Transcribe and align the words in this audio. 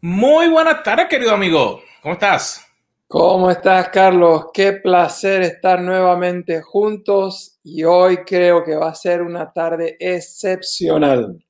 Muy 0.00 0.48
buenas 0.48 0.82
tardes, 0.82 1.06
querido 1.08 1.32
amigo. 1.32 1.80
¿Cómo 2.02 2.14
estás? 2.14 2.66
¿Cómo 3.08 3.50
estás, 3.50 3.88
Carlos? 3.88 4.46
Qué 4.52 4.72
placer 4.74 5.42
estar 5.42 5.80
nuevamente 5.80 6.60
juntos 6.60 7.58
y 7.62 7.84
hoy 7.84 8.18
creo 8.18 8.64
que 8.64 8.74
va 8.74 8.88
a 8.90 8.94
ser 8.94 9.22
una 9.22 9.52
tarde 9.52 9.96
excepcional. 9.98 11.42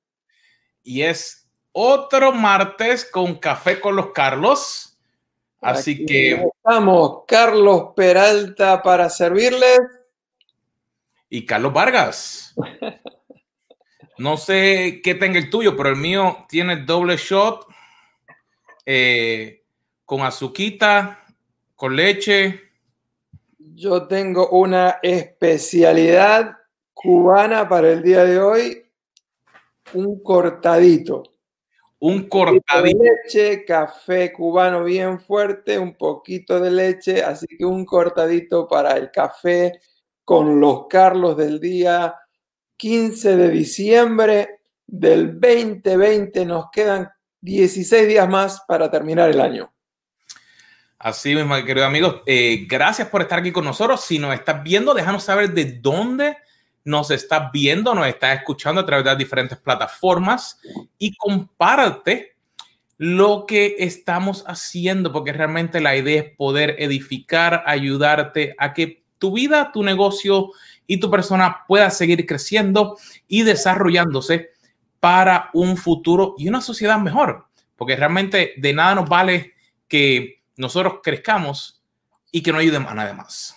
Y 0.82 1.02
es 1.02 1.48
otro 1.72 2.32
martes 2.32 3.04
con 3.04 3.36
café 3.36 3.80
con 3.80 3.96
los 3.96 4.12
Carlos. 4.12 4.98
Así 5.60 5.94
Aquí 5.94 6.06
que, 6.06 6.32
estamos, 6.56 7.22
Carlos 7.26 7.88
Peralta, 7.96 8.82
para 8.82 9.08
servirles. 9.10 9.80
y 11.28 11.44
Carlos 11.44 11.72
Vargas. 11.72 12.54
No 14.18 14.38
sé 14.38 15.02
qué 15.04 15.14
tenga 15.14 15.38
el 15.38 15.50
tuyo, 15.50 15.76
pero 15.76 15.90
el 15.90 15.96
mío 15.96 16.46
tiene 16.48 16.76
doble 16.76 17.18
shot 17.18 17.66
eh, 18.86 19.64
con 20.04 20.22
azuquita, 20.22 21.26
con 21.74 21.96
leche. 21.96 22.60
Yo 23.58 24.06
tengo 24.06 24.48
una 24.50 25.00
especialidad 25.02 26.56
cubana 26.94 27.68
para 27.68 27.92
el 27.92 28.02
día 28.02 28.24
de 28.24 28.40
hoy, 28.40 28.82
un 29.92 30.22
cortadito. 30.22 31.24
Un 31.98 32.22
de 32.22 32.28
cortadito. 32.28 33.02
leche, 33.02 33.64
café 33.64 34.32
cubano 34.32 34.84
bien 34.84 35.18
fuerte, 35.20 35.78
un 35.78 35.94
poquito 35.96 36.60
de 36.60 36.70
leche, 36.70 37.22
así 37.22 37.46
que 37.46 37.64
un 37.64 37.84
cortadito 37.84 38.68
para 38.68 38.92
el 38.96 39.10
café 39.10 39.80
con 40.24 40.60
los 40.60 40.86
Carlos 40.88 41.36
del 41.36 41.58
día 41.58 42.14
15 42.76 43.36
de 43.36 43.48
diciembre 43.50 44.60
del 44.86 45.40
2020. 45.40 46.44
Nos 46.44 46.70
quedan 46.70 47.10
16 47.46 48.08
días 48.08 48.28
más 48.28 48.64
para 48.66 48.90
terminar 48.90 49.30
el 49.30 49.40
año. 49.40 49.72
Así 50.98 51.32
mismo, 51.32 51.54
queridos 51.64 51.86
amigos, 51.86 52.22
eh, 52.26 52.66
gracias 52.68 53.08
por 53.08 53.22
estar 53.22 53.38
aquí 53.38 53.52
con 53.52 53.64
nosotros. 53.64 54.00
Si 54.00 54.18
nos 54.18 54.34
estás 54.34 54.64
viendo, 54.64 54.94
déjanos 54.94 55.22
saber 55.22 55.52
de 55.52 55.78
dónde 55.80 56.38
nos 56.82 57.12
estás 57.12 57.52
viendo, 57.52 57.94
nos 57.94 58.08
estás 58.08 58.38
escuchando 58.38 58.80
a 58.80 58.86
través 58.86 59.04
de 59.04 59.10
las 59.10 59.18
diferentes 59.18 59.58
plataformas 59.58 60.58
y 60.98 61.14
comparte 61.14 62.34
lo 62.98 63.46
que 63.46 63.76
estamos 63.78 64.42
haciendo, 64.48 65.12
porque 65.12 65.32
realmente 65.32 65.80
la 65.80 65.96
idea 65.96 66.22
es 66.22 66.36
poder 66.36 66.74
edificar, 66.80 67.62
ayudarte 67.66 68.56
a 68.58 68.74
que 68.74 69.04
tu 69.18 69.34
vida, 69.34 69.70
tu 69.72 69.84
negocio 69.84 70.50
y 70.88 70.98
tu 70.98 71.08
persona 71.12 71.64
pueda 71.68 71.90
seguir 71.90 72.26
creciendo 72.26 72.98
y 73.28 73.42
desarrollándose 73.42 74.55
para 75.00 75.50
un 75.54 75.76
futuro 75.76 76.34
y 76.38 76.48
una 76.48 76.60
sociedad 76.60 76.98
mejor, 76.98 77.46
porque 77.76 77.96
realmente 77.96 78.54
de 78.56 78.72
nada 78.72 78.94
nos 78.94 79.08
vale 79.08 79.54
que 79.88 80.42
nosotros 80.56 81.00
crezcamos 81.02 81.82
y 82.30 82.42
que 82.42 82.52
no 82.52 82.58
ayudemos 82.58 82.90
a 82.90 82.94
nadie 82.94 83.14
más. 83.14 83.56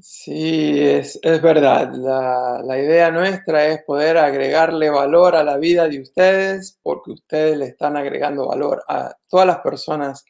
Sí, 0.00 0.80
es, 0.80 1.18
es 1.22 1.42
verdad. 1.42 1.92
La, 1.94 2.62
la 2.64 2.78
idea 2.78 3.10
nuestra 3.10 3.66
es 3.66 3.82
poder 3.82 4.16
agregarle 4.18 4.88
valor 4.88 5.36
a 5.36 5.44
la 5.44 5.58
vida 5.58 5.88
de 5.88 6.00
ustedes 6.00 6.78
porque 6.82 7.10
ustedes 7.10 7.58
le 7.58 7.66
están 7.66 7.96
agregando 7.96 8.48
valor 8.48 8.82
a 8.88 9.14
todas 9.28 9.46
las 9.46 9.58
personas 9.58 10.24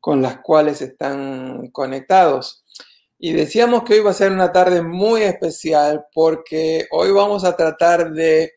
con 0.00 0.20
las 0.20 0.40
cuales 0.40 0.82
están 0.82 1.68
conectados. 1.68 2.64
Y 3.18 3.32
decíamos 3.32 3.82
que 3.82 3.94
hoy 3.94 4.00
va 4.00 4.10
a 4.10 4.14
ser 4.14 4.32
una 4.32 4.52
tarde 4.52 4.82
muy 4.82 5.22
especial 5.22 6.06
porque 6.12 6.86
hoy 6.90 7.10
vamos 7.10 7.44
a 7.44 7.56
tratar 7.56 8.12
de 8.12 8.52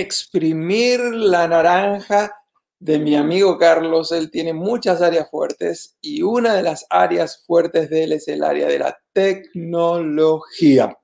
exprimir 0.00 1.00
la 1.00 1.48
naranja 1.48 2.34
de 2.78 2.98
mi 2.98 3.16
amigo 3.16 3.58
Carlos. 3.58 4.12
Él 4.12 4.30
tiene 4.30 4.52
muchas 4.52 5.02
áreas 5.02 5.30
fuertes 5.30 5.96
y 6.00 6.22
una 6.22 6.54
de 6.54 6.62
las 6.62 6.86
áreas 6.90 7.44
fuertes 7.46 7.90
de 7.90 8.04
él 8.04 8.12
es 8.12 8.28
el 8.28 8.44
área 8.44 8.68
de 8.68 8.78
la 8.78 8.98
tecnología. 9.12 10.96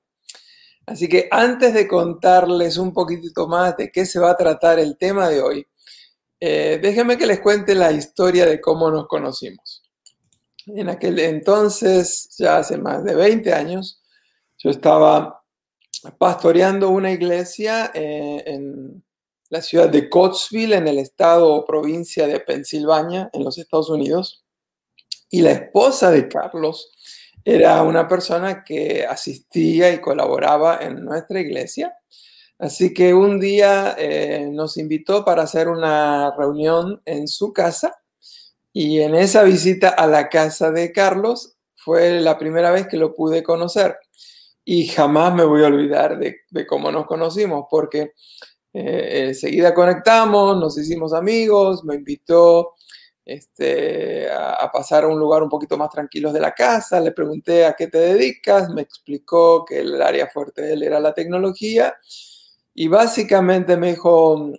Así 0.85 1.07
que 1.07 1.27
antes 1.31 1.73
de 1.73 1.87
contarles 1.87 2.77
un 2.77 2.93
poquitito 2.93 3.47
más 3.47 3.77
de 3.77 3.91
qué 3.91 4.05
se 4.05 4.19
va 4.19 4.31
a 4.31 4.37
tratar 4.37 4.79
el 4.79 4.97
tema 4.97 5.29
de 5.29 5.41
hoy, 5.41 5.67
eh, 6.39 6.79
déjenme 6.81 7.17
que 7.17 7.25
les 7.25 7.39
cuente 7.39 7.73
la 7.73 7.91
historia 7.91 8.45
de 8.45 8.59
cómo 8.59 8.91
nos 8.91 9.07
conocimos. 9.07 9.81
En 10.65 10.89
aquel 10.89 11.19
entonces, 11.19 12.35
ya 12.37 12.57
hace 12.57 12.77
más 12.77 13.03
de 13.03 13.15
20 13.15 13.53
años, 13.53 14.01
yo 14.57 14.69
estaba 14.69 15.42
pastoreando 16.17 16.89
una 16.89 17.11
iglesia 17.11 17.91
eh, 17.93 18.43
en 18.45 19.03
la 19.49 19.61
ciudad 19.61 19.89
de 19.89 20.09
Coatesville, 20.09 20.75
en 20.75 20.87
el 20.87 20.99
estado 20.99 21.53
o 21.53 21.65
provincia 21.65 22.27
de 22.27 22.39
Pensilvania, 22.39 23.29
en 23.33 23.43
los 23.43 23.57
Estados 23.57 23.89
Unidos. 23.89 24.43
Y 25.29 25.41
la 25.41 25.51
esposa 25.51 26.11
de 26.11 26.27
Carlos 26.27 26.91
era 27.45 27.83
una 27.83 28.07
persona 28.07 28.63
que 28.63 29.05
asistía 29.05 29.91
y 29.91 29.99
colaboraba 29.99 30.79
en 30.81 31.03
nuestra 31.03 31.39
iglesia. 31.39 31.95
Así 32.57 32.93
que 32.93 33.13
un 33.13 33.39
día 33.39 33.95
eh, 33.97 34.47
nos 34.51 34.77
invitó 34.77 35.25
para 35.25 35.43
hacer 35.43 35.67
una 35.67 36.33
reunión 36.37 37.01
en 37.05 37.27
su 37.27 37.51
casa 37.51 37.95
y 38.71 39.01
en 39.01 39.15
esa 39.15 39.43
visita 39.43 39.89
a 39.89 40.07
la 40.07 40.29
casa 40.29 40.71
de 40.71 40.91
Carlos 40.91 41.55
fue 41.75 42.21
la 42.21 42.37
primera 42.37 42.71
vez 42.71 42.87
que 42.87 42.97
lo 42.97 43.13
pude 43.13 43.43
conocer. 43.43 43.97
Y 44.65 44.87
jamás 44.87 45.33
me 45.33 45.43
voy 45.43 45.63
a 45.63 45.67
olvidar 45.67 46.17
de, 46.17 46.37
de 46.49 46.65
cómo 46.65 46.91
nos 46.91 47.05
conocimos, 47.05 47.65
porque 47.69 48.13
eh, 48.73 49.25
enseguida 49.27 49.73
conectamos, 49.73 50.57
nos 50.57 50.77
hicimos 50.77 51.13
amigos, 51.13 51.83
me 51.83 51.95
invitó 51.95 52.73
este, 53.25 54.29
a, 54.31 54.53
a 54.53 54.71
pasar 54.71 55.03
a 55.03 55.07
un 55.07 55.19
lugar 55.19 55.43
un 55.43 55.49
poquito 55.49 55.77
más 55.77 55.89
tranquilo 55.89 56.31
de 56.33 56.39
la 56.39 56.53
casa, 56.53 56.99
le 56.99 57.11
pregunté 57.11 57.65
a 57.65 57.73
qué 57.73 57.87
te 57.87 57.99
dedicas, 57.99 58.69
me 58.69 58.81
explicó 58.81 59.63
que 59.65 59.81
el 59.81 60.01
área 60.01 60.27
fuerte 60.27 60.61
de 60.61 60.73
él 60.73 60.83
era 60.83 60.99
la 60.99 61.13
tecnología 61.13 61.95
y 62.73 62.87
básicamente 62.87 63.77
me 63.77 63.91
dijo, 63.91 64.51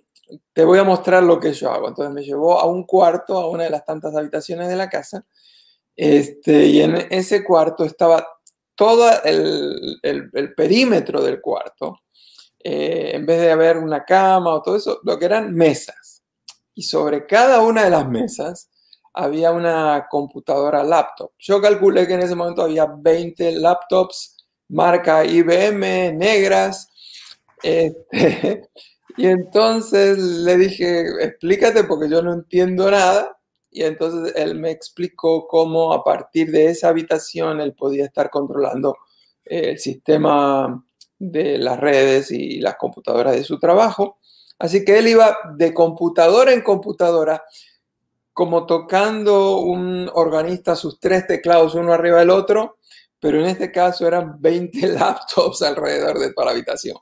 te 0.53 0.63
voy 0.65 0.79
a 0.79 0.83
mostrar 0.83 1.23
lo 1.23 1.39
que 1.39 1.53
yo 1.53 1.71
hago. 1.71 1.87
Entonces 1.87 2.13
me 2.13 2.23
llevó 2.23 2.59
a 2.59 2.65
un 2.65 2.83
cuarto, 2.83 3.37
a 3.37 3.49
una 3.49 3.63
de 3.63 3.69
las 3.69 3.85
tantas 3.85 4.15
habitaciones 4.15 4.67
de 4.69 4.75
la 4.75 4.89
casa, 4.89 5.25
este, 5.95 6.65
y 6.67 6.81
en 6.81 6.95
ese 7.09 7.43
cuarto 7.43 7.85
estaba 7.85 8.27
todo 8.75 9.09
el, 9.23 9.99
el- 10.03 10.53
perímetro 10.55 11.21
del 11.23 11.41
cuarto, 11.41 11.99
eh, 12.63 13.11
en 13.15 13.25
vez 13.25 13.41
de 13.41 13.51
haber 13.51 13.77
una 13.77 14.03
cama 14.05 14.55
o 14.55 14.61
todo 14.61 14.75
eso, 14.77 14.99
lo 15.03 15.17
que 15.19 15.25
eran 15.25 15.53
mesas. 15.53 16.23
Y 16.75 16.83
sobre 16.83 17.25
cada 17.27 17.61
una 17.61 17.85
de 17.85 17.89
las 17.91 18.07
mesas 18.09 18.69
había 19.13 19.51
una 19.51 20.07
computadora 20.09 20.83
laptop. 20.83 21.31
Yo 21.39 21.61
calculé 21.61 22.07
que 22.07 22.15
en 22.15 22.21
ese 22.21 22.35
momento 22.35 22.63
había 22.63 22.85
20 22.87 23.53
laptops 23.53 24.37
marca 24.69 25.25
IBM 25.25 26.13
negras. 26.13 26.89
este, 27.63 28.69
y 29.17 29.27
entonces 29.27 30.17
le 30.19 30.57
dije, 30.57 31.01
explícate 31.23 31.83
porque 31.85 32.09
yo 32.09 32.21
no 32.21 32.33
entiendo 32.33 32.89
nada. 32.91 33.34
Y 33.75 33.83
entonces 33.83 34.33
él 34.37 34.55
me 34.55 34.71
explicó 34.71 35.47
cómo 35.47 35.91
a 35.91 36.01
partir 36.01 36.49
de 36.49 36.67
esa 36.67 36.87
habitación 36.87 37.59
él 37.59 37.73
podía 37.73 38.05
estar 38.05 38.29
controlando 38.29 38.95
eh, 39.43 39.71
el 39.71 39.79
sistema 39.79 40.81
de 41.19 41.57
las 41.57 41.77
redes 41.77 42.31
y 42.31 42.61
las 42.61 42.77
computadoras 42.77 43.35
de 43.35 43.43
su 43.43 43.59
trabajo. 43.59 44.19
Así 44.59 44.85
que 44.85 44.97
él 44.97 45.09
iba 45.09 45.37
de 45.57 45.73
computadora 45.73 46.53
en 46.53 46.61
computadora, 46.61 47.43
como 48.31 48.65
tocando 48.65 49.57
un 49.57 50.09
organista 50.13 50.77
sus 50.77 50.97
tres 50.97 51.27
teclados 51.27 51.75
uno 51.75 51.91
arriba 51.91 52.19
del 52.19 52.29
otro, 52.29 52.77
pero 53.19 53.41
en 53.41 53.47
este 53.47 53.73
caso 53.73 54.07
eran 54.07 54.41
20 54.41 54.87
laptops 54.87 55.63
alrededor 55.63 56.17
de 56.17 56.31
toda 56.31 56.45
la 56.45 56.51
habitación. 56.51 56.95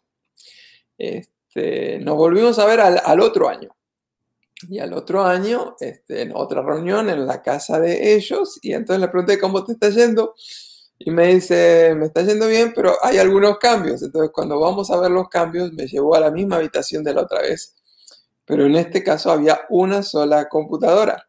Este, 0.98 2.00
nos 2.00 2.18
volvimos 2.18 2.58
a 2.58 2.66
ver 2.66 2.80
al, 2.80 3.00
al 3.06 3.20
otro 3.20 3.48
año. 3.48 3.70
Y 4.70 4.80
al 4.80 4.94
otro 4.94 5.24
año, 5.24 5.76
este, 5.80 6.22
en 6.22 6.32
otra 6.36 6.62
reunión 6.62 7.10
en 7.10 7.26
la 7.26 7.42
casa 7.42 7.80
de 7.80 8.16
ellos, 8.16 8.60
y 8.62 8.74
entonces 8.74 9.02
le 9.02 9.08
pregunté 9.10 9.40
cómo 9.40 9.64
te 9.64 9.74
está 9.74 9.90
yendo, 9.90 10.36
y 11.00 11.12
me 11.12 11.34
dice, 11.34 11.94
me 11.96 12.06
está 12.06 12.22
yendo 12.22 12.48
bien, 12.48 12.72
pero 12.74 12.96
hay 13.02 13.18
algunos 13.18 13.58
cambios. 13.58 14.02
Entonces, 14.02 14.32
cuando 14.34 14.60
vamos 14.60 14.90
a 14.90 15.00
ver 15.00 15.12
los 15.12 15.28
cambios, 15.28 15.74
me 15.74 15.88
llevó 15.88 16.16
a 16.16 16.20
la 16.20 16.32
misma 16.32 16.58
habitación 16.58 17.04
de 17.04 17.14
la 17.14 17.24
otra 17.24 17.42
vez, 17.42 17.76
pero 18.46 18.66
en 18.66 18.76
este 18.76 19.04
caso 19.04 19.32
había 19.32 19.62
una 19.70 20.04
sola 20.04 20.48
computadora. 20.48 21.28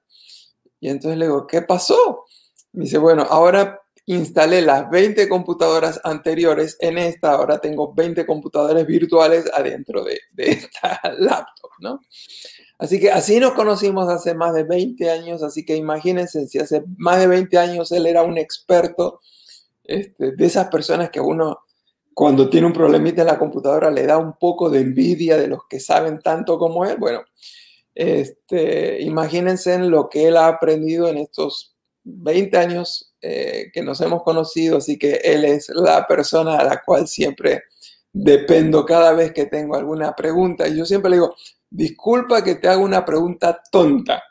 Y 0.81 0.89
entonces 0.91 1.19
le 1.19 1.27
digo, 1.27 1.47
¿qué 1.47 1.63
pasó? 1.63 2.25
Me 2.73 2.85
dice, 2.85 2.99
bueno, 2.99 3.27
ahora 3.29 3.81
instalé 4.07 4.61
las 4.63 4.91
20 4.91 5.29
computadoras 5.29 6.01
anteriores 6.05 6.77
en 6.81 6.99
esta, 6.99 7.33
ahora 7.33 7.59
tengo 7.59 7.95
20 7.95 8.27
computadores 8.27 8.87
virtuales 8.87 9.51
adentro 9.53 10.05
de, 10.05 10.21
de 10.33 10.51
esta 10.51 11.01
laptop, 11.19 11.71
¿no? 11.81 12.01
Así 12.79 12.99
que 12.99 13.11
así 13.11 13.39
nos 13.39 13.53
conocimos 13.53 14.09
hace 14.09 14.35
más 14.35 14.53
de 14.55 14.65
20 14.65 15.11
años, 15.11 15.43
así 15.43 15.65
que 15.65 15.77
imagínense 15.77 16.47
si 16.47 16.59
hace 16.59 16.83
más 16.97 17.21
de 17.21 17.29
20 17.29 17.57
años 17.59 17.93
él 17.93 18.07
era 18.07 18.23
un 18.23 18.37
experto 18.37 19.21
este, 19.85 20.33
de 20.33 20.47
esas 20.47 20.69
personas 20.69 21.11
que 21.11 21.21
uno 21.21 21.59
cuando 22.15 22.49
tiene 22.49 22.69
un 22.69 22.73
problemita 22.73 23.23
en 23.23 23.29
la 23.29 23.39
computadora 23.39 23.91
le 23.91 24.07
da 24.07 24.19
un 24.19 24.35
poco 24.39 24.71
de 24.71 24.81
envidia 24.81 25.37
de 25.37 25.49
los 25.49 25.61
que 25.69 25.81
saben 25.81 26.21
tanto 26.21 26.59
como 26.59 26.85
él. 26.85 26.97
Bueno, 26.99 27.23
Este, 27.95 29.03
imagínense 29.03 29.75
en 29.75 29.91
lo 29.91 30.09
que 30.09 30.29
él 30.29 30.37
ha 30.37 30.49
aprendido 30.49 31.09
en 31.09 31.19
estos 31.19 31.77
20 32.05 32.57
años 32.59 33.15
eh, 33.23 33.71
que 33.73 33.83
nos 33.83 34.01
hemos 34.01 34.23
conocido, 34.25 34.79
así 34.79 34.99
que 34.99 35.21
él 35.25 35.45
es 35.45 35.69
la 35.71 36.07
persona 36.07 36.59
a 36.59 36.65
la 36.65 36.83
cual 36.85 37.09
siempre 37.09 37.65
dependo 38.13 38.85
cada 38.87 39.13
vez 39.13 39.33
que 39.33 39.47
tengo 39.47 39.77
alguna 39.77 40.15
pregunta. 40.15 40.69
Y 40.69 40.79
yo 40.79 40.87
siempre 40.87 41.11
le 41.11 41.17
digo, 41.17 41.35
disculpa 41.75 42.45
que 42.45 42.55
te 42.55 42.69
haga 42.69 42.79
una 42.79 43.05
pregunta 43.05 43.61
tonta, 43.71 44.23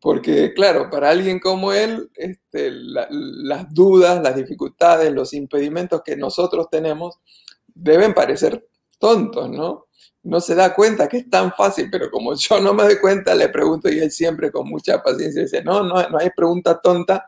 porque 0.00 0.52
claro, 0.54 0.88
para 0.90 1.10
alguien 1.10 1.40
como 1.40 1.72
él, 1.72 2.08
este, 2.14 2.70
las 2.70 3.72
dudas, 3.74 4.22
las 4.22 4.36
dificultades, 4.36 5.12
los 5.12 5.34
impedimentos 5.34 6.02
que 6.04 6.16
nosotros 6.16 6.68
tenemos 6.70 7.18
deben 7.66 8.14
parecer 8.14 8.68
tontos, 8.98 9.50
¿no? 9.50 9.86
No 10.22 10.40
se 10.40 10.54
da 10.54 10.72
cuenta 10.72 11.08
que 11.08 11.18
es 11.18 11.28
tan 11.28 11.52
fácil, 11.52 11.88
pero 11.90 12.10
como 12.10 12.34
yo 12.36 12.60
no 12.60 12.72
me 12.74 12.84
doy 12.84 13.00
cuenta, 13.00 13.34
le 13.34 13.48
pregunto 13.48 13.88
y 13.90 13.98
él 13.98 14.12
siempre 14.12 14.52
con 14.52 14.68
mucha 14.68 15.02
paciencia 15.02 15.42
dice, 15.42 15.64
no, 15.64 15.82
no, 15.82 16.08
no 16.08 16.18
hay 16.18 16.30
pregunta 16.30 16.80
tonta, 16.80 17.26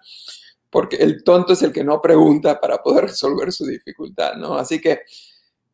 porque 0.70 0.96
el 0.96 1.24
tonto 1.24 1.54
es 1.54 1.62
el 1.62 1.72
que 1.72 1.82
no 1.82 2.00
pregunta 2.00 2.60
para 2.60 2.78
poder 2.82 3.06
resolver 3.06 3.50
su 3.52 3.66
dificultad, 3.66 4.34
¿no? 4.36 4.54
Así 4.54 4.80
que, 4.80 5.00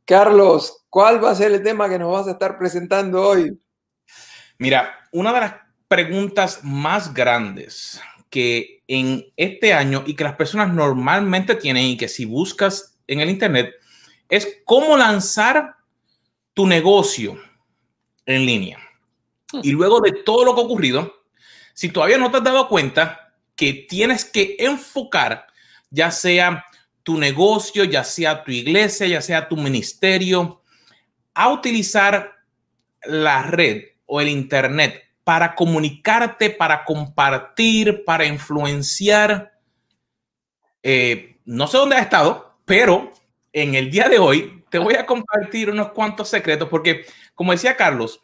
Carlos, 0.06 0.84
¿cuál 0.88 1.22
va 1.22 1.30
a 1.30 1.34
ser 1.34 1.52
el 1.52 1.62
tema 1.62 1.90
que 1.90 1.98
nos 1.98 2.10
vas 2.10 2.28
a 2.28 2.32
estar 2.32 2.56
presentando 2.58 3.20
hoy? 3.20 3.58
Mira, 4.62 5.08
una 5.10 5.32
de 5.32 5.40
las 5.40 5.54
preguntas 5.88 6.60
más 6.62 7.12
grandes 7.12 8.00
que 8.30 8.84
en 8.86 9.26
este 9.36 9.74
año 9.74 10.04
y 10.06 10.14
que 10.14 10.22
las 10.22 10.36
personas 10.36 10.72
normalmente 10.72 11.56
tienen 11.56 11.82
y 11.86 11.96
que 11.96 12.06
si 12.06 12.26
buscas 12.26 12.96
en 13.08 13.18
el 13.18 13.28
Internet 13.28 13.74
es 14.28 14.60
cómo 14.64 14.96
lanzar 14.96 15.78
tu 16.54 16.64
negocio 16.64 17.42
en 18.24 18.46
línea. 18.46 18.78
Y 19.64 19.72
luego 19.72 20.00
de 20.00 20.12
todo 20.12 20.44
lo 20.44 20.54
que 20.54 20.60
ha 20.60 20.64
ocurrido, 20.64 21.12
si 21.74 21.88
todavía 21.88 22.18
no 22.18 22.30
te 22.30 22.36
has 22.36 22.44
dado 22.44 22.68
cuenta 22.68 23.34
que 23.56 23.72
tienes 23.72 24.24
que 24.24 24.54
enfocar 24.60 25.48
ya 25.90 26.12
sea 26.12 26.64
tu 27.02 27.18
negocio, 27.18 27.82
ya 27.82 28.04
sea 28.04 28.44
tu 28.44 28.52
iglesia, 28.52 29.08
ya 29.08 29.22
sea 29.22 29.48
tu 29.48 29.56
ministerio, 29.56 30.62
a 31.34 31.48
utilizar 31.48 32.36
la 33.02 33.42
red 33.42 33.91
o 34.14 34.20
el 34.20 34.28
Internet 34.28 35.02
para 35.24 35.54
comunicarte, 35.54 36.50
para 36.50 36.84
compartir, 36.84 38.04
para 38.04 38.26
influenciar. 38.26 39.58
Eh, 40.82 41.38
no 41.46 41.66
sé 41.66 41.78
dónde 41.78 41.96
has 41.96 42.02
estado, 42.02 42.58
pero 42.66 43.10
en 43.54 43.74
el 43.74 43.90
día 43.90 44.10
de 44.10 44.18
hoy 44.18 44.64
te 44.68 44.78
voy 44.78 44.96
a 44.96 45.06
compartir 45.06 45.70
unos 45.70 45.92
cuantos 45.92 46.28
secretos 46.28 46.68
porque, 46.68 47.06
como 47.34 47.52
decía 47.52 47.74
Carlos, 47.74 48.20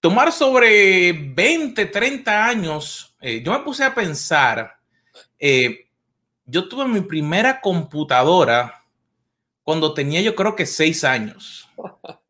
tomar 0.00 0.32
sobre 0.32 1.12
20, 1.12 1.84
30 1.84 2.46
años, 2.46 3.14
eh, 3.20 3.42
yo 3.44 3.52
me 3.52 3.58
puse 3.58 3.84
a 3.84 3.94
pensar, 3.94 4.78
eh, 5.38 5.90
yo 6.46 6.70
tuve 6.70 6.86
mi 6.88 7.02
primera 7.02 7.60
computadora 7.60 8.82
cuando 9.62 9.92
tenía 9.92 10.22
yo 10.22 10.34
creo 10.34 10.56
que 10.56 10.64
6 10.64 11.04
años. 11.04 11.68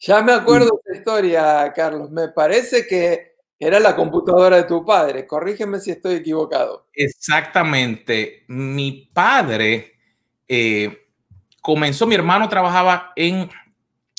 Ya 0.00 0.22
me 0.22 0.32
acuerdo 0.32 0.80
de 0.84 0.90
esa 0.92 0.98
historia, 0.98 1.72
Carlos. 1.74 2.10
Me 2.10 2.28
parece 2.28 2.86
que 2.86 3.36
era 3.58 3.80
la 3.80 3.96
computadora 3.96 4.56
de 4.56 4.64
tu 4.64 4.84
padre. 4.84 5.26
Corrígeme 5.26 5.80
si 5.80 5.90
estoy 5.90 6.16
equivocado. 6.16 6.88
Exactamente. 6.92 8.44
Mi 8.48 9.10
padre 9.12 9.94
eh, 10.46 11.06
comenzó, 11.62 12.06
mi 12.06 12.14
hermano 12.14 12.48
trabajaba 12.48 13.12
en 13.16 13.50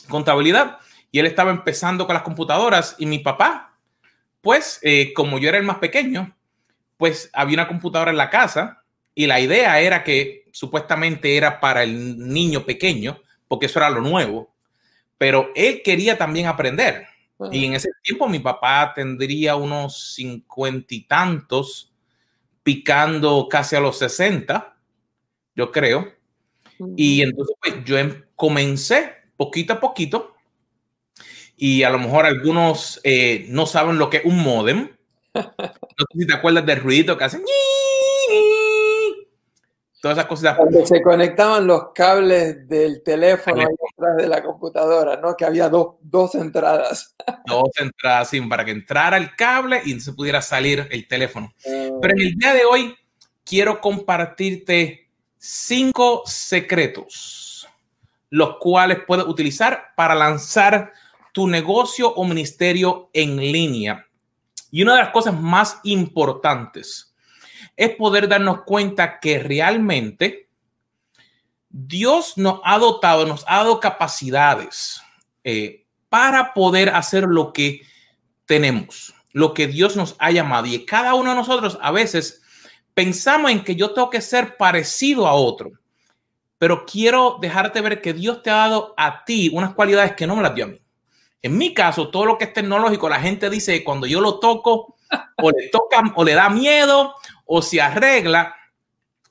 contabilidad 0.09 0.79
y 1.11 1.19
él 1.19 1.25
estaba 1.25 1.51
empezando 1.51 2.05
con 2.05 2.13
las 2.13 2.23
computadoras 2.23 2.95
y 2.97 3.05
mi 3.05 3.19
papá, 3.19 3.77
pues 4.41 4.79
eh, 4.81 5.13
como 5.13 5.37
yo 5.39 5.49
era 5.49 5.57
el 5.57 5.63
más 5.63 5.77
pequeño, 5.77 6.35
pues 6.97 7.29
había 7.33 7.55
una 7.55 7.67
computadora 7.67 8.11
en 8.11 8.17
la 8.17 8.29
casa 8.29 8.83
y 9.13 9.27
la 9.27 9.39
idea 9.39 9.79
era 9.79 10.03
que 10.03 10.45
supuestamente 10.51 11.37
era 11.37 11.59
para 11.59 11.83
el 11.83 12.17
niño 12.17 12.65
pequeño, 12.65 13.21
porque 13.47 13.67
eso 13.67 13.79
era 13.79 13.89
lo 13.89 14.01
nuevo, 14.01 14.53
pero 15.17 15.49
él 15.55 15.81
quería 15.83 16.17
también 16.17 16.47
aprender. 16.47 17.07
Y 17.51 17.65
en 17.65 17.73
ese 17.73 17.89
tiempo 18.01 18.27
mi 18.27 18.39
papá 18.39 18.93
tendría 18.95 19.55
unos 19.55 20.15
cincuenta 20.15 20.95
y 20.95 21.01
tantos, 21.01 21.93
picando 22.63 23.47
casi 23.49 23.75
a 23.75 23.79
los 23.79 23.99
sesenta, 23.99 24.77
yo 25.55 25.71
creo. 25.71 26.13
Y 26.95 27.21
entonces 27.21 27.55
pues, 27.61 27.83
yo 27.85 27.97
em, 27.97 28.23
comencé 28.35 29.13
poquito 29.35 29.73
a 29.73 29.79
poquito 29.79 30.35
y 31.55 31.83
a 31.83 31.89
lo 31.89 31.97
mejor 31.99 32.25
algunos 32.25 32.99
eh, 33.03 33.45
no 33.49 33.65
saben 33.65 33.97
lo 33.97 34.09
que 34.09 34.17
es 34.17 34.25
un 34.25 34.41
modem. 34.41 34.89
No 35.99 36.05
sé 36.13 36.19
si 36.19 36.27
te 36.27 36.33
acuerdas 36.33 36.63
del 36.63 36.79
ruidito 36.79 37.17
que 37.17 37.23
hacen. 37.23 37.41
Todas 40.01 40.17
esas 40.17 40.27
cosas. 40.27 40.57
Cuando 40.57 40.85
se 40.85 41.01
conectaban 41.01 41.65
los 41.65 41.91
cables 41.93 42.67
del 42.67 43.01
teléfono 43.01 43.63
detrás 43.67 44.17
de 44.17 44.27
la 44.27 44.43
computadora, 44.43 45.17
¿no? 45.17 45.35
Que 45.35 45.45
había 45.45 45.69
dos, 45.69 45.95
dos 46.01 46.35
entradas. 46.35 47.15
Dos 47.45 47.69
entradas, 47.79 48.29
sí, 48.29 48.41
para 48.41 48.63
que 48.63 48.71
entrara 48.71 49.17
el 49.17 49.35
cable 49.35 49.81
y 49.83 49.99
se 49.99 50.13
pudiera 50.13 50.41
salir 50.41 50.87
el 50.91 51.07
teléfono. 51.07 51.53
Pero 51.63 52.13
en 52.13 52.19
el 52.19 52.35
día 52.35 52.53
de 52.53 52.65
hoy 52.65 52.95
quiero 53.43 53.81
compartirte 53.81 55.09
cinco 55.37 56.23
secretos, 56.25 57.67
los 58.29 58.57
cuales 58.59 58.99
puedes 59.07 59.25
utilizar 59.25 59.93
para 59.95 60.13
lanzar 60.13 60.93
tu 61.31 61.47
negocio 61.47 62.13
o 62.13 62.25
ministerio 62.25 63.09
en 63.13 63.37
línea. 63.37 64.05
Y 64.71 64.83
una 64.83 64.95
de 64.95 65.03
las 65.03 65.11
cosas 65.11 65.39
más 65.39 65.79
importantes 65.83 67.06
es 67.77 67.95
poder 67.95 68.27
darnos 68.27 68.63
cuenta 68.63 69.19
que 69.19 69.39
realmente 69.39 70.49
Dios 71.69 72.37
nos 72.37 72.59
ha 72.63 72.79
dotado, 72.79 73.25
nos 73.25 73.45
ha 73.47 73.57
dado 73.57 73.79
capacidades 73.79 75.01
eh, 75.43 75.85
para 76.09 76.53
poder 76.53 76.89
hacer 76.89 77.23
lo 77.23 77.53
que 77.53 77.81
tenemos, 78.45 79.13
lo 79.31 79.53
que 79.53 79.67
Dios 79.67 79.95
nos 79.95 80.15
ha 80.17 80.31
llamado. 80.31 80.65
Y 80.65 80.85
cada 80.85 81.13
uno 81.13 81.29
de 81.29 81.35
nosotros 81.35 81.77
a 81.81 81.91
veces 81.91 82.41
pensamos 82.95 83.51
en 83.51 83.63
que 83.63 83.75
yo 83.75 83.91
tengo 83.91 84.09
que 84.09 84.21
ser 84.21 84.57
parecido 84.57 85.27
a 85.27 85.33
otro, 85.33 85.71
pero 86.57 86.83
quiero 86.83 87.37
dejarte 87.39 87.81
ver 87.81 88.01
que 88.01 88.13
Dios 88.13 88.41
te 88.41 88.49
ha 88.49 88.55
dado 88.55 88.95
a 88.97 89.23
ti 89.23 89.51
unas 89.53 89.75
cualidades 89.75 90.13
que 90.13 90.25
no 90.25 90.35
me 90.35 90.41
las 90.41 90.55
dio 90.55 90.65
a 90.65 90.69
mí. 90.69 90.81
En 91.43 91.55
mi 91.55 91.75
caso, 91.75 92.09
todo 92.09 92.25
lo 92.25 92.37
que 92.39 92.45
es 92.45 92.53
tecnológico, 92.53 93.07
la 93.07 93.19
gente 93.19 93.51
dice 93.51 93.73
que 93.73 93.83
cuando 93.83 94.07
yo 94.07 94.19
lo 94.19 94.39
toco, 94.39 94.95
o 95.37 95.51
le 95.51 95.69
toca, 95.69 96.01
o 96.15 96.23
le 96.23 96.33
da 96.33 96.49
miedo, 96.49 97.13
o 97.47 97.61
se 97.61 97.81
arregla, 97.81 98.55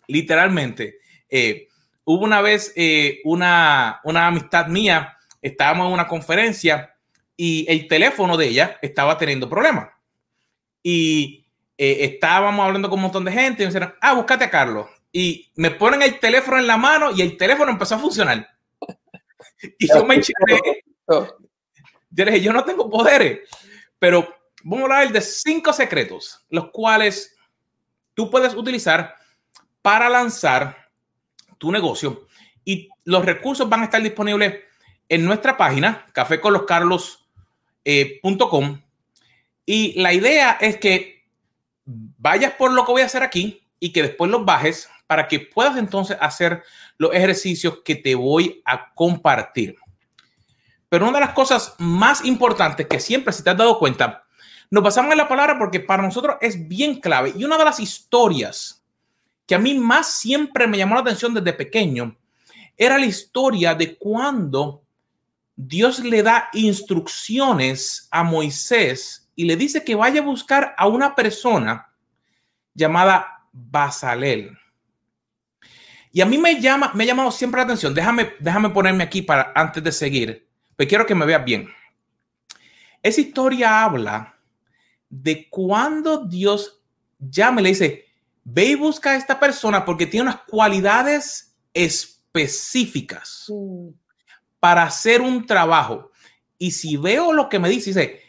literalmente. 0.08 0.98
Eh, 1.28 1.68
hubo 2.04 2.24
una 2.24 2.40
vez 2.40 2.72
eh, 2.74 3.20
una, 3.24 4.00
una 4.04 4.26
amistad 4.26 4.66
mía, 4.66 5.16
estábamos 5.40 5.86
en 5.86 5.92
una 5.92 6.08
conferencia 6.08 6.94
y 7.36 7.66
el 7.68 7.86
teléfono 7.86 8.36
de 8.36 8.48
ella 8.48 8.78
estaba 8.82 9.18
teniendo 9.18 9.48
problemas. 9.48 9.90
Y 10.82 11.46
eh, 11.76 11.98
estábamos 12.00 12.64
hablando 12.64 12.88
con 12.88 12.98
un 12.98 13.04
montón 13.04 13.24
de 13.24 13.32
gente 13.32 13.62
y 13.62 13.66
me 13.66 13.72
dijeron, 13.72 13.94
ah, 14.00 14.14
búscate 14.14 14.44
a 14.44 14.50
Carlos. 14.50 14.88
Y 15.12 15.50
me 15.56 15.70
ponen 15.70 16.02
el 16.02 16.18
teléfono 16.18 16.58
en 16.58 16.66
la 16.66 16.76
mano 16.76 17.10
y 17.14 17.22
el 17.22 17.36
teléfono 17.36 17.70
empezó 17.70 17.94
a 17.94 17.98
funcionar. 17.98 18.48
Y 19.78 19.88
yo 19.88 20.04
me 20.04 20.16
enchilé. 20.16 20.84
Yo 21.08 22.24
dije, 22.24 22.40
yo 22.42 22.52
no 22.52 22.62
tengo 22.62 22.90
poderes, 22.90 23.48
pero 23.98 24.28
vamos 24.62 24.90
a 24.90 24.98
hablar 24.98 25.12
de 25.12 25.20
cinco 25.22 25.72
secretos, 25.72 26.44
los 26.50 26.70
cuales 26.70 27.35
tú 28.16 28.28
puedes 28.30 28.54
utilizar 28.54 29.14
para 29.82 30.08
lanzar 30.08 30.88
tu 31.58 31.70
negocio. 31.70 32.26
Y 32.64 32.88
los 33.04 33.24
recursos 33.24 33.68
van 33.68 33.82
a 33.82 33.84
estar 33.84 34.02
disponibles 34.02 34.54
en 35.08 35.24
nuestra 35.24 35.56
página, 35.56 36.06
caféconloscarlos.com. 36.12 37.22
Eh, 37.84 38.20
y 39.64 40.00
la 40.00 40.12
idea 40.12 40.58
es 40.60 40.78
que 40.78 41.24
vayas 41.84 42.54
por 42.54 42.72
lo 42.72 42.84
que 42.84 42.92
voy 42.92 43.02
a 43.02 43.06
hacer 43.06 43.22
aquí 43.22 43.62
y 43.78 43.92
que 43.92 44.02
después 44.02 44.30
los 44.30 44.44
bajes 44.44 44.88
para 45.06 45.28
que 45.28 45.38
puedas 45.38 45.76
entonces 45.76 46.16
hacer 46.20 46.64
los 46.98 47.14
ejercicios 47.14 47.82
que 47.84 47.94
te 47.94 48.14
voy 48.14 48.62
a 48.64 48.92
compartir. 48.94 49.76
Pero 50.88 51.06
una 51.06 51.18
de 51.18 51.26
las 51.26 51.34
cosas 51.34 51.74
más 51.78 52.24
importantes 52.24 52.86
que 52.86 52.98
siempre, 52.98 53.32
si 53.32 53.44
te 53.44 53.50
has 53.50 53.56
dado 53.56 53.78
cuenta, 53.78 54.25
nos 54.70 54.82
basamos 54.82 55.12
en 55.12 55.18
la 55.18 55.28
palabra 55.28 55.58
porque 55.58 55.80
para 55.80 56.02
nosotros 56.02 56.36
es 56.40 56.68
bien 56.68 57.00
clave. 57.00 57.32
Y 57.36 57.44
una 57.44 57.58
de 57.58 57.64
las 57.64 57.80
historias 57.80 58.84
que 59.46 59.54
a 59.54 59.58
mí 59.58 59.74
más 59.78 60.10
siempre 60.10 60.66
me 60.66 60.78
llamó 60.78 60.94
la 60.94 61.02
atención 61.02 61.32
desde 61.32 61.52
pequeño 61.52 62.16
era 62.76 62.98
la 62.98 63.06
historia 63.06 63.74
de 63.74 63.96
cuando 63.96 64.82
Dios 65.54 66.00
le 66.00 66.22
da 66.22 66.48
instrucciones 66.52 68.08
a 68.10 68.22
Moisés 68.22 69.30
y 69.34 69.44
le 69.44 69.56
dice 69.56 69.84
que 69.84 69.94
vaya 69.94 70.20
a 70.20 70.24
buscar 70.24 70.74
a 70.76 70.86
una 70.86 71.14
persona 71.14 71.90
llamada 72.74 73.48
Basalel. 73.52 74.56
Y 76.12 76.20
a 76.20 76.26
mí 76.26 76.38
me 76.38 76.60
llama, 76.60 76.92
me 76.94 77.04
ha 77.04 77.06
llamado 77.06 77.30
siempre 77.30 77.58
la 77.58 77.64
atención. 77.64 77.94
Déjame, 77.94 78.32
déjame 78.38 78.70
ponerme 78.70 79.04
aquí 79.04 79.22
para 79.22 79.52
antes 79.54 79.82
de 79.82 79.92
seguir, 79.92 80.48
pero 80.74 80.88
quiero 80.88 81.06
que 81.06 81.14
me 81.14 81.26
veas 81.26 81.44
bien. 81.44 81.68
esa 83.02 83.20
historia 83.20 83.84
habla 83.84 84.35
de 85.22 85.48
cuando 85.48 86.26
Dios 86.26 86.80
llama 87.18 87.60
y 87.60 87.64
le 87.64 87.68
dice, 87.70 88.04
ve 88.44 88.66
y 88.66 88.74
busca 88.74 89.12
a 89.12 89.16
esta 89.16 89.40
persona 89.40 89.84
porque 89.84 90.06
tiene 90.06 90.30
unas 90.30 90.42
cualidades 90.46 91.56
específicas 91.72 93.46
mm. 93.48 93.88
para 94.60 94.84
hacer 94.84 95.20
un 95.20 95.46
trabajo. 95.46 96.10
Y 96.58 96.70
si 96.72 96.96
veo 96.96 97.32
lo 97.32 97.48
que 97.48 97.58
me 97.58 97.68
dice, 97.68 97.90
dice, 97.90 98.20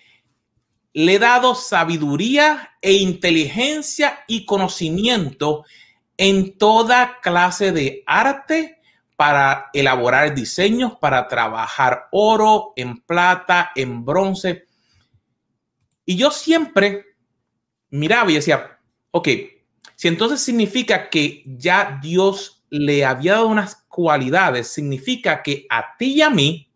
le 0.94 1.16
he 1.16 1.20
dado 1.20 1.56
sabiduría 1.56 2.72
e 2.82 2.94
inteligencia 2.94 4.20
y 4.28 4.46
conocimiento 4.46 5.66
en 6.18 6.58
toda 6.58 7.20
clase 7.22 7.72
de 7.72 8.04
arte 8.08 8.82
para 9.16 9.70
elaborar 9.74 10.34
diseños, 10.34 10.94
para 11.00 11.28
trabajar 11.28 12.08
oro, 12.12 12.74
en 12.76 13.02
plata, 13.02 13.72
en 13.76 14.06
bronce. 14.06 14.67
Y 16.10 16.16
yo 16.16 16.32
siempre 16.32 17.06
miraba 17.90 18.32
y 18.32 18.36
decía, 18.36 18.80
ok, 19.12 19.28
si 19.94 20.08
entonces 20.08 20.40
significa 20.40 21.10
que 21.10 21.44
ya 21.46 22.00
Dios 22.02 22.64
le 22.70 23.04
había 23.04 23.34
dado 23.34 23.48
unas 23.48 23.76
cualidades, 23.90 24.70
significa 24.70 25.44
que 25.44 25.68
a 25.70 25.98
ti 25.98 26.14
y 26.14 26.22
a 26.22 26.30
mí, 26.30 26.72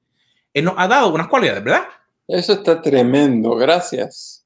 Él 0.54 0.66
nos 0.66 0.74
ha 0.78 0.86
dado 0.86 1.14
unas 1.14 1.30
cualidades, 1.30 1.64
¿verdad? 1.64 1.88
Eso 2.28 2.54
está 2.54 2.82
tremendo, 2.82 3.56
gracias. 3.56 4.46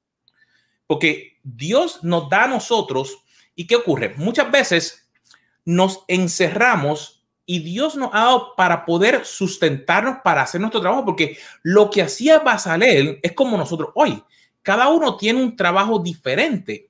Porque 0.86 1.40
Dios 1.42 2.04
nos 2.04 2.30
da 2.30 2.44
a 2.44 2.48
nosotros, 2.48 3.18
¿y 3.56 3.66
qué 3.66 3.78
ocurre? 3.78 4.14
Muchas 4.18 4.52
veces 4.52 5.10
nos 5.66 6.04
encerramos 6.08 7.26
y 7.48 7.58
Dios 7.60 7.96
nos 7.96 8.14
ha 8.14 8.20
dado 8.20 8.56
para 8.56 8.86
poder 8.86 9.26
sustentarnos, 9.26 10.18
para 10.24 10.44
hacer 10.44 10.62
nuestro 10.62 10.82
trabajo, 10.82 11.06
porque 11.06 11.40
lo 11.64 11.90
que 11.90 12.04
hacía 12.04 12.38
Basalel 12.38 13.20
es 13.24 13.32
como 13.34 13.58
nosotros 13.58 13.90
hoy. 13.96 14.24
Cada 14.66 14.90
uno 14.90 15.16
tiene 15.16 15.44
un 15.44 15.56
trabajo 15.56 16.00
diferente. 16.00 16.90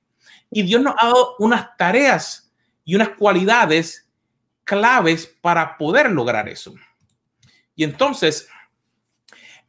Y 0.49 0.61
Dios 0.61 0.81
nos 0.81 0.95
ha 0.97 1.07
dado 1.07 1.35
unas 1.39 1.75
tareas 1.75 2.49
y 2.85 2.95
unas 2.95 3.09
cualidades 3.09 4.07
claves 4.63 5.27
para 5.41 5.77
poder 5.77 6.09
lograr 6.09 6.47
eso. 6.47 6.73
Y 7.75 7.83
entonces, 7.83 8.47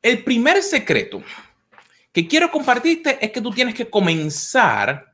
el 0.00 0.22
primer 0.22 0.62
secreto 0.62 1.20
que 2.12 2.28
quiero 2.28 2.52
compartirte 2.52 3.18
es 3.20 3.32
que 3.32 3.40
tú 3.40 3.50
tienes 3.50 3.74
que 3.74 3.90
comenzar 3.90 5.12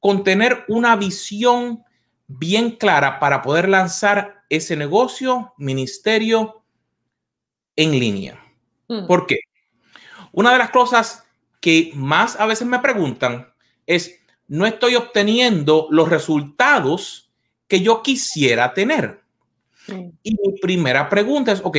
con 0.00 0.24
tener 0.24 0.64
una 0.66 0.96
visión 0.96 1.84
bien 2.26 2.72
clara 2.72 3.20
para 3.20 3.40
poder 3.40 3.68
lanzar 3.68 4.42
ese 4.48 4.74
negocio, 4.74 5.54
ministerio 5.58 6.64
en 7.76 7.92
línea. 7.92 8.44
Hmm. 8.88 9.06
¿Por 9.06 9.28
qué? 9.28 9.38
Una 10.32 10.50
de 10.50 10.58
las 10.58 10.70
cosas 10.70 11.22
que 11.60 11.92
más 11.94 12.38
a 12.38 12.46
veces 12.46 12.66
me 12.66 12.78
preguntan 12.78 13.52
es, 13.86 14.20
no 14.48 14.66
estoy 14.66 14.94
obteniendo 14.94 15.88
los 15.90 16.08
resultados 16.08 17.32
que 17.68 17.80
yo 17.80 18.02
quisiera 18.02 18.74
tener. 18.74 19.22
Y 20.22 20.36
mi 20.36 20.58
primera 20.60 21.08
pregunta 21.08 21.52
es, 21.52 21.60
ok, 21.62 21.78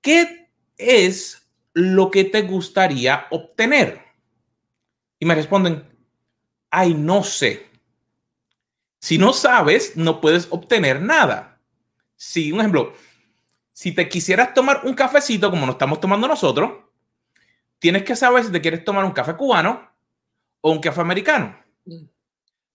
¿qué 0.00 0.48
es 0.76 1.46
lo 1.72 2.10
que 2.10 2.24
te 2.24 2.42
gustaría 2.42 3.26
obtener? 3.30 4.00
Y 5.18 5.26
me 5.26 5.34
responden, 5.34 5.84
ay, 6.70 6.94
no 6.94 7.22
sé. 7.22 7.66
Si 8.98 9.18
no 9.18 9.32
sabes, 9.32 9.96
no 9.96 10.20
puedes 10.20 10.48
obtener 10.50 11.00
nada. 11.00 11.60
Si, 12.16 12.52
un 12.52 12.60
ejemplo, 12.60 12.94
si 13.72 13.92
te 13.92 14.08
quisieras 14.08 14.52
tomar 14.52 14.82
un 14.84 14.94
cafecito 14.94 15.50
como 15.50 15.66
nos 15.66 15.74
estamos 15.74 16.00
tomando 16.00 16.28
nosotros, 16.28 16.72
tienes 17.80 18.04
que 18.04 18.14
saber 18.14 18.44
si 18.44 18.52
te 18.52 18.60
quieres 18.60 18.84
tomar 18.84 19.04
un 19.04 19.10
café 19.10 19.34
cubano 19.34 19.90
o 20.60 20.70
un 20.70 20.78
café 20.78 21.00
americano 21.00 21.56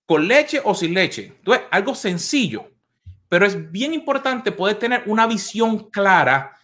con 0.06 0.28
leche 0.28 0.62
o 0.64 0.76
sin 0.76 0.94
leche. 0.94 1.34
Entonces, 1.38 1.66
algo 1.72 1.96
sencillo, 1.96 2.70
pero 3.28 3.46
es 3.46 3.72
bien 3.72 3.94
importante 3.94 4.52
poder 4.52 4.78
tener 4.78 5.04
una 5.08 5.26
visión 5.28 5.90
clara 5.90 6.56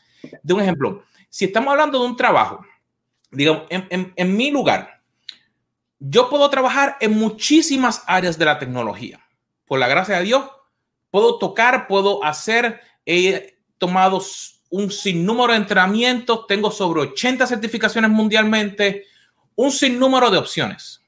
de 0.43 0.53
un 0.53 0.61
ejemplo. 0.61 1.03
Si 1.29 1.45
estamos 1.45 1.71
hablando 1.71 1.99
de 1.99 2.05
un 2.05 2.15
trabajo, 2.15 2.65
digamos, 3.31 3.63
en, 3.69 4.35
mi 4.35 4.51
lugar, 4.51 5.01
yo 5.99 6.29
puedo 6.29 6.49
trabajar 6.49 6.97
en 6.99 7.17
muchísimas 7.17 8.03
áreas 8.05 8.37
de 8.37 8.45
la 8.45 8.59
tecnología. 8.59 9.25
Por 9.65 9.79
la 9.79 9.87
gracia 9.87 10.17
de 10.17 10.23
Dios, 10.23 10.49
puedo 11.09 11.37
tocar, 11.39 11.87
puedo 11.87 12.23
hacer, 12.23 12.81
he 13.05 13.57
tomado 13.77 14.21
un 14.71 14.89
sinnúmero 14.89 15.51
de 15.51 15.59
entrenamientos, 15.59 16.47
tengo 16.47 16.71
sobre 16.71 17.01
80 17.01 17.45
certificaciones 17.45 18.09
mundialmente, 18.09 19.05
un 19.55 19.71
sinnúmero 19.71 20.31
de 20.31 20.37
opciones. 20.37 21.03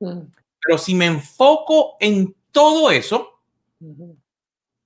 Mm. 0.00 0.20
Pero 0.60 0.78
si 0.78 0.94
me 0.94 1.06
enfoco 1.06 1.96
en 2.00 2.34
todo 2.50 2.90
eso, 2.90 3.40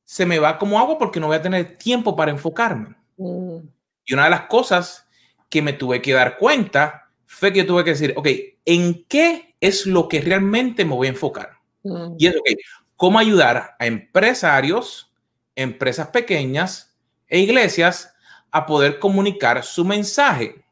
se 0.04 0.26
me 0.26 0.38
va 0.38 0.58
como 0.58 0.78
agua 0.78 0.98
porque 0.98 1.20
no 1.20 1.28
voy 1.28 1.36
a 1.36 1.42
tener 1.42 1.78
tiempo 1.78 2.14
para 2.14 2.30
enfocarme. 2.30 2.96
Mm. 3.16 3.58
Y 4.04 4.14
una 4.14 4.24
de 4.24 4.30
las 4.30 4.42
cosas 4.42 5.06
que 5.48 5.62
me 5.62 5.72
tuve 5.72 6.02
que 6.02 6.12
dar 6.12 6.36
cuenta 6.36 7.10
fue 7.26 7.52
que 7.52 7.64
tuve 7.64 7.84
que 7.84 7.90
decir, 7.90 8.12
ok, 8.16 8.28
¿en 8.64 9.04
qué 9.04 9.54
es 9.60 9.86
lo 9.86 10.06
que 10.08 10.20
realmente 10.20 10.84
me 10.84 10.94
voy 10.94 11.06
a 11.06 11.10
enfocar? 11.10 11.52
Mm. 11.82 12.14
Y 12.18 12.26
es, 12.26 12.36
ok, 12.36 12.48
¿cómo 12.94 13.18
ayudar 13.18 13.76
a 13.78 13.86
empresarios, 13.86 15.14
empresas 15.56 16.08
pequeñas 16.08 16.94
e 17.26 17.38
iglesias 17.38 18.14
a 18.50 18.66
poder 18.66 18.98
comunicar 18.98 19.62
su 19.64 19.84
mensaje? 19.84 20.62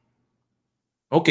Ok, 1.09 1.31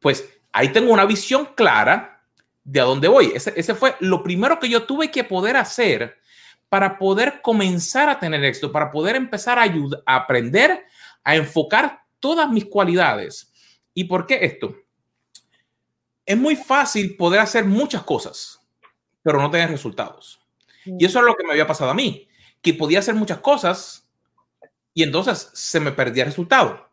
pues 0.00 0.28
ahí 0.52 0.70
tengo 0.70 0.92
una 0.92 1.04
visión 1.04 1.50
clara 1.54 2.22
de 2.64 2.80
a 2.80 2.84
dónde 2.84 3.08
voy. 3.08 3.32
Ese, 3.34 3.74
fue 3.74 3.96
lo 4.00 4.22
primero 4.22 4.58
que 4.58 4.68
yo 4.68 4.84
tuve 4.84 5.10
que 5.10 5.24
poder 5.24 5.56
hacer 5.56 6.16
para 6.68 6.98
poder 6.98 7.40
comenzar 7.42 8.08
a 8.08 8.18
tener 8.18 8.44
éxito, 8.44 8.72
para 8.72 8.90
poder 8.90 9.16
empezar 9.16 9.58
a, 9.58 9.62
ayudar, 9.62 10.02
a 10.04 10.16
aprender 10.16 10.84
a 11.22 11.36
enfocar 11.36 12.02
todas 12.20 12.48
mis 12.50 12.64
cualidades. 12.64 13.52
¿Y 13.94 14.04
por 14.04 14.26
qué 14.26 14.38
esto? 14.42 14.74
Es 16.24 16.36
muy 16.36 16.56
fácil 16.56 17.16
poder 17.16 17.40
hacer 17.40 17.64
muchas 17.64 18.02
cosas, 18.02 18.60
pero 19.22 19.40
no 19.40 19.50
tener 19.50 19.70
resultados. 19.70 20.40
Y 20.84 21.04
eso 21.04 21.18
es 21.18 21.24
lo 21.24 21.34
que 21.34 21.44
me 21.44 21.52
había 21.52 21.66
pasado 21.66 21.90
a 21.90 21.94
mí, 21.94 22.28
que 22.62 22.74
podía 22.74 23.00
hacer 23.00 23.14
muchas 23.14 23.38
cosas 23.38 24.05
y 24.96 25.02
entonces 25.02 25.50
se 25.52 25.78
me 25.78 25.92
perdía 25.92 26.22
el 26.22 26.30
resultado. 26.30 26.88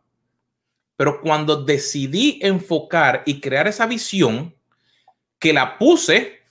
Pero 0.97 1.21
cuando 1.21 1.63
decidí 1.63 2.37
enfocar 2.41 3.23
y 3.25 3.39
crear 3.39 3.65
esa 3.65 3.85
visión, 3.85 4.53
que 5.39 5.53
la 5.53 5.77
puse 5.77 6.41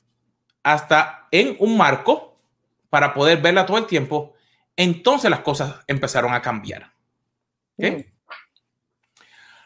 hasta 0.63 1.29
en 1.31 1.55
un 1.59 1.77
marco 1.77 2.41
para 2.89 3.13
poder 3.13 3.43
verla 3.43 3.67
todo 3.67 3.77
el 3.77 3.87
tiempo, 3.87 4.33
entonces 4.75 5.31
las 5.31 5.41
cosas 5.41 5.75
empezaron 5.87 6.33
a 6.33 6.41
cambiar. 6.41 6.91
Mm. 7.77 8.01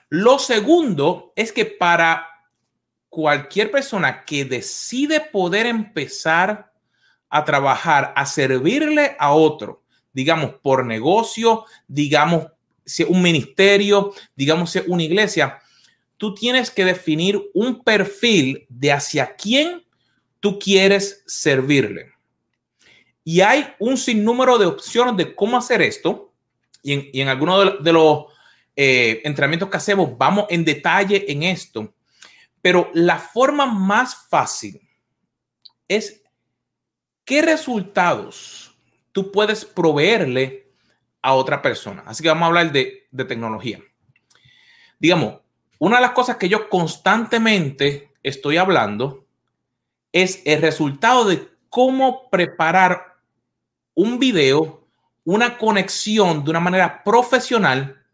Lo 0.09 0.41
segundo 0.41 1.33
es 1.37 1.53
que 1.53 1.67
para 1.67 2.27
cualquier 3.09 3.71
persona 3.71 4.25
que 4.25 4.45
decide 4.45 5.21
poder 5.21 5.67
empezar 5.67 6.73
a 7.29 7.45
trabajar, 7.45 8.13
a 8.17 8.27
servirle 8.27 9.15
a 9.21 9.31
otro, 9.31 9.86
digamos 10.17 10.55
por 10.63 10.87
negocio, 10.87 11.67
digamos 11.87 12.47
si 12.87 13.03
un 13.03 13.21
ministerio, 13.21 14.15
digamos 14.35 14.71
si 14.71 14.81
una 14.87 15.03
iglesia, 15.03 15.59
tú 16.17 16.35
tienes 16.35 16.71
que 16.71 16.87
definir 16.87 17.39
un 17.53 17.85
perfil 17.85 18.65
de 18.71 18.93
hacia 18.93 19.37
quién 19.37 19.85
tú 20.41 20.59
quieres 20.59 21.23
servirle. 21.27 22.15
Y 23.25 23.43
hay 23.43 23.75
un 23.79 23.99
sinnúmero 23.99 24.57
de 24.57 24.65
opciones 24.65 25.19
de 25.19 25.35
cómo 25.35 25.59
hacer 25.59 25.83
esto. 25.83 26.33
Y 26.83 27.21
en, 27.21 27.29
algunos 27.29 27.85
de, 27.85 27.93
los 27.93 28.25
eh, 28.75 29.21
entrenamientos 29.23 29.69
que 29.69 29.77
hacemos 29.77 30.17
vamos 30.17 30.47
en 30.49 30.65
detalle 30.65 31.31
en 31.31 31.43
esto. 31.43 31.93
Pero 32.63 32.91
la 32.95 33.19
forma 33.19 33.67
más 33.67 34.17
fácil 34.31 34.81
es 35.87 36.23
qué 37.27 37.43
resultados 37.43 38.66
tú 39.17 39.33
puedes 39.33 39.65
proveerle 39.65 40.69
a 41.23 41.33
otra 41.33 41.63
persona. 41.63 42.03
Así 42.05 42.23
que 42.23 42.29
vamos 42.29 42.43
a 42.43 42.47
hablar 42.49 42.71
de, 42.71 43.09
de 43.11 43.25
tecnología. 43.25 43.81
Digamos, 44.99 45.39
una 45.79 45.97
de 45.97 46.03
las 46.03 46.11
cosas 46.11 46.37
que 46.37 46.51
yo 46.51 46.69
constantemente 46.69 48.13
estoy 48.23 48.59
hablando 48.59 49.27
es 50.13 50.43
el 50.45 50.61
resultado 50.61 51.25
de 51.25 51.49
cómo 51.71 52.29
preparar 52.29 53.17
un 53.95 54.19
video, 54.19 54.87
una 55.25 55.57
conexión 55.57 56.45
de 56.45 56.51
una 56.51 56.61
manera 56.61 57.03
profesional 57.03 58.05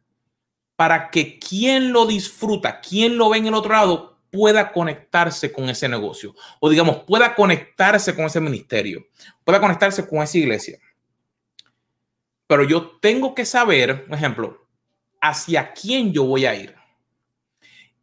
para 0.77 1.11
que 1.11 1.41
quien 1.41 1.93
lo 1.93 2.07
disfruta, 2.07 2.81
quien 2.81 3.19
lo 3.19 3.29
ve 3.31 3.39
en 3.39 3.49
el 3.49 3.55
otro 3.55 3.73
lado, 3.73 4.21
pueda 4.31 4.71
conectarse 4.71 5.51
con 5.53 5.69
ese 5.69 5.89
negocio 5.89 6.33
o 6.61 6.71
digamos, 6.71 6.99
pueda 7.09 7.35
conectarse 7.35 8.15
con 8.15 8.27
ese 8.27 8.41
ministerio, 8.41 9.05
pueda 9.45 9.61
conectarse 9.61 10.07
con 10.07 10.23
esa 10.23 10.39
iglesia. 10.39 10.79
Pero 12.53 12.65
yo 12.65 12.99
tengo 13.01 13.35
que 13.35 13.47
saber, 13.47 14.05
por 14.05 14.15
ejemplo, 14.15 14.69
hacia 15.23 15.73
quién 15.73 16.13
yo 16.13 16.25
voy 16.25 16.45
a 16.45 16.55
ir. 16.55 16.77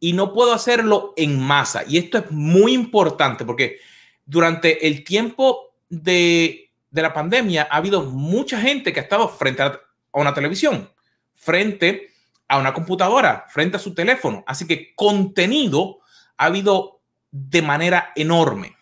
y 0.00 0.12
no 0.12 0.32
puedo 0.32 0.52
hacerlo 0.52 1.14
en 1.16 1.38
masa. 1.38 1.84
Y 1.86 1.98
esto 1.98 2.18
es 2.18 2.32
muy 2.32 2.72
importante 2.72 3.44
porque 3.44 3.78
durante 4.26 4.88
el 4.88 5.04
tiempo 5.04 5.76
de, 5.88 6.72
de 6.90 7.02
la 7.02 7.12
pandemia 7.12 7.68
ha 7.70 7.76
habido 7.76 8.02
mucha 8.02 8.60
gente 8.60 8.92
que 8.92 8.98
ha 8.98 9.04
estado 9.04 9.28
frente 9.28 9.62
a 9.62 9.80
una 10.14 10.34
televisión, 10.34 10.90
frente 11.36 12.10
a 12.48 12.58
una 12.58 12.74
computadora, 12.74 13.46
frente 13.50 13.76
a 13.76 13.80
su 13.80 13.94
teléfono. 13.94 14.42
Así 14.48 14.66
que 14.66 14.96
contenido 14.96 16.00
ha 16.38 16.46
habido 16.46 17.02
de 17.30 17.62
manera 17.62 18.10
enorme. 18.16 18.76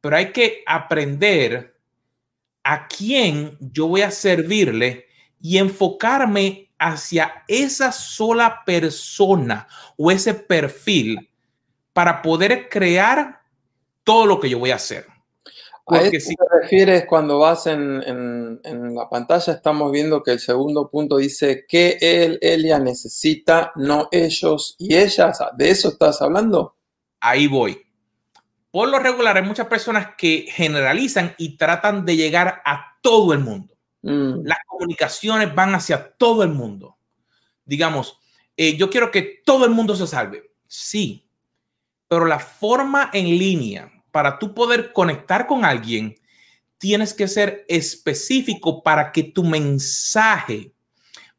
Pero 0.00 0.14
hay 0.14 0.30
que 0.30 0.62
aprender 0.66 1.75
a 2.68 2.88
quién 2.88 3.56
yo 3.60 3.86
voy 3.86 4.02
a 4.02 4.10
servirle 4.10 5.06
y 5.40 5.58
enfocarme 5.58 6.72
hacia 6.78 7.44
esa 7.46 7.92
sola 7.92 8.64
persona 8.66 9.68
o 9.96 10.10
ese 10.10 10.34
perfil 10.34 11.30
para 11.92 12.20
poder 12.20 12.68
crear 12.68 13.40
todo 14.02 14.26
lo 14.26 14.40
que 14.40 14.50
yo 14.50 14.58
voy 14.58 14.72
a 14.72 14.76
hacer. 14.76 15.06
¿A 15.86 16.00
eso 16.00 16.28
si... 16.28 16.34
te 16.34 16.44
refieres 16.60 17.06
cuando 17.06 17.38
vas 17.38 17.68
en, 17.68 18.02
en, 18.64 18.94
la 18.96 19.08
pantalla? 19.08 19.52
Estamos 19.52 19.92
viendo 19.92 20.24
que 20.24 20.32
el 20.32 20.40
segundo 20.40 20.90
punto 20.90 21.18
dice 21.18 21.64
que 21.68 21.96
él, 22.00 22.36
ella 22.42 22.80
necesita, 22.80 23.70
no 23.76 24.08
ellos 24.10 24.74
y 24.80 24.96
ellas. 24.96 25.38
¿De 25.56 25.70
eso 25.70 25.90
estás 25.90 26.20
hablando? 26.20 26.74
Ahí 27.20 27.46
voy. 27.46 27.85
Por 28.76 28.90
lo 28.90 28.98
regular, 28.98 29.38
hay 29.38 29.42
muchas 29.42 29.68
personas 29.68 30.08
que 30.18 30.48
generalizan 30.50 31.34
y 31.38 31.56
tratan 31.56 32.04
de 32.04 32.14
llegar 32.14 32.60
a 32.62 32.98
todo 33.00 33.32
el 33.32 33.38
mundo. 33.38 33.74
Mm. 34.02 34.44
Las 34.44 34.58
comunicaciones 34.66 35.54
van 35.54 35.74
hacia 35.74 36.10
todo 36.10 36.42
el 36.42 36.50
mundo. 36.50 36.98
Digamos, 37.64 38.18
eh, 38.54 38.76
yo 38.76 38.90
quiero 38.90 39.10
que 39.10 39.40
todo 39.46 39.64
el 39.64 39.70
mundo 39.70 39.96
se 39.96 40.06
salve. 40.06 40.50
Sí, 40.66 41.26
pero 42.06 42.26
la 42.26 42.38
forma 42.38 43.08
en 43.14 43.38
línea 43.38 43.90
para 44.10 44.38
tú 44.38 44.52
poder 44.52 44.92
conectar 44.92 45.46
con 45.46 45.64
alguien, 45.64 46.14
tienes 46.76 47.14
que 47.14 47.28
ser 47.28 47.64
específico 47.68 48.82
para 48.82 49.10
que 49.10 49.22
tu 49.22 49.42
mensaje, 49.42 50.74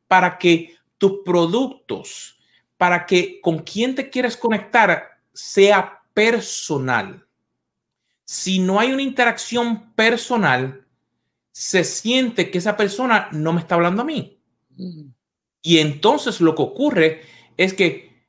para 0.08 0.39
que 0.39 0.75
tus 0.98 1.20
productos, 1.24 2.39
para 2.77 3.06
que 3.06 3.39
con 3.41 3.60
quien 3.60 3.94
te 3.94 4.10
quieres 4.10 4.36
conectar 4.36 5.20
sea 5.34 6.01
personal. 6.15 7.26
Si 8.29 8.60
no 8.60 8.77
hay 8.77 8.91
una 8.91 9.03
interacción 9.03 9.93
personal, 9.93 10.86
se 11.53 11.86
siente 11.86 12.51
que 12.51 12.57
esa 12.57 12.75
persona 12.75 13.29
no 13.31 13.53
me 13.53 13.62
está 13.62 13.75
hablando 13.75 14.01
a 14.01 14.05
mí. 14.05 14.38
Y 15.62 15.77
entonces 15.77 16.41
lo 16.41 16.53
que 16.53 16.62
ocurre 16.62 17.22
es 17.55 17.74
que 17.74 18.25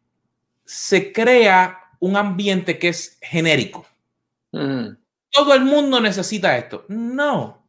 se 0.64 1.12
crea 1.12 1.80
un 1.98 2.16
ambiente 2.16 2.78
que 2.78 2.90
es 2.90 3.18
genérico. 3.20 3.86
Todo 5.30 5.52
el 5.52 5.64
mundo 5.64 6.00
necesita 6.00 6.56
esto. 6.56 6.84
No. 6.86 7.66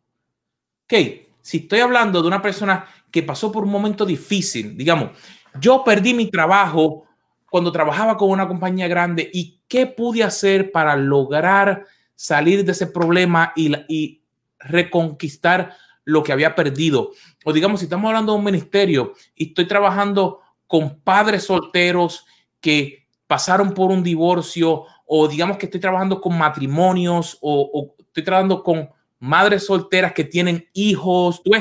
Ok, 0.83 0.93
si 1.41 1.57
estoy 1.57 1.79
hablando 1.79 2.21
de 2.21 2.27
una 2.27 2.43
persona 2.43 2.85
que 3.09 3.23
pasó 3.23 3.51
por 3.51 3.63
un 3.63 3.71
momento 3.71 4.05
difícil, 4.05 4.77
digamos, 4.77 5.17
yo 5.59 5.83
perdí 5.83 6.13
mi 6.13 6.29
trabajo 6.29 7.05
cuando 7.49 7.71
trabajaba 7.71 8.17
con 8.17 8.29
una 8.29 8.47
compañía 8.47 8.87
grande 8.87 9.27
y 9.33 9.61
qué 9.67 9.87
pude 9.87 10.23
hacer 10.23 10.71
para 10.71 10.95
lograr 10.95 11.87
salir 12.19 12.65
de 12.65 12.73
ese 12.73 12.87
problema 12.87 13.53
y, 13.55 14.21
reconquistar 14.61 15.73
lo 16.03 16.21
que 16.21 16.33
había 16.33 16.53
perdido. 16.53 17.11
O 17.45 17.53
digamos, 17.53 17.79
si 17.79 17.85
estamos 17.85 18.09
hablando 18.09 18.33
de 18.33 18.39
un 18.39 18.43
ministerio 18.43 19.13
y 19.33 19.47
estoy 19.47 19.65
trabajando 19.65 20.41
con 20.67 20.99
padres 20.99 21.43
solteros 21.45 22.25
que 22.59 23.07
pasaron 23.25 23.73
por 23.73 23.89
un 23.89 24.03
divorcio, 24.03 24.83
o 25.05 25.27
digamos 25.29 25.55
que 25.55 25.67
estoy 25.67 25.79
trabajando 25.79 26.19
con 26.19 26.37
matrimonios, 26.37 27.37
o, 27.39 27.95
estoy 27.97 28.25
trabajando 28.25 28.63
con 28.63 28.89
madres 29.19 29.65
solteras 29.65 30.11
que 30.11 30.25
tienen 30.25 30.67
hijos, 30.73 31.41
tú 31.41 31.51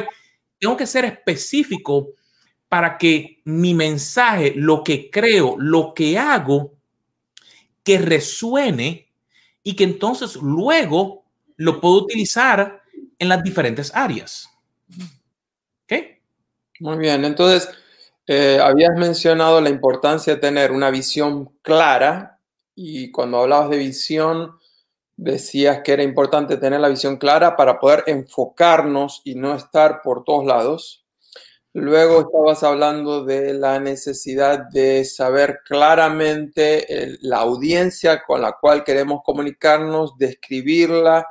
tengo 0.59 0.77
que 0.77 0.88
ser 0.88 1.05
específico 1.05 2.09
para 2.68 2.99
que 2.99 3.42
mi 3.44 3.75
mensaje, 3.75 4.55
lo 4.57 4.83
que 4.83 5.09
creo, 5.09 5.55
lo 5.57 5.94
que 5.94 6.18
hago, 6.18 6.73
que 7.85 7.99
resuene 7.99 9.08
y 9.68 9.76
que 9.76 9.85
entonces 9.85 10.37
luego 10.37 11.24
lo 11.57 11.78
puedo 11.78 11.96
utilizar 11.96 12.81
en 13.18 13.28
las 13.28 13.42
diferentes 13.42 13.94
áreas. 13.94 14.48
¿Ok? 15.85 15.92
Muy 16.81 16.96
bien, 16.96 17.22
entonces 17.26 17.68
eh, 18.26 18.59
habías 18.62 18.96
mencionado 18.96 19.61
la 19.61 19.68
importancia 19.68 20.35
de 20.35 20.40
tener 20.40 20.72
una 20.72 20.88
visión 20.88 21.50
clara 21.61 22.40
y 22.74 23.11
cuando 23.11 23.42
hablabas 23.42 23.68
de 23.68 23.76
visión 23.76 24.59
decías 25.18 25.83
que 25.85 25.92
era 25.92 26.02
importante 26.02 26.57
tener 26.57 26.81
la 26.81 26.88
visión 26.88 27.18
clara 27.18 27.54
para 27.54 27.78
poder 27.78 28.04
enfocarnos 28.07 29.20
y 29.22 29.35
no 29.35 29.54
estar 29.54 30.00
por 30.00 30.24
todos 30.24 30.46
lados. 30.46 31.04
Luego 31.74 32.20
estabas 32.22 32.62
hablando 32.62 33.24
de 33.24 33.54
la 33.54 33.78
necesidad 33.78 34.68
de 34.72 35.04
saber 35.04 35.61
claramente 35.64 37.16
la 37.20 37.38
audiencia 37.38 38.22
con 38.26 38.42
la 38.42 38.57
cual 38.61 38.85
queremos 38.85 39.20
comunicarnos, 39.24 40.16
describirla 40.18 41.26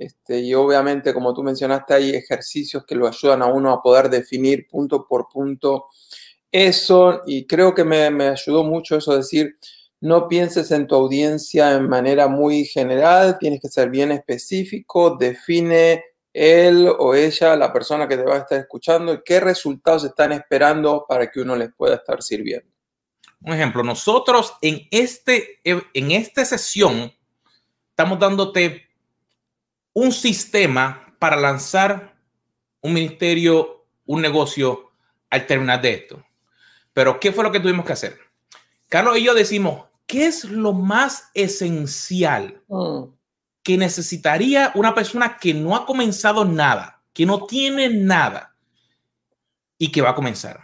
este, 0.00 0.40
y 0.40 0.54
obviamente, 0.54 1.12
como 1.12 1.34
tú 1.34 1.42
mencionaste, 1.42 1.92
hay 1.92 2.10
ejercicios 2.14 2.86
que 2.86 2.94
lo 2.94 3.06
ayudan 3.06 3.42
a 3.42 3.46
uno 3.46 3.70
a 3.70 3.82
poder 3.82 4.08
definir 4.08 4.66
punto 4.66 5.06
por 5.06 5.28
punto 5.28 5.88
eso. 6.50 7.20
Y 7.26 7.46
creo 7.46 7.74
que 7.74 7.84
me, 7.84 8.10
me 8.10 8.28
ayudó 8.28 8.64
mucho 8.64 8.96
eso, 8.96 9.14
decir, 9.14 9.58
no 10.00 10.26
pienses 10.26 10.70
en 10.70 10.86
tu 10.86 10.94
audiencia 10.94 11.72
en 11.76 11.86
manera 11.86 12.28
muy 12.28 12.64
general, 12.64 13.36
tienes 13.38 13.60
que 13.60 13.68
ser 13.68 13.90
bien 13.90 14.10
específico, 14.10 15.16
define 15.20 16.02
él 16.32 16.88
o 16.98 17.14
ella, 17.14 17.56
la 17.56 17.72
persona 17.72 18.06
que 18.06 18.16
te 18.16 18.22
va 18.22 18.36
a 18.36 18.38
estar 18.38 18.58
escuchando, 18.58 19.14
y 19.14 19.22
qué 19.24 19.40
resultados 19.40 20.04
están 20.04 20.32
esperando 20.32 21.04
para 21.08 21.30
que 21.30 21.40
uno 21.40 21.56
les 21.56 21.72
pueda 21.72 21.96
estar 21.96 22.22
sirviendo. 22.22 22.70
Un 23.42 23.54
ejemplo, 23.54 23.82
nosotros 23.82 24.54
en, 24.60 24.86
este, 24.90 25.60
en 25.64 26.10
esta 26.10 26.44
sesión 26.44 27.12
estamos 27.90 28.18
dándote 28.18 28.86
un 29.92 30.12
sistema 30.12 31.14
para 31.18 31.36
lanzar 31.36 32.16
un 32.80 32.92
ministerio, 32.92 33.86
un 34.06 34.22
negocio 34.22 34.90
al 35.30 35.46
terminar 35.46 35.80
de 35.80 35.92
esto. 35.94 36.24
Pero, 36.92 37.20
¿qué 37.20 37.32
fue 37.32 37.44
lo 37.44 37.52
que 37.52 37.60
tuvimos 37.60 37.84
que 37.84 37.92
hacer? 37.92 38.18
Carlos 38.88 39.18
y 39.18 39.24
yo 39.24 39.34
decimos, 39.34 39.86
¿qué 40.06 40.26
es 40.26 40.44
lo 40.44 40.72
más 40.72 41.30
esencial 41.34 42.62
mm. 42.68 43.04
Que 43.62 43.76
necesitaría 43.76 44.72
una 44.74 44.94
persona 44.94 45.36
que 45.38 45.54
no 45.54 45.76
ha 45.76 45.86
comenzado 45.86 46.44
nada, 46.44 47.02
que 47.12 47.26
no 47.26 47.46
tiene 47.46 47.88
nada 47.88 48.56
y 49.78 49.90
que 49.90 50.02
va 50.02 50.10
a 50.10 50.14
comenzar? 50.14 50.60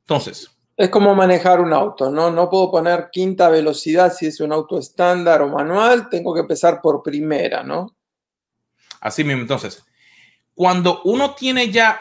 Entonces. 0.00 0.50
Es 0.76 0.88
como 0.90 1.14
manejar 1.14 1.60
un 1.60 1.72
auto, 1.72 2.10
¿no? 2.10 2.30
No 2.30 2.50
puedo 2.50 2.70
poner 2.70 3.08
quinta 3.12 3.48
velocidad 3.48 4.12
si 4.12 4.26
es 4.26 4.40
un 4.40 4.52
auto 4.52 4.78
estándar 4.78 5.40
o 5.42 5.48
manual, 5.48 6.08
tengo 6.08 6.34
que 6.34 6.40
empezar 6.40 6.80
por 6.82 7.02
primera, 7.02 7.62
¿no? 7.62 7.94
Así 9.00 9.22
mismo, 9.22 9.42
entonces, 9.42 9.84
cuando 10.54 11.02
uno 11.04 11.34
tiene 11.34 11.70
ya 11.70 12.00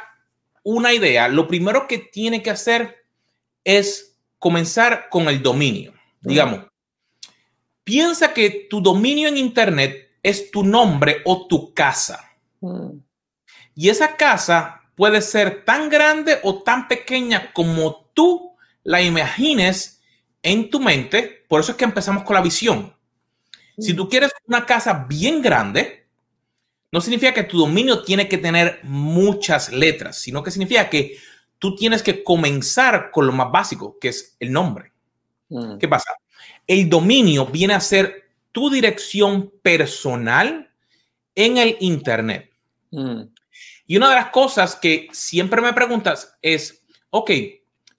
una 0.64 0.94
idea, 0.94 1.28
lo 1.28 1.48
primero 1.48 1.88
que 1.88 1.98
tiene 1.98 2.42
que 2.42 2.50
hacer 2.50 3.06
es 3.64 4.18
comenzar 4.40 5.10
con 5.10 5.28
el 5.28 5.44
dominio. 5.44 5.94
Digamos, 6.22 6.62
piensa 7.84 8.34
que 8.34 8.68
tu 8.70 8.82
dominio 8.82 9.28
en 9.28 9.38
Internet 9.38 10.10
es 10.24 10.50
tu 10.50 10.64
nombre 10.64 11.18
o 11.26 11.48
tu 11.48 11.74
casa. 11.74 12.32
Mm. 12.62 12.98
Y 13.76 13.90
esa 13.90 14.16
casa 14.16 14.82
puede 14.96 15.22
ser 15.22 15.66
tan 15.66 15.90
grande 15.90 16.40
o 16.44 16.64
tan 16.64 16.88
pequeña 16.88 17.52
como 17.54 18.10
tú 18.14 18.56
la 18.84 19.02
imagines 19.02 20.02
en 20.42 20.70
tu 20.70 20.80
mente. 20.80 21.46
Por 21.48 21.60
eso 21.60 21.74
es 21.74 21.78
que 21.78 21.84
empezamos 21.84 22.24
con 22.24 22.36
la 22.36 22.42
visión. 22.42 22.96
Si 23.78 23.94
mm. 23.94 23.96
tú 23.96 24.10
quieres 24.10 24.32
una 24.48 24.66
casa 24.66 25.06
bien 25.08 25.42
grande, 25.42 26.08
no 26.92 27.02
significa 27.02 27.34
que 27.34 27.44
tu 27.44 27.58
dominio 27.58 28.04
tiene 28.04 28.30
que 28.30 28.38
tener 28.38 28.80
muchas 28.84 29.72
letras, 29.72 30.18
sino 30.18 30.44
que 30.44 30.52
significa 30.52 30.90
que 30.90 31.18
tú 31.58 31.76
tienes 31.76 32.04
que 32.04 32.24
comenzar 32.24 33.10
con 33.12 33.26
lo 33.26 33.34
más 33.34 33.52
básico, 33.52 33.98
que 34.00 34.10
es 34.10 34.36
el 34.40 34.52
nombre. 34.52 34.92
Mm. 35.50 35.78
¿Qué 35.80 35.88
pasa? 35.88 36.14
El 36.68 36.90
dominio 36.90 37.48
viene 37.48 37.74
a 37.74 37.80
ser 37.80 38.23
tu 38.54 38.70
dirección 38.70 39.52
personal 39.62 40.72
en 41.36 41.58
el 41.58 41.76
Internet. 41.82 42.50
Mm. 42.92 43.24
Y 43.86 43.98
una 43.98 44.10
de 44.10 44.16
las 44.16 44.30
cosas 44.30 44.78
que 44.78 45.10
siempre 45.12 45.62
me 45.62 45.74
preguntas 45.74 46.38
es, 46.42 46.86
ok, 47.10 47.32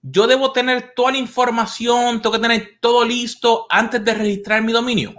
yo 0.01 0.25
debo 0.25 0.51
tener 0.51 0.93
toda 0.95 1.11
la 1.11 1.19
información, 1.19 2.19
tengo 2.21 2.35
que 2.35 2.41
tener 2.41 2.77
todo 2.81 3.05
listo 3.05 3.67
antes 3.69 4.03
de 4.03 4.15
registrar 4.15 4.63
mi 4.63 4.71
dominio. 4.71 5.13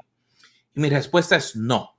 Y 0.75 0.81
mi 0.81 0.91
respuesta 0.91 1.37
es 1.37 1.55
no 1.55 1.97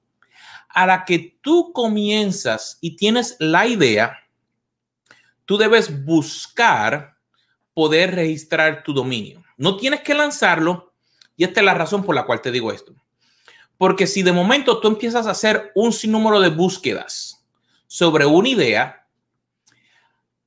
a 0.78 0.86
la 0.86 1.06
que 1.06 1.40
tú 1.42 1.72
comienzas 1.74 2.78
y 2.82 2.96
tienes 2.96 3.36
la 3.40 3.66
idea, 3.66 4.20
tú 5.44 5.58
debes 5.58 6.06
buscar 6.06 7.18
poder 7.74 8.14
registrar 8.14 8.84
tu 8.84 8.94
dominio. 8.94 9.44
No 9.58 9.78
tienes 9.78 10.02
que 10.02 10.14
lanzarlo 10.14 10.94
y 11.36 11.46
esta 11.46 11.62
es 11.62 11.66
la 11.66 11.74
razón 11.74 12.04
por 12.04 12.14
la 12.14 12.28
cual 12.28 12.42
te 12.42 12.52
digo 12.52 12.72
esto. 12.72 12.94
Porque 13.78 14.08
si 14.08 14.24
de 14.24 14.32
momento 14.32 14.80
tú 14.80 14.88
empiezas 14.88 15.28
a 15.28 15.32
hacer 15.32 15.72
un 15.76 15.94
sinnúmero 15.94 16.40
de 16.40 16.50
búsquedas 16.50 17.46
sobre 17.86 18.26
una 18.26 18.50
idea, 18.50 19.08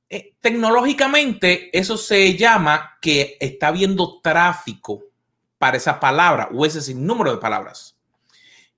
eh, 0.09 0.35
tecnológicamente 0.41 1.75
eso 1.77 1.97
se 1.97 2.35
llama 2.35 2.97
que 3.01 3.37
está 3.39 3.67
habiendo 3.67 4.19
tráfico 4.21 5.03
para 5.57 5.77
esa 5.77 5.99
palabra 5.99 6.49
o 6.51 6.65
ese 6.65 6.81
sinnúmero 6.81 7.31
de 7.31 7.37
palabras. 7.37 7.97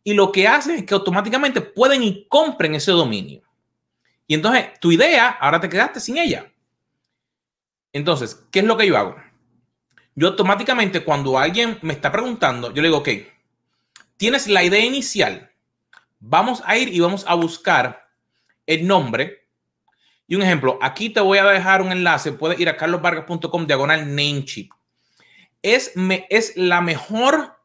Y 0.03 0.13
lo 0.13 0.31
que 0.31 0.47
hacen 0.47 0.75
es 0.75 0.85
que 0.85 0.93
automáticamente 0.93 1.61
pueden 1.61 2.03
y 2.03 2.27
compren 2.27 2.75
ese 2.75 2.91
dominio. 2.91 3.41
Y 4.27 4.35
entonces 4.35 4.79
tu 4.79 4.91
idea, 4.91 5.29
ahora 5.29 5.59
te 5.59 5.69
quedaste 5.69 5.99
sin 5.99 6.17
ella. 6.17 6.51
Entonces, 7.91 8.45
¿qué 8.51 8.59
es 8.59 8.65
lo 8.65 8.77
que 8.77 8.87
yo 8.87 8.97
hago? 8.97 9.15
Yo 10.15 10.27
automáticamente 10.27 11.03
cuando 11.03 11.39
alguien 11.39 11.79
me 11.81 11.93
está 11.93 12.11
preguntando, 12.11 12.73
yo 12.73 12.81
le 12.81 12.89
digo, 12.89 12.99
ok, 12.99 13.09
tienes 14.17 14.47
la 14.47 14.63
idea 14.63 14.83
inicial, 14.83 15.51
vamos 16.19 16.61
a 16.65 16.77
ir 16.77 16.93
y 16.93 16.99
vamos 16.99 17.25
a 17.27 17.35
buscar 17.35 18.07
el 18.65 18.87
nombre. 18.87 19.47
Y 20.27 20.35
un 20.35 20.41
ejemplo, 20.41 20.79
aquí 20.81 21.09
te 21.09 21.19
voy 21.19 21.37
a 21.37 21.45
dejar 21.45 21.81
un 21.81 21.91
enlace, 21.91 22.31
puedes 22.31 22.59
ir 22.59 22.69
a 22.69 22.77
carlosvargas.com 22.77 23.67
diagonal 23.67 24.07
Namecheap. 24.15 24.69
Es, 25.61 25.93
es 26.29 26.55
la 26.55 26.81
mejor 26.81 27.57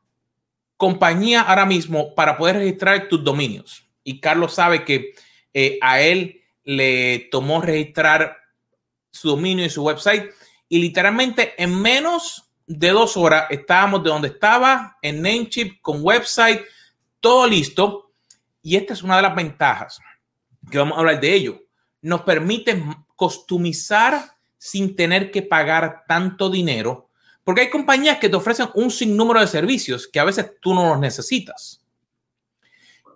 compañía 0.76 1.42
ahora 1.42 1.66
mismo 1.66 2.14
para 2.14 2.36
poder 2.36 2.56
registrar 2.56 3.08
tus 3.08 3.22
dominios. 3.22 3.84
Y 4.04 4.20
Carlos 4.20 4.54
sabe 4.54 4.84
que 4.84 5.12
eh, 5.52 5.78
a 5.82 6.00
él 6.00 6.42
le 6.64 7.28
tomó 7.30 7.60
registrar 7.60 8.36
su 9.10 9.30
dominio 9.30 9.64
y 9.64 9.70
su 9.70 9.82
website 9.82 10.30
y 10.68 10.78
literalmente 10.78 11.54
en 11.62 11.80
menos 11.80 12.47
de 12.68 12.90
dos 12.90 13.16
horas 13.16 13.46
estábamos 13.48 14.04
de 14.04 14.10
donde 14.10 14.28
estaba 14.28 14.98
en 15.00 15.22
Namecheap 15.22 15.80
con 15.80 16.00
website, 16.02 16.60
todo 17.18 17.46
listo. 17.46 18.12
Y 18.62 18.76
esta 18.76 18.92
es 18.92 19.02
una 19.02 19.16
de 19.16 19.22
las 19.22 19.34
ventajas 19.34 19.98
que 20.70 20.78
vamos 20.78 20.96
a 20.96 21.00
hablar 21.00 21.20
de 21.20 21.32
ello. 21.32 21.62
Nos 22.02 22.22
permite 22.22 22.80
customizar 23.16 24.22
sin 24.58 24.94
tener 24.94 25.30
que 25.30 25.42
pagar 25.42 26.04
tanto 26.06 26.50
dinero, 26.50 27.08
porque 27.42 27.62
hay 27.62 27.70
compañías 27.70 28.18
que 28.18 28.28
te 28.28 28.36
ofrecen 28.36 28.68
un 28.74 28.90
sinnúmero 28.90 29.40
de 29.40 29.46
servicios 29.46 30.06
que 30.06 30.20
a 30.20 30.24
veces 30.24 30.52
tú 30.60 30.74
no 30.74 30.90
los 30.90 30.98
necesitas. 31.00 31.82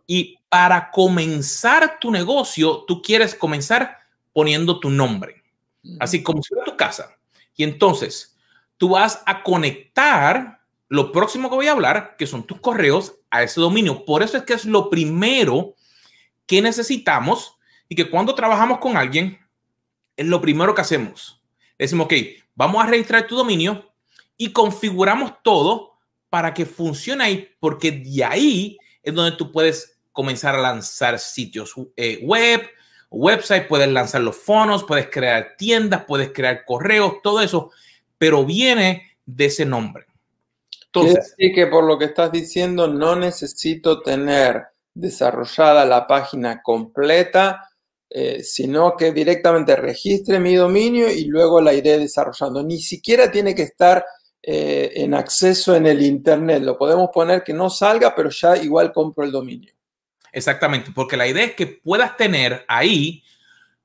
Y 0.07 0.38
para 0.49 0.91
comenzar 0.91 1.99
tu 2.01 2.11
negocio, 2.11 2.85
tú 2.87 3.03
quieres 3.03 3.35
comenzar 3.35 3.99
poniendo 4.33 4.81
tu 4.81 4.88
nombre, 4.88 5.43
así 6.01 6.23
como 6.23 6.43
si 6.43 6.55
fuera 6.55 6.65
tu 6.65 6.77
casa. 6.77 7.17
Y 7.55 7.65
entonces, 7.65 8.33
tú 8.83 8.88
vas 8.88 9.23
a 9.27 9.45
conectar 9.45 10.61
lo 10.88 11.12
próximo 11.12 11.49
que 11.49 11.55
voy 11.55 11.68
a 11.68 11.71
hablar, 11.71 12.16
que 12.18 12.27
son 12.27 12.42
tus 12.42 12.61
correos, 12.61 13.14
a 13.31 13.45
ese 13.45 13.61
dominio. 13.61 14.05
Por 14.05 14.25
eso 14.25 14.37
es 14.37 14.42
que 14.42 14.55
es 14.55 14.64
lo 14.64 14.90
primero 14.90 15.77
que 16.47 16.61
necesitamos 16.61 17.55
y 17.88 17.95
que 17.95 18.11
cuando 18.11 18.35
trabajamos 18.35 18.79
con 18.79 18.97
alguien, 18.97 19.38
es 20.16 20.27
lo 20.27 20.40
primero 20.40 20.75
que 20.75 20.81
hacemos. 20.81 21.40
Decimos, 21.79 22.07
ok, 22.07 22.14
vamos 22.57 22.83
a 22.83 22.88
registrar 22.88 23.25
tu 23.29 23.37
dominio 23.37 23.95
y 24.37 24.51
configuramos 24.51 25.35
todo 25.45 25.92
para 26.29 26.53
que 26.53 26.66
funcione 26.66 27.23
ahí, 27.23 27.49
porque 27.61 27.92
de 27.92 28.25
ahí 28.25 28.79
es 29.01 29.14
donde 29.14 29.37
tú 29.37 29.53
puedes 29.53 30.01
comenzar 30.11 30.57
a 30.57 30.61
lanzar 30.61 31.21
sitios 31.21 31.73
eh, 31.95 32.18
web, 32.25 32.68
website, 33.11 33.68
puedes 33.68 33.88
lanzar 33.88 34.23
los 34.23 34.35
fonos, 34.35 34.83
puedes 34.83 35.07
crear 35.09 35.55
tiendas, 35.57 36.05
puedes 36.05 36.33
crear 36.33 36.64
correos, 36.64 37.23
todo 37.23 37.40
eso, 37.40 37.71
pero 38.22 38.44
viene 38.44 39.16
de 39.26 39.46
ese 39.46 39.66
nombre. 39.66 40.06
Entonces, 40.87 41.35
que 41.37 41.66
por 41.66 41.82
lo 41.82 41.98
que 41.98 42.04
estás 42.04 42.30
diciendo, 42.30 42.87
no 42.87 43.16
necesito 43.16 44.00
tener 44.00 44.62
desarrollada 44.94 45.85
la 45.85 46.06
página 46.06 46.62
completa, 46.62 47.68
eh, 48.08 48.44
sino 48.44 48.96
que 48.96 49.11
directamente 49.11 49.74
registre 49.74 50.38
mi 50.38 50.54
dominio 50.54 51.11
y 51.11 51.24
luego 51.24 51.61
la 51.61 51.74
iré 51.74 51.98
desarrollando. 51.98 52.62
Ni 52.62 52.80
siquiera 52.80 53.28
tiene 53.28 53.56
que 53.56 53.62
estar 53.62 54.04
eh, 54.40 54.92
en 54.94 55.14
acceso 55.14 55.74
en 55.74 55.88
el 55.88 56.00
Internet. 56.00 56.62
Lo 56.62 56.78
podemos 56.78 57.11
poner 57.12 57.42
que 57.42 57.52
no 57.52 57.70
salga, 57.70 58.14
pero 58.14 58.30
ya 58.30 58.56
igual 58.56 58.92
compro 58.92 59.24
el 59.24 59.32
dominio. 59.32 59.74
Exactamente, 60.30 60.92
porque 60.94 61.16
la 61.16 61.26
idea 61.26 61.46
es 61.46 61.54
que 61.54 61.66
puedas 61.66 62.16
tener 62.16 62.64
ahí 62.68 63.24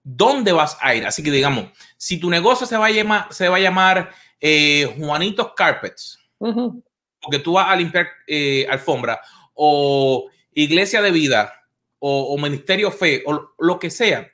dónde 0.03 0.51
vas 0.51 0.77
a 0.79 0.93
ir. 0.93 1.07
Así 1.07 1.23
que 1.23 1.31
digamos, 1.31 1.69
si 1.97 2.19
tu 2.19 2.29
negocio 2.29 2.67
se 2.67 2.77
va 2.77 2.85
a 2.85 2.91
llamar, 2.91 3.27
se 3.31 3.49
va 3.49 3.57
a 3.57 3.61
llamar 3.61 4.11
eh, 4.39 4.93
Juanitos 4.97 5.53
Carpets, 5.55 6.19
porque 6.39 7.39
tú 7.43 7.53
vas 7.53 7.69
a 7.69 7.75
limpiar 7.75 8.07
eh, 8.27 8.67
alfombra, 8.69 9.19
o 9.53 10.29
Iglesia 10.53 11.01
de 11.01 11.11
Vida, 11.11 11.53
o, 11.99 12.37
Ministerio 12.37 12.91
Fe, 12.91 13.23
o 13.25 13.53
lo 13.57 13.79
que 13.79 13.89
sea, 13.89 14.31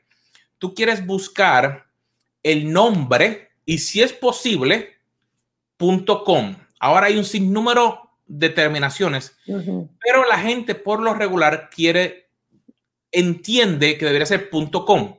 tú 0.58 0.74
quieres 0.74 1.06
buscar 1.06 1.86
el 2.42 2.72
nombre 2.72 3.50
y 3.66 3.78
si 3.78 4.02
es 4.02 4.12
posible, 4.12 4.90
.com. 5.78 6.56
Ahora 6.80 7.08
hay 7.08 7.18
un 7.18 7.26
sinnúmero 7.26 8.12
determinaciones, 8.26 9.38
pero 9.46 10.28
la 10.30 10.38
gente 10.40 10.76
por 10.76 11.02
lo 11.02 11.14
regular 11.14 11.70
quiere, 11.70 12.30
entiende 13.12 13.98
que 13.98 14.06
debería 14.06 14.26
ser 14.26 14.50
.com. 14.50 15.18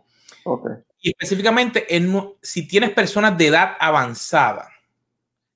Y 1.00 1.10
específicamente 1.10 1.94
en, 1.96 2.34
si 2.42 2.66
tienes 2.66 2.90
personas 2.90 3.36
de 3.36 3.48
edad 3.48 3.76
avanzada, 3.78 4.70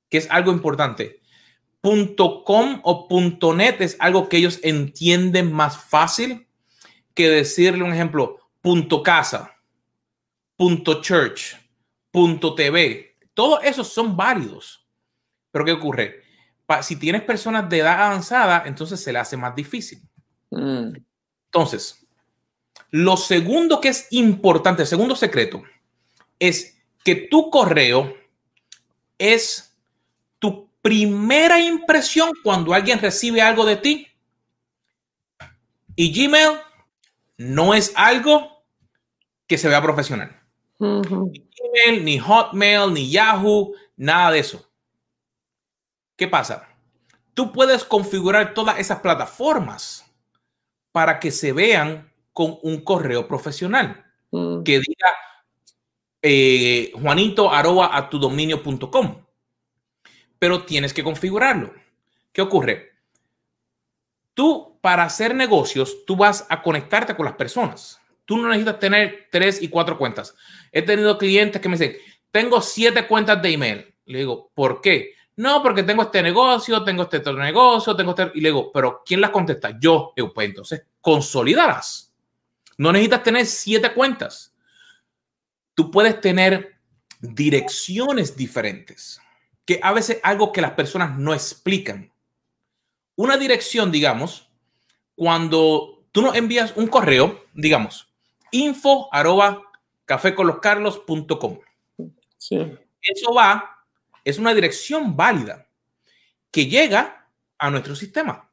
que 0.09 0.18
es 0.18 0.31
algo 0.31 0.53
importante, 0.53 1.21
.com 1.81 2.81
o 2.83 3.55
.net 3.55 3.81
es 3.81 3.97
algo 4.01 4.29
que 4.29 4.38
ellos 4.38 4.61
entienden 4.62 5.53
más 5.53 5.79
fácil 5.79 6.47
que 7.14 7.29
decirle 7.29 7.85
un 7.85 7.92
ejemplo, 7.92 8.38
.casa, 9.05 9.55
.church, 11.03 11.57
.tv. 12.12 13.16
Todos 13.35 13.61
esos 13.64 13.88
son 13.88 14.16
válidos. 14.16 14.87
Pero 15.51 15.64
¿qué 15.64 15.73
ocurre? 15.73 16.23
si 16.83 16.97
tienes 16.97 17.23
personas 17.23 17.66
de 17.71 17.79
edad 17.79 18.03
avanzada, 18.03 18.64
entonces 18.66 19.01
se 19.01 19.11
le 19.11 19.18
hace 19.18 19.38
más 19.38 19.55
difícil. 19.55 20.03
Mm. 20.51 20.97
Entonces, 21.47 22.07
lo 22.90 23.16
segundo 23.16 23.81
que 23.81 23.88
es 23.88 24.07
importante, 24.11 24.83
el 24.83 24.88
segundo 24.88 25.16
secreto, 25.16 25.62
es 26.38 26.79
que 27.03 27.14
tu 27.14 27.49
correo 27.49 28.14
es 29.16 29.67
primera 30.88 31.61
impresión 31.61 32.31
cuando 32.42 32.72
alguien 32.72 32.98
recibe 32.98 33.42
algo 33.42 33.66
de 33.66 33.77
ti. 33.77 34.09
Y 35.94 36.11
Gmail 36.14 36.57
no 37.37 37.74
es 37.74 37.92
algo 37.94 38.64
que 39.46 39.59
se 39.59 39.68
vea 39.68 39.83
profesional. 39.83 40.35
Ni 40.79 41.46
Gmail, 41.51 42.05
ni 42.07 42.18
Hotmail, 42.18 42.94
ni 42.94 43.11
Yahoo, 43.11 43.74
nada 43.98 44.31
de 44.31 44.38
eso. 44.38 44.66
¿Qué 46.16 46.27
pasa? 46.27 46.66
Tú 47.35 47.53
puedes 47.53 47.85
configurar 47.85 48.55
todas 48.55 48.79
esas 48.79 49.01
plataformas 49.01 50.11
para 50.90 51.20
que 51.20 51.31
se 51.31 51.53
vean 51.53 52.11
con 52.33 52.59
un 52.62 52.81
correo 52.81 53.29
profesional 53.29 54.07
que 54.31 54.81
diga 54.81 55.11
eh, 56.22 56.92
juanito 56.94 57.51
arroba 57.51 57.94
a 57.94 58.09
tu 58.09 58.18
dominio.com. 58.18 59.27
Pero 60.38 60.64
tienes 60.64 60.92
que 60.92 61.03
configurarlo. 61.03 61.74
¿Qué 62.33 62.42
ocurre? 62.42 62.92
Tú, 64.35 64.79
para 64.81 65.03
hacer 65.03 65.35
negocios, 65.35 66.05
tú 66.07 66.16
vas 66.16 66.46
a 66.48 66.62
conectarte 66.62 67.16
con 67.16 67.27
las 67.27 67.35
personas. 67.35 68.01
Tú 68.24 68.37
no 68.37 68.48
necesitas 68.48 68.79
tener 68.79 69.29
tres 69.31 69.61
y 69.62 69.68
cuatro 69.68 69.98
cuentas. 69.98 70.35
He 70.70 70.83
tenido 70.83 71.18
clientes 71.18 71.61
que 71.61 71.68
me 71.68 71.77
dicen, 71.77 71.96
tengo 72.31 72.61
siete 72.61 73.07
cuentas 73.07 73.40
de 73.42 73.51
email. 73.51 73.94
Le 74.05 74.18
digo, 74.18 74.51
¿por 74.55 74.81
qué? 74.81 75.14
No, 75.37 75.62
porque 75.62 75.83
tengo 75.83 76.03
este 76.03 76.22
negocio, 76.22 76.85
tengo 76.85 77.05
este 77.05 77.18
otro 77.18 77.35
negocio, 77.35 77.96
tengo 77.96 78.11
este... 78.11 78.33
Y 78.35 78.40
le 78.40 78.48
digo, 78.48 78.70
pero 78.72 79.03
¿quién 79.05 79.20
las 79.20 79.31
contesta? 79.31 79.79
Yo. 79.81 80.12
Pues 80.35 80.48
entonces, 80.48 80.83
consolídalas. 81.01 82.12
No 82.77 82.92
necesitas 82.92 83.22
tener 83.22 83.46
siete 83.46 83.92
cuentas. 83.92 84.55
Tú 85.74 85.90
puedes 85.90 86.20
tener 86.20 86.77
direcciones 87.20 88.37
diferentes, 88.37 89.20
que 89.68 89.81
a 89.83 89.92
veces 89.92 90.18
algo 90.22 90.50
que 90.50 90.62
las 90.62 90.70
personas 90.70 91.18
no 91.18 91.35
explican. 91.35 92.11
Una 93.16 93.37
dirección, 93.37 93.92
digamos, 93.92 94.48
cuando 95.14 96.07
tú 96.11 96.22
nos 96.22 96.35
envías 96.37 96.74
un 96.74 96.87
correo, 96.87 97.44
digamos, 97.52 98.09
info 98.50 99.11
arroba 99.12 99.61
caféconloscarlos.com. 100.07 101.59
Sí. 102.38 102.78
Eso 103.02 103.35
va 103.35 103.85
es 104.24 104.38
una 104.38 104.54
dirección 104.54 105.14
válida 105.14 105.66
que 106.50 106.64
llega 106.64 107.28
a 107.59 107.70
nuestro 107.70 107.94
sistema. 107.94 108.48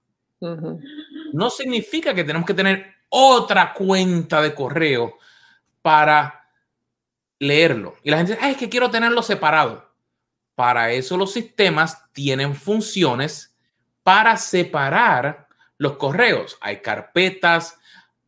No 1.32 1.49
significa 1.49 2.13
que 2.13 2.25
tenemos 2.25 2.45
que 2.45 2.54
tener 2.54 2.93
otra 3.08 3.73
cuenta 3.73 4.41
de 4.41 4.54
correo 4.54 5.17
para 5.82 6.49
leerlo. 7.39 7.95
Y 8.04 8.10
la 8.10 8.17
gente 8.17 8.34
dice, 8.34 8.49
es 8.49 8.58
que 8.58 8.67
quiero 8.67 8.91
tenerlo 8.91 9.23
separado. 9.23 9.85
Para 10.56 10.91
eso 10.91 11.18
los 11.18 11.34
sistemas 11.34 12.12
tienen 12.13 12.56
funciones 12.56 13.56
para 14.04 14.38
separar 14.38 15.48
los 15.78 15.98
correos. 15.98 16.58
Hay 16.62 16.82
carpetas, 16.82 17.78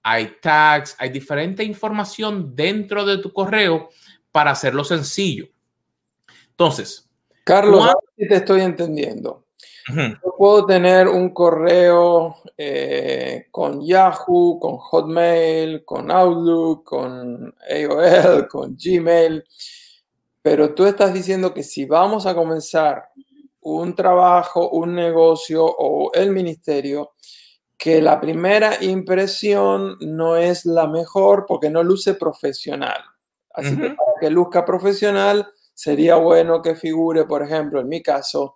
hay 0.03 0.37
tags, 0.41 0.95
hay 0.99 1.09
diferente 1.09 1.63
información 1.63 2.55
dentro 2.55 3.05
de 3.05 3.17
tu 3.17 3.31
correo 3.31 3.89
para 4.31 4.51
hacerlo 4.51 4.83
sencillo. 4.83 5.47
Entonces, 6.49 7.09
Carlos, 7.43 7.93
te 8.15 8.35
estoy 8.35 8.61
entendiendo. 8.61 9.45
Yo 9.95 10.35
puedo 10.37 10.65
tener 10.65 11.07
un 11.07 11.33
correo 11.33 12.35
eh, 12.57 13.47
con 13.51 13.85
Yahoo, 13.85 14.59
con 14.59 14.77
Hotmail, 14.77 15.85
con 15.85 16.11
Outlook, 16.11 16.83
con 16.83 17.55
AOL, 17.69 18.47
con 18.49 18.75
Gmail, 18.75 19.45
pero 20.49 20.73
tú 20.73 20.85
estás 20.85 21.13
diciendo 21.13 21.53
que 21.53 21.61
si 21.61 21.83
vamos 21.83 22.25
a 22.25 22.33
comenzar 22.33 23.09
un 23.59 23.93
trabajo, 23.93 24.69
un 24.69 24.95
negocio 24.95 25.65
o 25.65 26.09
el 26.13 26.31
ministerio, 26.31 27.15
que 27.77 28.01
la 28.01 28.21
primera 28.21 28.81
impresión 28.81 29.97
no 29.99 30.37
es 30.37 30.65
la 30.65 30.87
mejor 30.87 31.43
porque 31.45 31.69
no 31.69 31.83
luce 31.83 32.13
profesional. 32.13 33.01
Así 33.53 33.75
que 33.75 33.89
para 33.89 34.13
que 34.21 34.29
luzca 34.29 34.63
profesional, 34.63 35.49
sería 35.73 36.15
bueno 36.15 36.61
que 36.61 36.75
figure, 36.75 37.25
por 37.25 37.43
ejemplo, 37.43 37.81
en 37.81 37.89
mi 37.89 38.01
caso, 38.01 38.55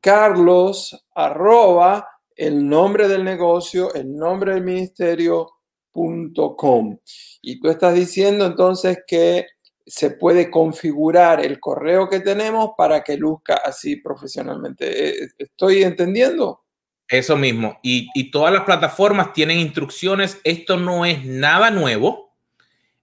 Carlos 0.00 0.98
arroba 1.14 2.08
el 2.34 2.66
nombre 2.66 3.06
del 3.06 3.22
negocio, 3.22 3.92
el 3.92 4.16
nombre 4.16 4.54
del 4.54 4.64
ministerio.com. 4.64 6.98
Y 7.42 7.60
tú 7.60 7.68
estás 7.68 7.94
diciendo 7.94 8.46
entonces 8.46 9.00
que 9.06 9.44
se 9.88 10.10
puede 10.10 10.50
configurar 10.50 11.44
el 11.44 11.58
correo 11.58 12.08
que 12.08 12.20
tenemos 12.20 12.70
para 12.76 13.02
que 13.02 13.16
luzca 13.16 13.54
así 13.64 13.96
profesionalmente. 13.96 15.24
Eh, 15.24 15.28
¿Estoy 15.38 15.82
entendiendo? 15.82 16.62
Eso 17.08 17.36
mismo. 17.36 17.80
Y, 17.82 18.08
y, 18.14 18.30
todas 18.30 18.52
las 18.52 18.64
plataformas 18.64 19.32
tienen 19.32 19.58
instrucciones. 19.58 20.40
Esto 20.44 20.76
no 20.76 21.06
es 21.06 21.24
nada 21.24 21.70
nuevo. 21.70 22.36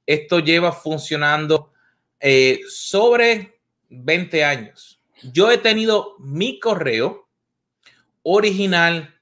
Esto 0.06 0.40
lleva 0.40 0.72
funcionando 0.72 1.72
eh, 2.20 2.62
sobre 2.68 3.60
20 3.90 4.44
años. 4.44 5.02
Yo 5.34 5.52
he 5.52 5.58
tenido 5.58 6.16
mi 6.20 6.60
correo 6.60 7.28
original 8.22 9.20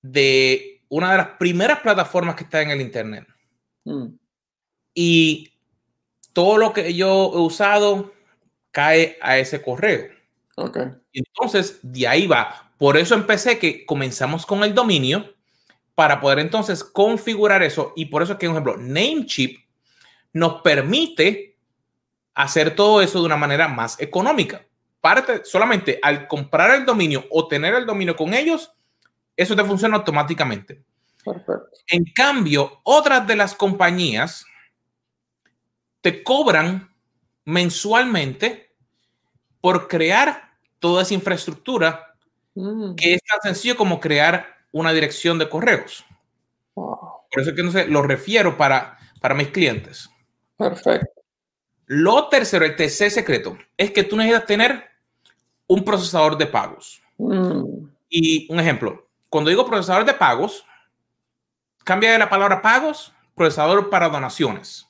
de 0.00 0.82
una 0.88 1.12
de 1.12 1.16
las 1.18 1.28
primeras 1.38 1.80
plataformas 1.80 2.36
que 2.36 2.44
está 2.44 2.62
en 2.62 2.70
el 2.70 2.80
Internet. 2.80 3.26
Mm. 3.84 4.06
Y 4.94 5.52
todo 6.38 6.56
lo 6.56 6.72
que 6.72 6.94
yo 6.94 7.32
he 7.34 7.38
usado 7.40 8.12
cae 8.70 9.18
a 9.20 9.38
ese 9.38 9.60
correo. 9.60 10.06
Okay. 10.54 10.84
Entonces, 11.12 11.80
de 11.82 12.06
ahí 12.06 12.28
va. 12.28 12.70
Por 12.78 12.96
eso 12.96 13.16
empecé 13.16 13.58
que 13.58 13.84
comenzamos 13.84 14.46
con 14.46 14.62
el 14.62 14.72
dominio 14.72 15.34
para 15.96 16.20
poder 16.20 16.38
entonces 16.38 16.84
configurar 16.84 17.64
eso. 17.64 17.92
Y 17.96 18.04
por 18.04 18.22
eso 18.22 18.34
es 18.34 18.38
que, 18.38 18.46
por 18.46 18.54
ejemplo, 18.54 18.76
Namecheap 18.76 19.50
nos 20.32 20.62
permite 20.62 21.58
hacer 22.34 22.76
todo 22.76 23.02
eso 23.02 23.18
de 23.18 23.26
una 23.26 23.36
manera 23.36 23.66
más 23.66 24.00
económica. 24.00 24.64
Parte 25.00 25.44
solamente 25.44 25.98
al 26.00 26.28
comprar 26.28 26.70
el 26.76 26.86
dominio 26.86 27.24
o 27.30 27.48
tener 27.48 27.74
el 27.74 27.84
dominio 27.84 28.14
con 28.14 28.32
ellos, 28.32 28.70
eso 29.36 29.56
te 29.56 29.64
funciona 29.64 29.96
automáticamente. 29.96 30.84
Perfecto. 31.24 31.68
En 31.88 32.04
cambio, 32.14 32.80
otras 32.84 33.26
de 33.26 33.34
las 33.34 33.56
compañías 33.56 34.44
te 36.00 36.22
cobran 36.22 36.94
mensualmente 37.44 38.74
por 39.60 39.88
crear 39.88 40.52
toda 40.78 41.02
esa 41.02 41.14
infraestructura 41.14 42.14
mm. 42.54 42.94
que 42.94 43.14
es 43.14 43.22
tan 43.22 43.40
sencillo 43.42 43.76
como 43.76 44.00
crear 44.00 44.46
una 44.72 44.92
dirección 44.92 45.38
de 45.38 45.48
correos. 45.48 46.04
Por 46.74 47.42
eso 47.42 47.50
es 47.50 47.56
que 47.56 47.62
no 47.62 47.72
sé, 47.72 47.86
lo 47.88 48.02
refiero 48.02 48.56
para, 48.56 48.98
para 49.20 49.34
mis 49.34 49.48
clientes. 49.48 50.08
Perfecto. 50.56 51.22
Lo 51.86 52.28
tercero, 52.28 52.64
el 52.64 52.76
tercer 52.76 53.10
secreto, 53.10 53.56
es 53.76 53.90
que 53.92 54.04
tú 54.04 54.16
necesitas 54.16 54.46
tener 54.46 54.84
un 55.66 55.84
procesador 55.84 56.36
de 56.36 56.46
pagos. 56.46 57.02
Mm. 57.16 57.88
Y 58.10 58.52
un 58.52 58.60
ejemplo, 58.60 59.08
cuando 59.28 59.50
digo 59.50 59.66
procesador 59.66 60.04
de 60.04 60.14
pagos, 60.14 60.64
cambia 61.84 62.12
de 62.12 62.18
la 62.18 62.28
palabra 62.28 62.60
pagos, 62.60 63.12
procesador 63.34 63.88
para 63.90 64.08
donaciones. 64.08 64.86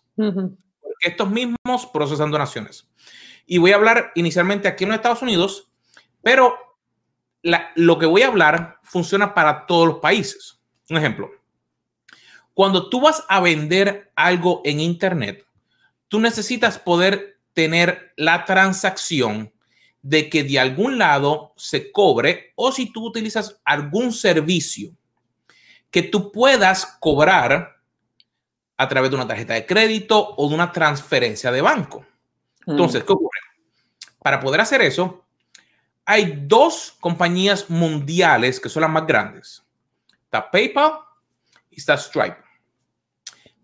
Estos 1.00 1.30
mismos 1.30 1.86
procesan 1.92 2.30
donaciones. 2.30 2.88
Y 3.46 3.58
voy 3.58 3.72
a 3.72 3.76
hablar 3.76 4.12
inicialmente 4.14 4.68
aquí 4.68 4.84
en 4.84 4.90
los 4.90 4.96
Estados 4.96 5.22
Unidos, 5.22 5.70
pero 6.22 6.56
lo 7.76 7.98
que 7.98 8.06
voy 8.06 8.22
a 8.22 8.28
hablar 8.28 8.78
funciona 8.82 9.34
para 9.34 9.66
todos 9.66 9.88
los 9.88 9.98
países. 9.98 10.60
Un 10.90 10.96
ejemplo, 10.96 11.30
cuando 12.54 12.88
tú 12.88 13.00
vas 13.00 13.24
a 13.28 13.40
vender 13.40 14.12
algo 14.16 14.62
en 14.64 14.80
Internet, 14.80 15.46
tú 16.08 16.20
necesitas 16.20 16.78
poder 16.78 17.38
tener 17.52 18.12
la 18.16 18.44
transacción 18.44 19.52
de 20.02 20.28
que 20.28 20.44
de 20.44 20.58
algún 20.58 20.98
lado 20.98 21.52
se 21.56 21.92
cobre 21.92 22.52
o 22.56 22.72
si 22.72 22.92
tú 22.92 23.06
utilizas 23.06 23.60
algún 23.64 24.12
servicio 24.12 24.92
que 25.90 26.02
tú 26.02 26.32
puedas 26.32 26.98
cobrar 27.00 27.77
a 28.78 28.88
través 28.88 29.10
de 29.10 29.16
una 29.16 29.26
tarjeta 29.26 29.54
de 29.54 29.66
crédito 29.66 30.34
o 30.36 30.48
de 30.48 30.54
una 30.54 30.72
transferencia 30.72 31.50
de 31.50 31.60
banco. 31.60 32.06
Entonces, 32.64 33.02
¿qué 33.02 33.12
ocurre? 33.12 33.40
Para 34.22 34.40
poder 34.40 34.60
hacer 34.60 34.80
eso, 34.82 35.24
hay 36.04 36.44
dos 36.46 36.96
compañías 37.00 37.68
mundiales 37.68 38.60
que 38.60 38.68
son 38.68 38.82
las 38.82 38.90
más 38.90 39.06
grandes. 39.06 39.64
Está 40.24 40.50
PayPal 40.50 40.92
y 41.70 41.76
está 41.76 41.96
Stripe. 41.96 42.38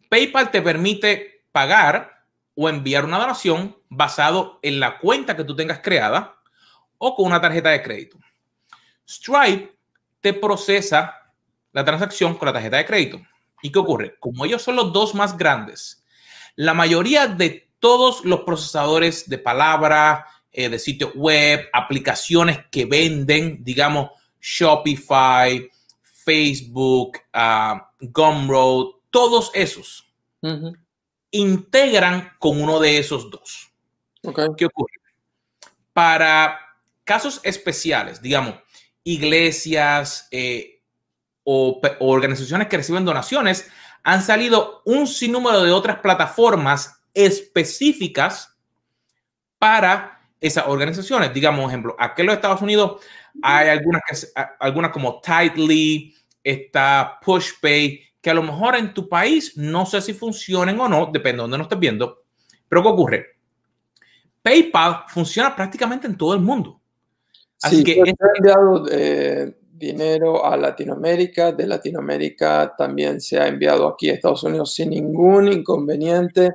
PayPal 0.09 0.51
te 0.51 0.61
permite 0.61 1.45
pagar 1.53 2.25
o 2.57 2.69
enviar 2.69 3.05
una 3.05 3.19
donación 3.19 3.77
basado 3.89 4.59
en 4.63 4.81
la 4.81 4.99
cuenta 4.99 5.37
que 5.37 5.45
tú 5.45 5.55
tengas 5.55 5.79
creada 5.79 6.37
o 6.99 7.15
con 7.15 7.27
una 7.27 7.41
tarjeta 7.41 7.71
de 7.71 7.83
crédito. 7.83 8.19
Stripe 9.09 9.77
te 10.21 10.33
procesa 10.33 11.33
la 11.73 11.85
transacción 11.85 12.35
con 12.35 12.47
la 12.47 12.53
tarjeta 12.53 12.79
de 12.79 12.87
crédito. 12.87 13.21
¿Y 13.63 13.73
qué 13.73 13.79
ocurre? 13.79 14.17
Como 14.19 14.45
ellos 14.45 14.63
son 14.63 14.77
los 14.77 14.93
dos 14.93 15.15
más 15.15 15.37
grandes, 15.37 16.05
la 16.57 16.75
mayoría 16.75 17.27
de 17.27 17.71
todos 17.79 18.25
los 18.25 18.41
procesadores 18.41 19.29
de 19.29 19.39
palabra, 19.39 20.27
eh, 20.53 20.69
de 20.69 20.79
sitio 20.79 21.13
web, 21.15 21.69
aplicaciones 21.73 22.61
que 22.71 22.85
venden, 22.85 23.65
digamos, 23.65 24.11
Shopify, 24.41 25.69
Facebook, 26.03 27.19
uh, 27.35 27.81
Gumroad, 28.01 28.87
todos 29.11 29.51
esos 29.55 30.11
integran 31.31 32.33
con 32.39 32.61
uno 32.61 32.79
de 32.79 32.99
esos 32.99 33.31
dos. 33.31 33.73
¿Qué 34.57 34.67
ocurre? 34.67 34.93
Para 35.93 36.59
casos 37.03 37.41
especiales, 37.43 38.23
digamos, 38.23 38.55
iglesias, 39.03 40.29
eh, 40.31 40.74
o, 41.45 41.81
organizaciones 42.01 42.69
que 42.69 42.79
reciben 42.79 43.05
donaciones, 43.05 43.71
han 44.03 44.23
salido 44.23 44.83
un 44.85 45.07
sinnúmero 45.07 45.63
de 45.63 45.71
otras 45.71 45.99
plataformas 45.99 47.01
específicas 47.15 48.57
para 49.59 50.21
esas 50.41 50.67
organizaciones. 50.67 51.33
Digamos, 51.33 51.69
ejemplo, 51.69 51.97
aquí 51.99 52.23
en 52.23 52.27
los 52.27 52.37
Estados 52.37 52.61
Unidos 52.61 53.03
hay 53.43 53.69
algunas, 53.69 54.03
que, 54.03 54.17
algunas 54.61 54.91
como 54.91 55.21
Tightly, 55.21 56.15
está 56.43 57.19
PushPay, 57.25 58.01
que 58.21 58.31
a 58.31 58.35
lo 58.35 58.43
mejor 58.43 58.77
en 58.77 58.93
tu 58.93 59.09
país 59.09 59.57
no 59.57 59.87
sé 59.87 60.01
si 60.03 60.13
funcionen 60.13 60.79
o 60.81 60.89
no, 60.89 61.11
depende 61.13 61.37
de 61.37 61.43
dónde 61.43 61.59
nos 61.59 61.67
estés 61.67 61.79
viendo. 61.79 62.25
Pero 62.69 62.83
¿qué 62.83 62.89
ocurre? 62.89 63.27
PayPal 64.43 65.05
funciona 65.09 65.57
prácticamente 65.57 66.07
en 66.07 66.17
todo 66.17 66.35
el 66.35 66.41
mundo. 66.41 66.81
Así 67.63 67.83
que... 67.83 67.93
He 67.93 68.15
enviado 68.37 68.87
eh, 68.91 69.57
dinero 69.77 70.45
a 70.45 70.57
Latinoamérica, 70.57 71.53
de 71.53 71.67
Latinoamérica 71.67 72.75
también 72.77 73.21
se 73.21 73.39
ha 73.39 73.49
enviado 73.49 73.89
aquí 73.89 74.09
a 74.09 74.15
Estados 74.15 74.45
Unidos 74.45 74.73
sin 74.73 74.91
ningún 74.91 75.53
inconveniente. 75.53 76.55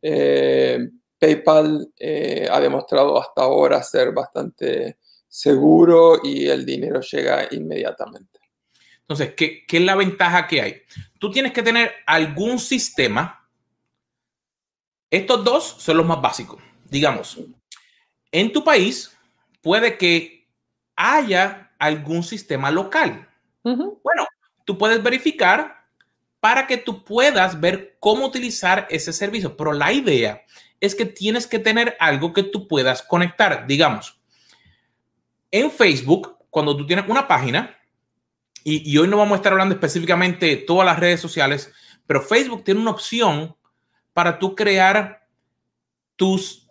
Eh, 0.00 0.78
PayPal 1.18 1.92
eh, 1.98 2.46
ha 2.50 2.60
demostrado 2.60 3.20
hasta 3.20 3.42
ahora 3.42 3.82
ser 3.82 4.12
bastante 4.12 4.98
seguro 5.26 6.20
y 6.22 6.48
el 6.48 6.64
dinero 6.64 7.00
llega 7.00 7.48
inmediatamente. 7.50 8.40
Entonces, 9.00 9.34
¿qué, 9.34 9.64
¿qué, 9.66 9.78
es 9.78 9.82
la 9.82 9.96
ventaja 9.96 10.46
que 10.46 10.60
hay? 10.60 10.82
Tú 11.18 11.30
tienes 11.30 11.52
que 11.52 11.62
tener 11.62 11.92
algún 12.06 12.58
sistema. 12.58 13.48
Estos 15.10 15.44
dos 15.44 15.76
son 15.78 15.96
los 15.96 16.06
más 16.06 16.20
básicos. 16.20 16.62
Digamos, 16.88 17.38
en 18.30 18.52
tu 18.52 18.62
país 18.62 19.10
puede 19.60 19.98
que 19.98 20.46
haya 20.96 21.63
algún 21.84 22.22
sistema 22.22 22.70
local. 22.70 23.28
Bueno, 23.62 24.26
tú 24.64 24.76
puedes 24.76 25.02
verificar 25.02 25.84
para 26.40 26.66
que 26.66 26.76
tú 26.76 27.02
puedas 27.04 27.58
ver 27.58 27.96
cómo 28.00 28.26
utilizar 28.26 28.86
ese 28.90 29.14
servicio. 29.14 29.56
Pero 29.56 29.72
la 29.72 29.92
idea 29.92 30.44
es 30.78 30.94
que 30.94 31.06
tienes 31.06 31.46
que 31.46 31.58
tener 31.58 31.96
algo 31.98 32.34
que 32.34 32.42
tú 32.42 32.68
puedas 32.68 33.02
conectar. 33.02 33.66
Digamos, 33.66 34.20
en 35.50 35.70
Facebook, 35.70 36.36
cuando 36.50 36.76
tú 36.76 36.86
tienes 36.86 37.08
una 37.08 37.26
página, 37.26 37.78
y, 38.62 38.96
hoy 38.96 39.08
no 39.08 39.16
vamos 39.18 39.32
a 39.32 39.36
estar 39.36 39.52
hablando 39.52 39.74
específicamente 39.74 40.46
de 40.46 40.56
todas 40.56 40.84
las 40.84 40.98
redes 40.98 41.20
sociales, 41.20 41.72
pero 42.06 42.20
Facebook 42.20 42.64
tiene 42.64 42.80
una 42.80 42.90
opción 42.90 43.56
para 44.12 44.38
tú 44.38 44.54
crear 44.54 45.26
tus, 46.16 46.68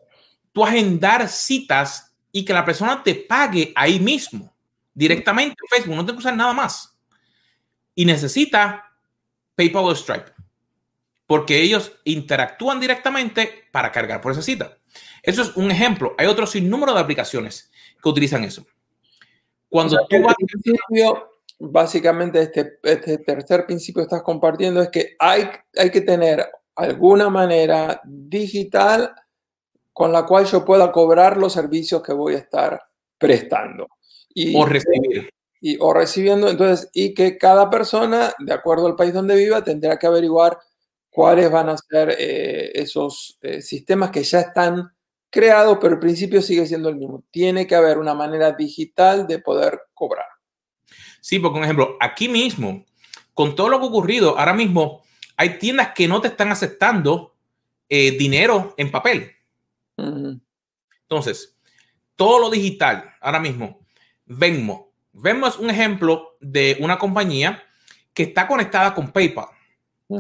tu 0.51 0.63
agendar 0.63 1.27
citas 1.27 2.15
y 2.31 2.45
que 2.45 2.53
la 2.53 2.65
persona 2.65 3.01
te 3.03 3.15
pague 3.15 3.73
ahí 3.75 3.99
mismo, 3.99 4.52
directamente 4.93 5.55
en 5.61 5.77
Facebook, 5.77 5.95
no 5.95 6.05
tengo 6.05 6.17
que 6.17 6.23
usar 6.23 6.35
nada 6.35 6.53
más. 6.53 6.97
Y 7.95 8.05
necesita 8.05 8.91
PayPal 9.55 9.85
o 9.85 9.95
Stripe, 9.95 10.31
porque 11.27 11.61
ellos 11.61 11.91
interactúan 12.05 12.79
directamente 12.79 13.67
para 13.71 13.91
cargar 13.91 14.21
por 14.21 14.31
esa 14.31 14.41
cita. 14.41 14.77
Eso 15.21 15.41
es 15.41 15.55
un 15.55 15.71
ejemplo. 15.71 16.15
Hay 16.17 16.27
otro 16.27 16.45
sinnúmero 16.45 16.93
de 16.93 16.99
aplicaciones 16.99 17.71
que 18.01 18.09
utilizan 18.09 18.43
eso. 18.43 18.65
Cuando 19.69 19.97
tú 20.07 20.21
vas... 20.21 20.35
Principio, 20.35 21.31
básicamente 21.59 22.41
este, 22.41 22.79
este 22.83 23.19
tercer 23.19 23.65
principio 23.65 24.01
que 24.01 24.07
estás 24.07 24.21
compartiendo 24.21 24.81
es 24.81 24.89
que 24.89 25.15
hay, 25.17 25.49
hay 25.77 25.89
que 25.91 26.01
tener 26.01 26.45
alguna 26.75 27.29
manera 27.29 28.01
digital 28.03 29.13
con 29.93 30.11
la 30.11 30.25
cual 30.25 30.45
yo 30.45 30.65
pueda 30.65 30.91
cobrar 30.91 31.37
los 31.37 31.53
servicios 31.53 32.01
que 32.01 32.13
voy 32.13 32.35
a 32.35 32.39
estar 32.39 32.81
prestando. 33.17 33.87
Y, 34.33 34.55
o 34.55 34.65
recibir. 34.65 35.29
Y, 35.61 35.77
o 35.79 35.93
recibiendo, 35.93 36.49
entonces, 36.49 36.89
y 36.93 37.13
que 37.13 37.37
cada 37.37 37.69
persona, 37.69 38.33
de 38.39 38.53
acuerdo 38.53 38.87
al 38.87 38.95
país 38.95 39.13
donde 39.13 39.35
viva, 39.35 39.63
tendrá 39.63 39.97
que 39.97 40.07
averiguar 40.07 40.59
cuáles 41.09 41.49
van 41.49 41.69
a 41.69 41.77
ser 41.77 42.15
eh, 42.17 42.71
esos 42.73 43.37
eh, 43.41 43.61
sistemas 43.61 44.11
que 44.11 44.23
ya 44.23 44.41
están 44.41 44.91
creados, 45.29 45.77
pero 45.79 45.93
el 45.93 45.99
principio 45.99 46.41
sigue 46.41 46.65
siendo 46.65 46.89
el 46.89 46.95
mismo. 46.95 47.23
Tiene 47.31 47.65
que 47.65 47.75
haber 47.75 47.97
una 47.97 48.13
manera 48.13 48.51
digital 48.51 49.25
de 49.25 49.39
poder 49.39 49.79
cobrar. 49.93 50.25
Sí, 51.21 51.39
porque, 51.39 51.55
por 51.55 51.63
ejemplo, 51.63 51.97
aquí 52.01 52.27
mismo, 52.27 52.85
con 53.33 53.55
todo 53.55 53.69
lo 53.69 53.79
que 53.79 53.85
ha 53.85 53.89
ocurrido, 53.89 54.37
ahora 54.37 54.53
mismo 54.53 55.01
hay 55.37 55.57
tiendas 55.57 55.93
que 55.93 56.07
no 56.07 56.21
te 56.21 56.27
están 56.27 56.51
aceptando 56.51 57.35
eh, 57.89 58.11
dinero 58.17 58.73
en 58.77 58.91
papel. 58.91 59.31
Entonces, 61.03 61.57
todo 62.15 62.39
lo 62.39 62.49
digital, 62.49 63.13
ahora 63.21 63.39
mismo, 63.39 63.82
Venmo. 64.25 64.91
Venmo 65.11 65.47
es 65.47 65.57
un 65.57 65.69
ejemplo 65.69 66.37
de 66.39 66.77
una 66.79 66.97
compañía 66.97 67.63
que 68.13 68.23
está 68.23 68.47
conectada 68.47 68.93
con 68.93 69.11
PayPal. 69.11 69.47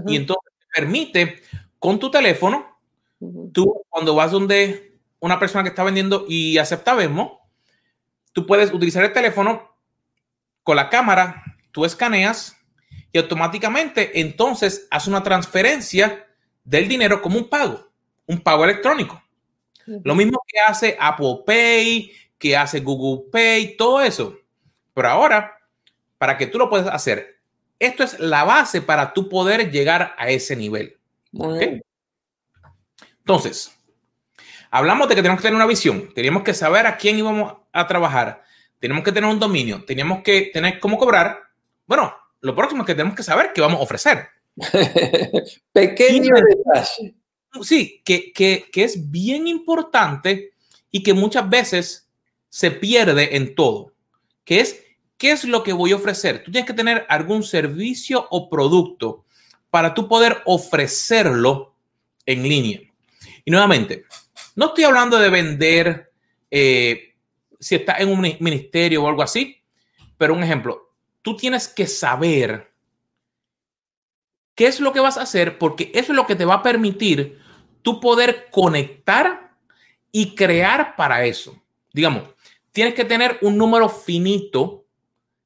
Y 0.07 0.15
entonces 0.15 0.51
permite 0.73 1.41
con 1.79 1.99
tu 1.99 2.09
teléfono, 2.09 2.79
tú 3.51 3.83
cuando 3.89 4.15
vas 4.15 4.31
donde 4.31 4.97
una 5.19 5.39
persona 5.39 5.63
que 5.63 5.69
está 5.69 5.83
vendiendo 5.83 6.25
y 6.27 6.57
acepta 6.57 6.95
Venmo, 6.95 7.47
tú 8.31 8.45
puedes 8.45 8.73
utilizar 8.73 9.03
el 9.03 9.13
teléfono 9.13 9.77
con 10.63 10.75
la 10.75 10.89
cámara, 10.89 11.43
tú 11.71 11.85
escaneas 11.85 12.57
y 13.11 13.19
automáticamente 13.19 14.19
entonces 14.19 14.87
hace 14.89 15.09
una 15.09 15.23
transferencia 15.23 16.27
del 16.63 16.87
dinero 16.87 17.21
como 17.21 17.37
un 17.37 17.49
pago, 17.49 17.91
un 18.25 18.39
pago 18.41 18.63
electrónico. 18.63 19.21
Lo 19.85 20.15
mismo 20.15 20.41
que 20.47 20.59
hace 20.59 20.97
Apple 20.99 21.39
Pay, 21.45 22.11
que 22.43 22.57
hace 22.57 22.81
Google 22.81 23.31
Pay, 23.31 23.77
todo 23.77 24.01
eso. 24.01 24.37
Pero 24.93 25.07
ahora, 25.07 25.57
para 26.17 26.37
que 26.37 26.45
tú 26.45 26.57
lo 26.57 26.69
puedas 26.69 26.93
hacer, 26.93 27.39
esto 27.79 28.03
es 28.03 28.19
la 28.19 28.43
base 28.43 28.81
para 28.81 29.13
tú 29.13 29.29
poder 29.29 29.71
llegar 29.71 30.13
a 30.17 30.29
ese 30.29 30.57
nivel. 30.57 30.97
Entonces, 33.19 33.79
hablamos 34.69 35.07
de 35.07 35.15
que 35.15 35.21
tenemos 35.21 35.39
que 35.39 35.47
tener 35.47 35.55
una 35.55 35.65
visión, 35.65 36.13
tenemos 36.13 36.43
que 36.43 36.53
saber 36.53 36.85
a 36.85 36.97
quién 36.97 37.17
íbamos 37.17 37.55
a 37.71 37.87
trabajar, 37.87 38.43
tenemos 38.79 39.05
que 39.05 39.13
tener 39.13 39.29
un 39.29 39.39
dominio, 39.39 39.85
tenemos 39.85 40.21
que 40.21 40.51
tener 40.53 40.81
cómo 40.81 40.97
cobrar. 40.97 41.39
Bueno, 41.87 42.13
lo 42.41 42.53
próximo 42.53 42.81
es 42.83 42.87
que 42.87 42.95
tenemos 42.95 43.15
que 43.15 43.23
saber 43.23 43.53
qué 43.55 43.61
vamos 43.61 43.79
a 43.79 43.83
ofrecer. 43.83 44.27
Pequeño 45.71 46.35
detalle 46.35 47.15
sí, 47.61 48.01
que, 48.03 48.65
es 48.73 49.11
bien 49.11 49.47
importante 49.47 50.53
y 50.89 51.03
que 51.03 51.13
muchas 51.13 51.47
veces 51.47 52.09
se 52.53 52.69
pierde 52.69 53.35
en 53.35 53.55
todo, 53.55 53.93
que 54.45 54.59
es 54.59 54.85
qué 55.17 55.31
es 55.31 55.43
lo 55.43 55.63
que 55.63 55.73
voy 55.73 55.91
a 55.91 55.95
ofrecer. 55.95 56.43
Tú 56.43 56.51
tienes 56.51 56.67
que 56.67 56.75
tener 56.75 57.03
algún 57.09 57.41
servicio 57.41 58.27
o 58.29 58.47
producto 58.47 59.25
para 59.71 59.95
tú 59.95 60.07
poder 60.07 60.43
ofrecerlo 60.45 61.73
en 62.27 62.43
línea. 62.43 62.81
Y 63.43 63.49
nuevamente, 63.49 64.05
no 64.55 64.67
estoy 64.67 64.83
hablando 64.83 65.17
de 65.17 65.31
vender 65.31 66.11
eh, 66.51 67.15
si 67.59 67.73
estás 67.73 67.99
en 68.01 68.09
un 68.09 68.21
ministerio 68.39 69.03
o 69.03 69.07
algo 69.07 69.23
así, 69.23 69.59
pero 70.15 70.35
un 70.35 70.43
ejemplo, 70.43 70.93
tú 71.23 71.35
tienes 71.35 71.67
que 71.67 71.87
saber 71.87 72.71
qué 74.53 74.67
es 74.67 74.79
lo 74.79 74.93
que 74.93 74.99
vas 74.99 75.17
a 75.17 75.23
hacer 75.23 75.57
porque 75.57 75.89
eso 75.95 76.11
es 76.11 76.15
lo 76.15 76.27
que 76.27 76.35
te 76.35 76.45
va 76.45 76.53
a 76.53 76.63
permitir 76.63 77.39
tú 77.81 77.99
poder 77.99 78.49
conectar 78.51 79.55
y 80.11 80.35
crear 80.35 80.95
para 80.95 81.25
eso. 81.25 81.59
Digamos, 81.91 82.33
tienes 82.73 82.93
que 82.93 83.05
tener 83.05 83.37
un 83.41 83.57
número 83.57 83.87
finito 83.87 84.85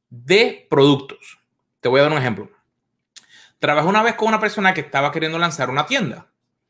de 0.10 0.66
productos. 0.70 1.38
Te 1.80 1.90
voy 1.90 2.00
a 2.00 2.04
dar 2.04 2.12
un 2.12 2.18
ejemplo. 2.18 2.50
Trabajé 3.60 3.88
una 3.88 4.02
vez 4.02 4.16
con 4.16 4.30
una 4.30 4.40
persona 4.40 4.74
que 4.74 4.82
estaba 4.82 5.12
queriendo 5.12 5.38
lanzar 5.38 5.70
una 5.70 5.86
tienda. 5.86 6.28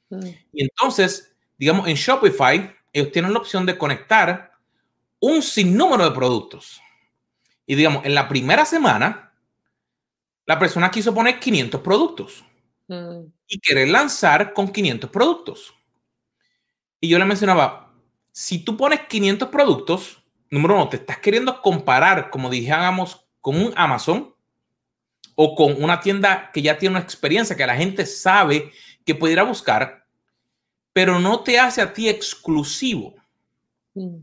Mm. 0.10 0.28
Y 0.52 0.64
entonces, 0.64 1.34
digamos, 1.58 1.88
en 1.88 1.96
Shopify, 1.96 2.76
ellos 2.92 3.12
tienen 3.12 3.32
la 3.32 3.40
opción 3.40 3.66
de 3.66 3.78
conectar 3.78 4.52
un 5.20 5.42
sinnúmero 5.42 6.04
de 6.04 6.12
productos. 6.12 6.82
Y 7.66 7.76
digamos, 7.76 8.06
en 8.06 8.16
la 8.16 8.28
primera 8.28 8.66
semana, 8.66 9.34
la 10.46 10.60
persona 10.60 10.92
quiso 10.92 11.14
poner 11.14 11.40
500 11.40 11.82
productos. 11.82 12.44
Mm. 12.90 13.34
y 13.50 13.60
querer 13.60 13.90
lanzar 13.90 14.54
con 14.54 14.72
500 14.72 15.10
productos. 15.10 15.74
Y 17.00 17.10
yo 17.10 17.20
le 17.20 17.26
mencionaba, 17.26 17.94
si 18.32 18.60
tú 18.60 18.76
pones 18.78 19.02
500 19.08 19.50
productos, 19.50 20.24
número 20.50 20.76
uno, 20.76 20.90
te 20.90 20.98
estás 20.98 21.20
queriendo 21.20 21.62
comparar, 21.62 22.30
como 22.30 22.50
dijéramos, 22.50 23.26
con 23.42 23.60
un 23.62 23.74
Amazon 23.76 24.34
o 25.36 25.56
con 25.56 25.82
una 25.82 26.00
tienda 26.00 26.52
que 26.52 26.62
ya 26.62 26.78
tiene 26.78 26.96
una 26.96 27.04
experiencia, 27.04 27.56
que 27.56 27.68
la 27.68 27.76
gente 27.76 28.06
sabe 28.06 28.72
que 29.06 29.16
puede 29.16 29.34
ir 29.34 29.40
a 29.40 29.44
buscar, 29.44 30.06
pero 30.94 31.20
no 31.20 31.42
te 31.42 31.60
hace 31.60 31.82
a 31.82 31.94
ti 31.94 32.10
exclusivo. 32.10 33.16
Mm. 33.94 34.18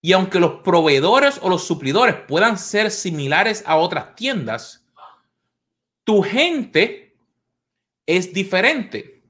Y 0.00 0.12
aunque 0.12 0.38
los 0.38 0.60
proveedores 0.60 1.40
o 1.42 1.48
los 1.48 1.66
suplidores 1.66 2.14
puedan 2.28 2.58
ser 2.58 2.90
similares 2.90 3.64
a 3.66 3.76
otras 3.76 4.14
tiendas, 4.14 4.86
tu 6.04 6.22
gente 6.22 7.16
es 8.04 8.32
diferente. 8.34 9.22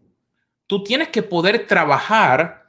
Tú 0.67 0.83
tienes 0.83 1.11
que 1.11 1.23
poder 1.23 1.69
trabajar 1.69 2.64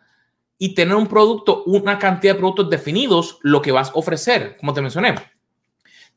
y 0.57 0.73
tener 0.73 0.95
un 0.95 1.07
producto, 1.07 1.63
una 1.65 1.99
cantidad 1.99 2.33
de 2.33 2.39
productos 2.39 2.69
definidos, 2.69 3.39
lo 3.41 3.61
que 3.61 3.71
vas 3.71 3.89
a 3.89 3.93
ofrecer, 3.95 4.57
como 4.57 4.73
te 4.73 4.81
mencioné. 4.81 5.15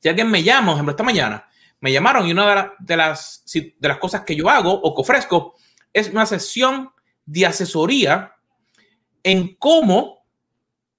Si 0.00 0.08
alguien 0.08 0.30
me 0.30 0.42
llama, 0.42 0.68
por 0.68 0.74
ejemplo, 0.74 0.90
esta 0.92 1.02
mañana, 1.02 1.48
me 1.80 1.92
llamaron 1.92 2.26
y 2.26 2.32
una 2.32 2.74
de, 2.78 2.96
las, 2.96 3.44
de 3.52 3.88
las 3.88 3.98
cosas 3.98 4.22
que 4.22 4.36
yo 4.36 4.48
hago 4.48 4.72
o 4.72 4.94
que 4.94 5.00
ofrezco 5.00 5.54
es 5.92 6.08
una 6.08 6.26
sesión 6.26 6.90
de 7.24 7.46
asesoría 7.46 8.34
en 9.22 9.54
cómo 9.56 10.26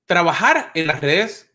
trabajar 0.05 0.71
en 0.73 0.87
las 0.87 1.01
redes 1.01 1.53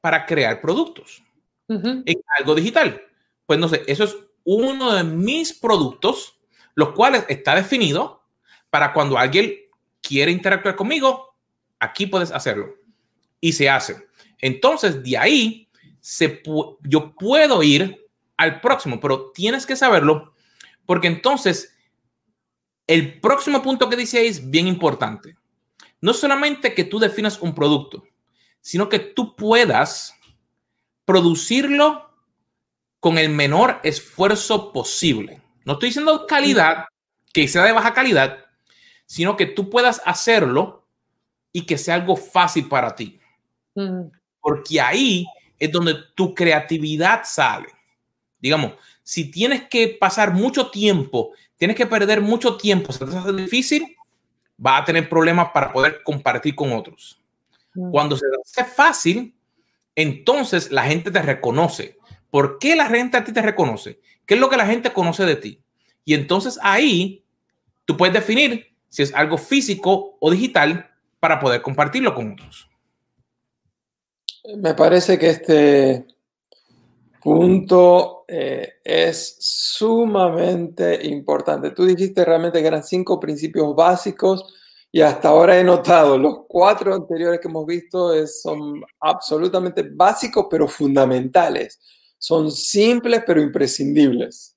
para 0.00 0.26
crear 0.26 0.60
productos 0.60 1.22
en 1.68 2.22
algo 2.38 2.54
digital. 2.54 3.00
Pues 3.46 3.58
no 3.58 3.68
sé, 3.68 3.82
eso 3.86 4.04
es 4.04 4.16
uno 4.44 4.92
de 4.92 5.04
mis 5.04 5.54
productos 5.54 6.38
los 6.74 6.90
cuales 6.90 7.24
está 7.28 7.54
definido 7.54 8.22
para 8.70 8.92
cuando 8.92 9.18
alguien 9.18 9.54
quiere 10.02 10.30
interactuar 10.32 10.76
conmigo, 10.76 11.36
aquí 11.78 12.06
puedes 12.06 12.30
hacerlo. 12.30 12.74
Y 13.40 13.52
se 13.52 13.70
hace. 13.70 14.08
Entonces, 14.38 15.02
de 15.02 15.16
ahí, 15.16 15.68
se 16.00 16.42
yo 16.82 17.14
puedo 17.14 17.62
ir 17.62 18.06
al 18.36 18.60
próximo, 18.60 19.00
pero 19.00 19.30
tienes 19.30 19.64
que 19.64 19.76
saberlo 19.76 20.32
porque 20.86 21.06
entonces 21.06 21.76
el 22.86 23.20
próximo 23.20 23.62
punto 23.62 23.88
que 23.88 23.96
dice 23.96 24.18
ahí 24.18 24.26
es 24.26 24.50
bien 24.50 24.66
importante. 24.66 25.36
No 26.00 26.12
solamente 26.12 26.74
que 26.74 26.84
tú 26.84 26.98
definas 26.98 27.40
un 27.40 27.54
producto, 27.54 28.04
sino 28.60 28.88
que 28.88 28.98
tú 28.98 29.36
puedas 29.36 30.14
producirlo 31.04 32.10
con 32.98 33.18
el 33.18 33.28
menor 33.28 33.80
esfuerzo 33.84 34.72
posible. 34.72 35.40
No 35.64 35.74
estoy 35.74 35.90
diciendo 35.90 36.26
calidad, 36.26 36.86
que 37.32 37.46
sea 37.48 37.64
de 37.64 37.72
baja 37.72 37.94
calidad, 37.94 38.44
sino 39.12 39.36
que 39.36 39.44
tú 39.44 39.68
puedas 39.68 40.00
hacerlo 40.06 40.86
y 41.52 41.66
que 41.66 41.76
sea 41.76 41.96
algo 41.96 42.16
fácil 42.16 42.66
para 42.66 42.94
ti. 42.94 43.20
Mm. 43.74 44.04
Porque 44.40 44.80
ahí 44.80 45.26
es 45.58 45.70
donde 45.70 45.96
tu 46.14 46.34
creatividad 46.34 47.20
sale. 47.24 47.68
Digamos, 48.40 48.72
si 49.02 49.30
tienes 49.30 49.68
que 49.68 49.98
pasar 50.00 50.32
mucho 50.32 50.70
tiempo, 50.70 51.32
tienes 51.58 51.76
que 51.76 51.84
perder 51.84 52.22
mucho 52.22 52.56
tiempo, 52.56 52.90
se 52.90 53.04
te 53.04 53.14
hace 53.14 53.34
difícil, 53.34 53.94
va 54.64 54.78
a 54.78 54.84
tener 54.86 55.10
problemas 55.10 55.50
para 55.52 55.70
poder 55.70 56.02
compartir 56.02 56.54
con 56.54 56.72
otros. 56.72 57.20
Mm. 57.74 57.90
Cuando 57.90 58.16
se 58.16 58.24
hace 58.42 58.64
fácil, 58.64 59.34
entonces 59.94 60.72
la 60.72 60.84
gente 60.84 61.10
te 61.10 61.20
reconoce. 61.20 61.98
¿Por 62.30 62.58
qué 62.58 62.74
la 62.76 62.86
gente 62.86 63.18
a 63.18 63.24
ti 63.24 63.30
te 63.30 63.42
reconoce? 63.42 64.00
¿Qué 64.24 64.34
es 64.34 64.40
lo 64.40 64.48
que 64.48 64.56
la 64.56 64.64
gente 64.64 64.90
conoce 64.90 65.26
de 65.26 65.36
ti? 65.36 65.60
Y 66.02 66.14
entonces 66.14 66.58
ahí 66.62 67.22
tú 67.84 67.98
puedes 67.98 68.14
definir 68.14 68.71
si 68.92 69.02
es 69.02 69.14
algo 69.14 69.38
físico 69.38 70.18
o 70.20 70.30
digital 70.30 70.86
para 71.18 71.40
poder 71.40 71.62
compartirlo 71.62 72.14
con 72.14 72.34
otros. 72.34 72.68
Me 74.58 74.74
parece 74.74 75.18
que 75.18 75.30
este 75.30 76.06
punto 77.22 78.26
eh, 78.28 78.74
es 78.84 79.36
sumamente 79.40 81.06
importante. 81.06 81.70
Tú 81.70 81.86
dijiste 81.86 82.22
realmente 82.22 82.60
que 82.60 82.66
eran 82.66 82.84
cinco 82.84 83.18
principios 83.18 83.74
básicos 83.74 84.44
y 84.90 85.00
hasta 85.00 85.30
ahora 85.30 85.58
he 85.58 85.64
notado 85.64 86.18
los 86.18 86.40
cuatro 86.46 86.94
anteriores 86.94 87.40
que 87.40 87.48
hemos 87.48 87.64
visto 87.64 88.26
son 88.26 88.82
absolutamente 89.00 89.88
básicos 89.90 90.48
pero 90.50 90.68
fundamentales. 90.68 91.80
Son 92.18 92.52
simples 92.52 93.22
pero 93.26 93.40
imprescindibles. 93.40 94.54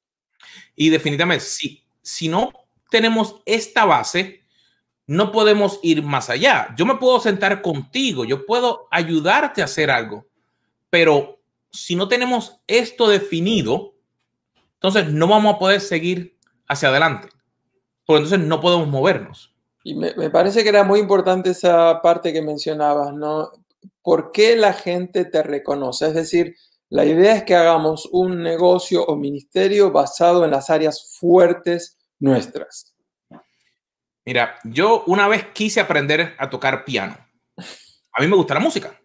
Y 0.76 0.90
definitivamente, 0.90 1.46
si, 1.46 1.86
si 2.02 2.28
no 2.28 2.65
tenemos 2.90 3.42
esta 3.46 3.86
base, 3.86 4.46
no 5.08 5.32
podemos 5.32 5.80
ir 5.84 6.04
más 6.04 6.30
allá. 6.30 6.74
Yo 6.78 6.86
me 6.86 6.96
puedo 6.96 7.20
sentar 7.20 7.62
contigo, 7.62 8.26
yo 8.26 8.46
puedo 8.46 8.88
ayudarte 8.92 9.62
a 9.62 9.66
hacer 9.66 9.92
algo, 9.92 10.26
pero 10.90 11.40
si 11.72 11.96
no 11.96 12.08
tenemos 12.08 12.62
esto 12.68 13.08
definido, 13.08 13.96
entonces 14.76 15.12
no 15.12 15.28
vamos 15.28 15.56
a 15.56 15.60
poder 15.60 15.82
seguir 15.82 16.38
hacia 16.68 16.90
adelante, 16.90 17.30
porque 18.06 18.24
entonces 18.24 18.48
no 18.48 18.62
podemos 18.62 18.88
movernos. 18.88 19.54
Y 19.84 19.94
me, 19.94 20.16
me 20.16 20.30
parece 20.30 20.64
que 20.64 20.70
era 20.70 20.84
muy 20.84 21.00
importante 21.00 21.52
esa 21.52 22.02
parte 22.02 22.34
que 22.34 22.42
mencionabas, 22.42 23.14
¿no? 23.14 23.52
¿Por 24.02 24.32
qué 24.32 24.56
la 24.56 24.74
gente 24.74 25.26
te 25.26 25.44
reconoce? 25.44 26.08
Es 26.08 26.16
decir, 26.16 26.56
la 26.90 27.06
idea 27.06 27.36
es 27.36 27.44
que 27.44 27.56
hagamos 27.56 28.08
un 28.12 28.42
negocio 28.42 29.06
o 29.06 29.16
ministerio 29.16 29.92
basado 29.92 30.46
en 30.46 30.52
las 30.52 30.70
áreas 30.70 31.16
fuertes 31.20 31.98
nuestras. 32.20 32.96
Mira, 34.26 34.60
yo 34.64 35.04
una 35.06 35.28
vez 35.28 35.48
quise 35.54 35.80
aprender 35.80 36.36
a 36.38 36.50
tocar 36.50 36.84
piano. 36.84 37.16
A 37.58 38.22
mí 38.22 38.28
me 38.28 38.36
gusta 38.36 38.56
la 38.56 38.60
música. 38.60 39.00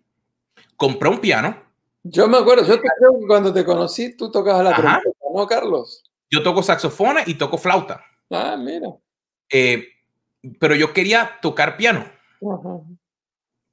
Compré 0.77 1.11
un 1.11 1.19
piano. 1.19 1.63
Yo 2.03 2.27
me 2.27 2.39
acuerdo, 2.39 2.67
yo 2.67 2.81
creo 2.81 3.21
que 3.21 3.27
cuando 3.27 3.53
te 3.53 3.65
conocí 3.65 4.17
tú 4.17 4.31
tocabas 4.31 4.65
la 4.65 4.75
trompeta, 4.75 5.27
¿no, 5.35 5.47
Carlos? 5.47 6.03
Yo 6.31 6.43
toco 6.43 6.63
saxofones 6.63 7.29
y 7.29 7.35
toco 7.35 7.59
flauta. 7.59 8.03
Ah, 8.31 8.57
mira. 8.59 8.89
Eh, 9.51 9.87
pero 10.59 10.75
yo 10.75 10.95
quería 10.95 11.39
tocar 11.43 11.77
piano. 11.77 12.11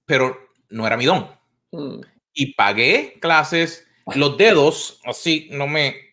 Pero 0.05 0.37
no 0.69 0.85
era 0.85 0.97
mi 0.97 1.05
don. 1.05 1.29
Mm. 1.71 2.01
Y 2.33 2.53
pagué 2.55 3.17
clases. 3.21 3.87
Los 4.15 4.37
dedos, 4.37 5.01
así, 5.05 5.49
no 5.51 5.67
me, 5.67 6.06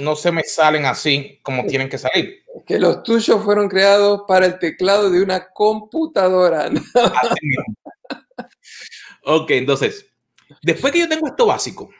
no 0.00 0.16
se 0.16 0.32
me 0.32 0.42
salen 0.42 0.84
así 0.84 1.38
como 1.42 1.64
tienen 1.66 1.88
que 1.88 1.98
salir 1.98 2.46
que 2.66 2.78
los 2.80 3.02
tuyos 3.02 3.42
fueron 3.44 3.68
creados 3.68 4.22
para 4.26 4.46
el 4.46 4.58
teclado 4.58 5.08
de 5.08 5.22
una 5.22 5.48
computadora. 5.52 6.68
ok, 9.22 9.50
entonces, 9.50 10.06
después 10.62 10.92
que 10.92 11.00
yo 11.00 11.08
tengo 11.08 11.28
esto 11.28 11.46
básico, 11.46 11.90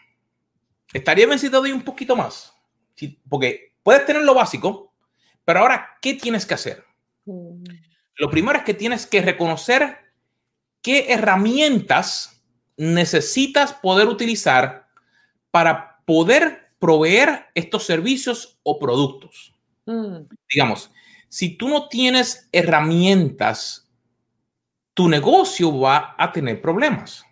estaría 0.92 1.26
vencido 1.26 1.62
de 1.62 1.72
un 1.72 1.82
poquito 1.82 2.16
más. 2.16 2.52
Porque 3.28 3.74
puedes 3.82 4.04
tener 4.06 4.22
lo 4.22 4.34
básico, 4.34 4.92
pero 5.44 5.60
ahora, 5.60 5.98
¿qué 6.02 6.14
tienes 6.14 6.44
que 6.44 6.54
hacer? 6.54 6.84
Mm. 7.24 7.62
Lo 8.16 8.30
primero 8.30 8.58
es 8.58 8.64
que 8.64 8.74
tienes 8.74 9.06
que 9.06 9.20
reconocer 9.20 9.98
qué 10.82 11.12
herramientas 11.12 12.42
necesitas 12.76 13.72
poder 13.74 14.08
utilizar 14.08 14.88
para 15.50 16.02
poder 16.06 16.65
proveer 16.78 17.46
estos 17.54 17.84
servicios 17.84 18.58
o 18.62 18.78
productos. 18.78 19.54
Mm. 19.86 20.26
Digamos, 20.52 20.90
si 21.28 21.56
tú 21.56 21.68
no 21.68 21.88
tienes 21.88 22.48
herramientas, 22.52 23.90
tu 24.94 25.08
negocio 25.08 25.78
va 25.78 26.14
a 26.18 26.32
tener 26.32 26.60
problemas. 26.60 27.24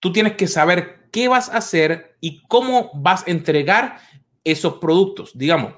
Tú 0.00 0.12
tienes 0.12 0.34
que 0.34 0.46
saber 0.46 1.08
qué 1.10 1.28
vas 1.28 1.48
a 1.48 1.58
hacer 1.58 2.16
y 2.20 2.42
cómo 2.48 2.90
vas 2.94 3.26
a 3.26 3.30
entregar 3.30 4.00
esos 4.44 4.74
productos. 4.74 5.36
Digamos, 5.36 5.74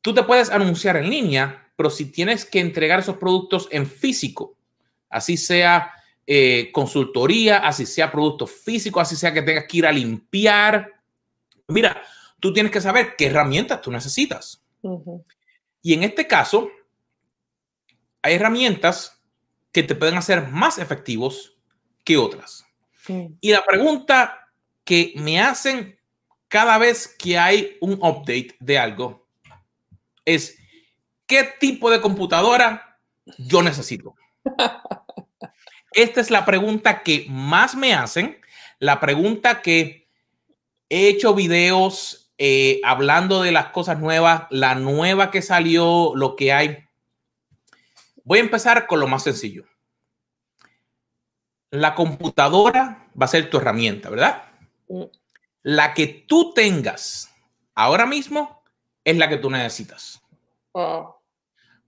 tú 0.00 0.14
te 0.14 0.22
puedes 0.22 0.50
anunciar 0.50 0.96
en 0.96 1.10
línea, 1.10 1.70
pero 1.76 1.90
si 1.90 2.10
tienes 2.10 2.44
que 2.44 2.60
entregar 2.60 3.00
esos 3.00 3.16
productos 3.16 3.68
en 3.70 3.86
físico, 3.86 4.56
así 5.08 5.36
sea 5.36 5.92
eh, 6.26 6.70
consultoría, 6.72 7.58
así 7.58 7.86
sea 7.86 8.10
producto 8.10 8.46
físico, 8.46 9.00
así 9.00 9.14
sea 9.14 9.32
que 9.32 9.42
tengas 9.42 9.66
que 9.68 9.78
ir 9.78 9.86
a 9.86 9.92
limpiar. 9.92 10.93
Mira, 11.68 12.02
tú 12.40 12.52
tienes 12.52 12.72
que 12.72 12.80
saber 12.80 13.16
qué 13.16 13.26
herramientas 13.26 13.80
tú 13.80 13.90
necesitas. 13.90 14.62
Y 15.82 15.94
en 15.94 16.02
este 16.02 16.26
caso, 16.26 16.70
hay 18.22 18.34
herramientas 18.34 19.22
que 19.72 19.82
te 19.82 19.94
pueden 19.94 20.16
hacer 20.16 20.48
más 20.48 20.78
efectivos 20.78 21.56
que 22.04 22.16
otras. 22.16 22.66
Y 23.40 23.50
la 23.50 23.64
pregunta 23.64 24.50
que 24.84 25.12
me 25.16 25.40
hacen 25.40 25.98
cada 26.48 26.78
vez 26.78 27.08
que 27.18 27.38
hay 27.38 27.76
un 27.80 27.94
update 27.94 28.56
de 28.60 28.78
algo 28.78 29.26
es, 30.24 30.56
¿qué 31.26 31.44
tipo 31.58 31.90
de 31.90 32.00
computadora 32.00 33.00
yo 33.38 33.62
necesito? 33.62 34.14
Esta 35.92 36.20
es 36.20 36.30
la 36.30 36.44
pregunta 36.44 37.02
que 37.02 37.26
más 37.28 37.74
me 37.74 37.94
hacen, 37.94 38.40
la 38.78 39.00
pregunta 39.00 39.62
que 39.62 40.03
he 40.88 41.08
hecho 41.08 41.34
videos 41.34 42.32
eh, 42.38 42.80
hablando 42.84 43.42
de 43.42 43.52
las 43.52 43.66
cosas 43.66 44.00
nuevas, 44.00 44.44
la 44.50 44.74
nueva 44.74 45.30
que 45.30 45.42
salió, 45.42 46.12
lo 46.14 46.34
que 46.36 46.52
hay. 46.52 46.84
Voy 48.24 48.38
a 48.38 48.42
empezar 48.42 48.86
con 48.86 49.00
lo 49.00 49.06
más 49.06 49.22
sencillo. 49.22 49.64
La 51.70 51.94
computadora 51.94 53.08
va 53.20 53.26
a 53.26 53.28
ser 53.28 53.50
tu 53.50 53.58
herramienta, 53.58 54.10
¿verdad? 54.10 54.44
La 55.62 55.94
que 55.94 56.06
tú 56.06 56.52
tengas 56.54 57.32
ahora 57.74 58.06
mismo 58.06 58.62
es 59.04 59.16
la 59.16 59.28
que 59.28 59.38
tú 59.38 59.50
necesitas. 59.50 60.22
Ah. 60.74 61.14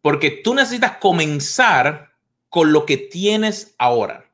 Porque 0.02 0.30
tú 0.30 0.54
necesitas 0.54 0.98
comenzar 0.98 2.12
con 2.48 2.72
lo 2.72 2.86
que 2.86 2.96
tienes 2.96 3.74
ahora. 3.78 4.30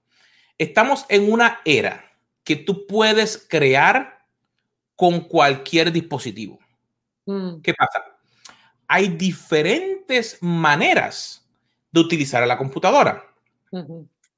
Estamos 0.59 1.07
en 1.09 1.33
una 1.33 1.61
era 1.65 2.13
que 2.45 2.57
tú 2.57 2.87
puedes 2.87 3.47
crear 3.49 4.22
con 4.97 5.21
cualquier 5.21 5.93
dispositivo. 5.93 6.59
Mm. 7.27 7.61
¿Qué 7.61 7.75
pasa? 7.75 8.05
Hay 8.87 9.09
diferentes 9.09 10.39
maneras 10.41 11.49
de 11.91 12.01
utilizar 12.01 12.47
la 12.47 12.59
computadora. 12.59 13.25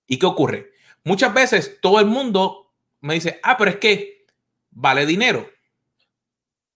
¿Y 0.06 0.18
qué 0.18 0.26
ocurre? 0.26 0.72
Muchas 1.02 1.34
veces 1.34 1.78
todo 1.80 1.98
el 1.98 2.06
mundo 2.06 2.72
me 3.00 3.14
dice, 3.14 3.40
ah, 3.42 3.56
pero 3.56 3.70
es 3.70 3.76
que 3.78 4.26
vale 4.70 5.06
dinero. 5.06 5.50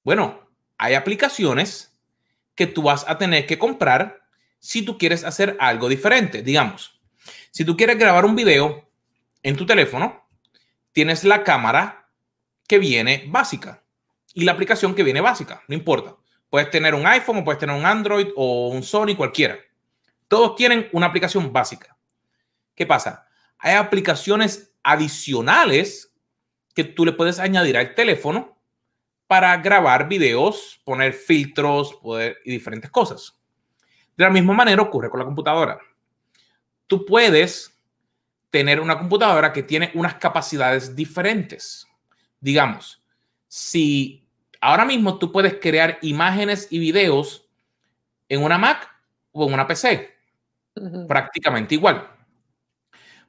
Bueno, 0.02 0.48
hay 0.76 0.94
aplicaciones 0.94 1.96
que 2.54 2.66
tú 2.66 2.82
vas 2.82 3.04
a 3.08 3.18
tener 3.18 3.46
que 3.46 3.58
comprar 3.58 4.22
si 4.58 4.82
tú 4.82 4.98
quieres 4.98 5.24
hacer 5.24 5.56
algo 5.60 5.88
diferente. 5.88 6.42
Digamos, 6.42 7.00
si 7.50 7.64
tú 7.64 7.76
quieres 7.76 7.98
grabar 7.98 8.24
un 8.24 8.34
video 8.34 8.88
en 9.42 9.56
tu 9.56 9.66
teléfono, 9.66 10.28
tienes 10.92 11.24
la 11.24 11.44
cámara 11.44 12.07
que 12.68 12.78
viene 12.78 13.24
básica 13.26 13.82
y 14.34 14.44
la 14.44 14.52
aplicación 14.52 14.94
que 14.94 15.02
viene 15.02 15.20
básica, 15.20 15.64
no 15.66 15.74
importa. 15.74 16.14
Puedes 16.50 16.70
tener 16.70 16.94
un 16.94 17.06
iPhone 17.06 17.38
o 17.38 17.44
puedes 17.44 17.58
tener 17.58 17.74
un 17.74 17.84
Android 17.84 18.28
o 18.36 18.68
un 18.68 18.82
Sony, 18.82 19.16
cualquiera. 19.16 19.58
Todos 20.28 20.54
tienen 20.54 20.88
una 20.92 21.06
aplicación 21.06 21.52
básica. 21.52 21.96
¿Qué 22.74 22.86
pasa? 22.86 23.26
Hay 23.58 23.74
aplicaciones 23.74 24.72
adicionales 24.82 26.14
que 26.74 26.84
tú 26.84 27.04
le 27.04 27.12
puedes 27.12 27.40
añadir 27.40 27.76
al 27.76 27.94
teléfono 27.94 28.60
para 29.26 29.56
grabar 29.56 30.08
videos, 30.08 30.80
poner 30.84 31.12
filtros 31.12 31.94
poder, 31.94 32.38
y 32.44 32.52
diferentes 32.52 32.90
cosas. 32.90 33.34
De 34.16 34.24
la 34.24 34.30
misma 34.30 34.54
manera 34.54 34.82
ocurre 34.82 35.10
con 35.10 35.18
la 35.18 35.26
computadora. 35.26 35.80
Tú 36.86 37.04
puedes 37.04 37.74
tener 38.50 38.80
una 38.80 38.98
computadora 38.98 39.52
que 39.52 39.62
tiene 39.62 39.90
unas 39.94 40.14
capacidades 40.14 40.94
diferentes 40.94 41.87
digamos, 42.40 43.02
si 43.48 44.26
ahora 44.60 44.84
mismo 44.84 45.18
tú 45.18 45.32
puedes 45.32 45.54
crear 45.54 45.98
imágenes 46.02 46.68
y 46.70 46.78
videos 46.78 47.48
en 48.28 48.42
una 48.42 48.58
Mac 48.58 48.88
o 49.32 49.46
en 49.46 49.54
una 49.54 49.66
PC, 49.66 50.14
prácticamente 51.06 51.74
igual. 51.74 52.08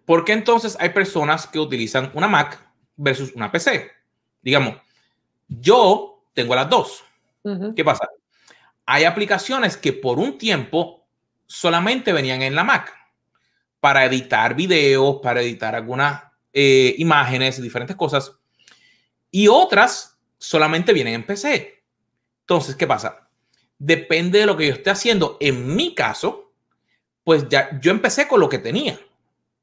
¿Por 0.05 0.25
qué 0.25 0.33
entonces 0.33 0.75
hay 0.79 0.89
personas 0.89 1.47
que 1.47 1.59
utilizan 1.59 2.11
una 2.13 2.27
Mac 2.27 2.59
versus 2.95 3.33
una 3.35 3.51
PC? 3.51 3.91
Digamos, 4.41 4.77
yo 5.47 6.23
tengo 6.33 6.55
las 6.55 6.69
dos. 6.69 7.03
¿Qué 7.75 7.83
pasa? 7.83 8.07
Hay 8.85 9.05
aplicaciones 9.05 9.77
que 9.77 9.93
por 9.93 10.19
un 10.19 10.37
tiempo 10.37 11.07
solamente 11.45 12.13
venían 12.13 12.41
en 12.41 12.55
la 12.55 12.63
Mac 12.63 12.93
para 13.79 14.05
editar 14.05 14.55
videos, 14.55 15.19
para 15.21 15.41
editar 15.41 15.75
algunas 15.75 16.23
eh, 16.53 16.95
imágenes, 16.97 17.61
diferentes 17.61 17.95
cosas. 17.95 18.38
Y 19.31 19.47
otras 19.47 20.17
solamente 20.37 20.93
vienen 20.93 21.15
en 21.15 21.25
PC. 21.25 21.83
Entonces, 22.41 22.75
¿qué 22.75 22.87
pasa? 22.87 23.29
Depende 23.77 24.39
de 24.39 24.45
lo 24.45 24.57
que 24.57 24.67
yo 24.67 24.73
esté 24.73 24.89
haciendo. 24.89 25.37
En 25.39 25.75
mi 25.75 25.93
caso, 25.93 26.51
pues 27.23 27.47
ya 27.47 27.79
yo 27.79 27.91
empecé 27.91 28.27
con 28.27 28.39
lo 28.39 28.49
que 28.49 28.59
tenía. 28.59 28.99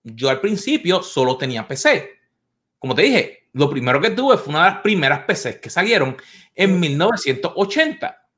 Yo 0.05 0.31
al 0.31 0.41
principio 0.41 1.03
solo 1.03 1.37
tenía 1.37 1.67
PC. 1.67 2.11
Como 2.79 2.95
te 2.95 3.03
dije, 3.03 3.49
lo 3.55 3.69
primero 3.69 4.01
que 4.01 4.11
tuve 4.11 4.37
fue 4.37 4.51
una 4.51 4.65
de 4.65 4.71
las 4.71 4.81
primeras 4.83 5.25
PCs 5.27 5.57
que 5.57 5.71
salieron 5.71 6.17
en 6.55 6.79
1980. 6.79 8.29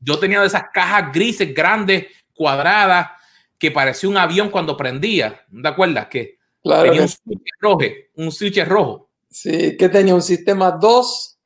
Yo 0.00 0.18
tenía 0.18 0.40
de 0.40 0.46
esas 0.46 0.64
cajas 0.72 1.12
grises, 1.12 1.54
grandes, 1.54 2.06
cuadradas, 2.32 3.10
que 3.58 3.70
parecía 3.70 4.08
un 4.08 4.16
avión 4.16 4.50
cuando 4.50 4.76
prendía. 4.76 5.44
¿De 5.48 5.68
acuerdas? 5.68 6.06
Que 6.06 6.38
tenía 6.62 7.02
un 7.02 7.08
switch 7.08 7.48
rojo. 7.60 7.80
Un 8.14 8.32
switch 8.32 8.64
rojo. 8.64 9.10
Sí, 9.34 9.76
que 9.76 9.88
tenía 9.88 10.14
un 10.14 10.22
sistema 10.22 10.70
2. 10.70 11.40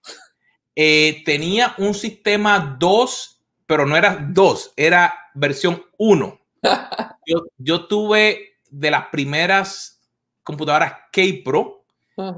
Eh, 0.76 1.22
tenía 1.24 1.74
un 1.78 1.94
sistema 1.94 2.76
2, 2.78 3.42
pero 3.64 3.86
no 3.86 3.96
era 3.96 4.28
2, 4.30 4.74
era 4.76 5.14
versión 5.34 5.82
1. 5.96 6.40
yo, 7.26 7.46
yo 7.56 7.86
tuve 7.86 8.58
de 8.70 8.90
las 8.90 9.06
primeras 9.06 10.02
computadoras 10.42 10.92
K-Pro 11.10 11.86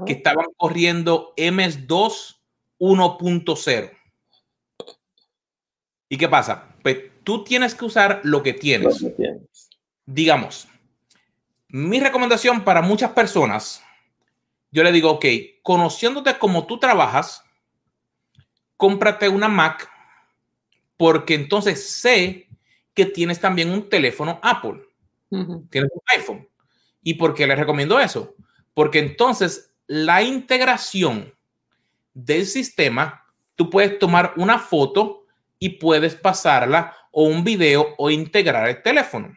que 0.05 0.13
estaban 0.13 0.45
corriendo 0.55 1.33
MS2 1.35 2.37
1.0. 2.79 3.91
¿Y 6.07 6.17
qué 6.17 6.29
pasa? 6.29 6.75
Pues 6.81 6.97
tú 7.25 7.43
tienes 7.43 7.75
que 7.75 7.83
usar 7.83 8.21
lo 8.23 8.41
que 8.41 8.53
tienes. 8.53 9.05
Digamos, 10.05 10.69
mi 11.67 11.99
recomendación 11.99 12.63
para 12.63 12.81
muchas 12.81 13.11
personas, 13.11 13.83
yo 14.71 14.83
le 14.83 14.91
digo, 14.91 15.11
ok, 15.11 15.25
conociéndote 15.61 16.37
como 16.37 16.65
tú 16.65 16.79
trabajas, 16.79 17.43
cómprate 18.77 19.29
una 19.29 19.47
Mac, 19.47 19.89
porque 20.97 21.35
entonces 21.35 21.89
sé 21.89 22.47
que 22.93 23.05
tienes 23.05 23.39
también 23.39 23.69
un 23.69 23.89
teléfono 23.89 24.39
Apple, 24.41 24.81
tienes 25.69 25.91
un 25.93 26.01
iPhone. 26.17 26.47
¿Y 27.03 27.15
por 27.15 27.33
qué 27.33 27.47
les 27.47 27.57
recomiendo 27.57 27.99
eso? 27.99 28.35
Porque 28.73 28.99
entonces 28.99 29.73
la 29.87 30.21
integración 30.21 31.33
del 32.13 32.45
sistema, 32.45 33.25
tú 33.55 33.69
puedes 33.69 33.99
tomar 33.99 34.33
una 34.37 34.59
foto 34.59 35.25
y 35.59 35.69
puedes 35.69 36.15
pasarla 36.15 36.95
o 37.11 37.23
un 37.23 37.43
video 37.43 37.93
o 37.97 38.09
integrar 38.09 38.69
el 38.69 38.81
teléfono. 38.81 39.35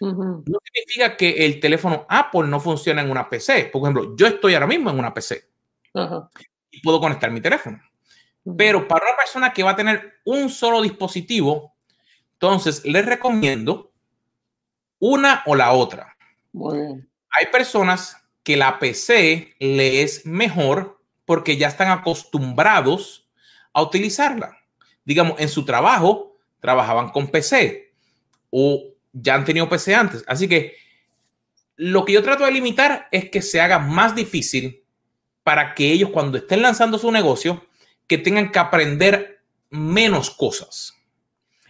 No 0.00 0.58
significa 0.72 1.16
que 1.16 1.44
el 1.44 1.60
teléfono 1.60 2.06
Apple 2.08 2.48
no 2.48 2.58
funciona 2.58 3.02
en 3.02 3.10
una 3.10 3.28
PC. 3.28 3.66
Por 3.66 3.82
ejemplo, 3.82 4.16
yo 4.16 4.26
estoy 4.26 4.54
ahora 4.54 4.66
mismo 4.66 4.90
en 4.90 4.98
una 4.98 5.12
PC 5.12 5.44
y 6.70 6.80
puedo 6.80 7.00
conectar 7.00 7.30
mi 7.30 7.40
teléfono. 7.40 7.80
Pero 8.56 8.88
para 8.88 9.04
una 9.04 9.16
persona 9.16 9.52
que 9.52 9.62
va 9.62 9.72
a 9.72 9.76
tener 9.76 10.20
un 10.24 10.48
solo 10.48 10.80
dispositivo, 10.80 11.74
entonces 12.32 12.84
les 12.84 13.04
recomiendo 13.04 13.92
una 14.98 15.42
o 15.46 15.54
la 15.54 15.72
otra. 15.72 16.16
Hay 17.30 17.46
personas 17.52 18.16
que 18.42 18.56
la 18.56 18.78
PC 18.78 19.54
le 19.58 20.02
es 20.02 20.24
mejor 20.24 21.00
porque 21.26 21.58
ya 21.58 21.68
están 21.68 21.90
acostumbrados 21.90 23.28
a 23.72 23.82
utilizarla. 23.82 24.56
Digamos, 25.04 25.38
en 25.38 25.48
su 25.48 25.64
trabajo 25.64 26.38
trabajaban 26.60 27.10
con 27.10 27.28
PC 27.28 27.92
o 28.50 28.84
ya 29.12 29.34
han 29.34 29.44
tenido 29.44 29.68
PC 29.68 29.94
antes. 29.94 30.24
Así 30.26 30.48
que 30.48 30.76
lo 31.76 32.04
que 32.04 32.12
yo 32.12 32.22
trato 32.22 32.44
de 32.44 32.52
limitar 32.52 33.08
es 33.10 33.30
que 33.30 33.42
se 33.42 33.60
haga 33.60 33.78
más 33.78 34.14
difícil 34.14 34.84
para 35.42 35.74
que 35.74 35.90
ellos 35.90 36.10
cuando 36.10 36.38
estén 36.38 36.62
lanzando 36.62 36.98
su 36.98 37.10
negocio, 37.10 37.66
que 38.06 38.18
tengan 38.18 38.52
que 38.52 38.58
aprender 38.58 39.42
menos 39.70 40.30
cosas. 40.30 40.94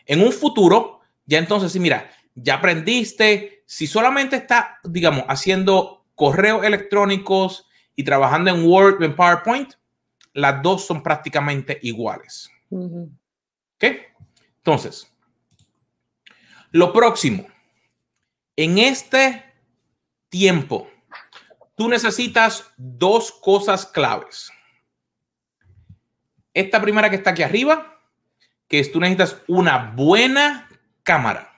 En 0.06 0.22
un 0.22 0.32
futuro, 0.32 1.00
ya 1.26 1.38
entonces, 1.38 1.70
si 1.70 1.78
mira, 1.78 2.10
ya 2.34 2.54
aprendiste, 2.56 3.62
si 3.66 3.86
solamente 3.86 4.36
está, 4.36 4.80
digamos, 4.82 5.24
haciendo 5.28 6.04
correos 6.14 6.64
electrónicos 6.64 7.66
y 7.94 8.02
trabajando 8.02 8.50
en 8.50 8.64
Word 8.66 9.02
en 9.02 9.14
PowerPoint, 9.14 9.74
las 10.32 10.62
dos 10.62 10.86
son 10.86 11.02
prácticamente 11.02 11.78
iguales. 11.82 12.50
¿Ok? 12.70 13.84
Entonces, 14.58 15.12
lo 16.70 16.92
próximo, 16.92 17.46
en 18.56 18.78
este 18.78 19.44
tiempo, 20.28 20.90
tú 21.74 21.88
necesitas 21.88 22.72
dos 22.76 23.32
cosas 23.32 23.86
claves. 23.86 24.52
Esta 26.52 26.80
primera 26.82 27.10
que 27.10 27.16
está 27.16 27.30
aquí 27.30 27.42
arriba, 27.42 28.00
que 28.68 28.80
es 28.80 28.92
tú 28.92 29.00
necesitas 29.00 29.42
una 29.46 29.92
buena 29.94 30.68
cámara 31.02 31.50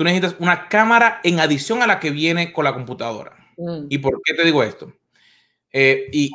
tú 0.00 0.04
necesitas 0.04 0.34
una 0.38 0.66
cámara 0.66 1.20
en 1.24 1.40
adición 1.40 1.82
a 1.82 1.86
la 1.86 2.00
que 2.00 2.10
viene 2.10 2.54
con 2.54 2.64
la 2.64 2.72
computadora. 2.72 3.36
Mm. 3.58 3.84
¿Y 3.90 3.98
por 3.98 4.18
qué 4.24 4.32
te 4.32 4.46
digo 4.46 4.62
esto? 4.62 4.90
Eh, 5.70 6.08
y, 6.10 6.32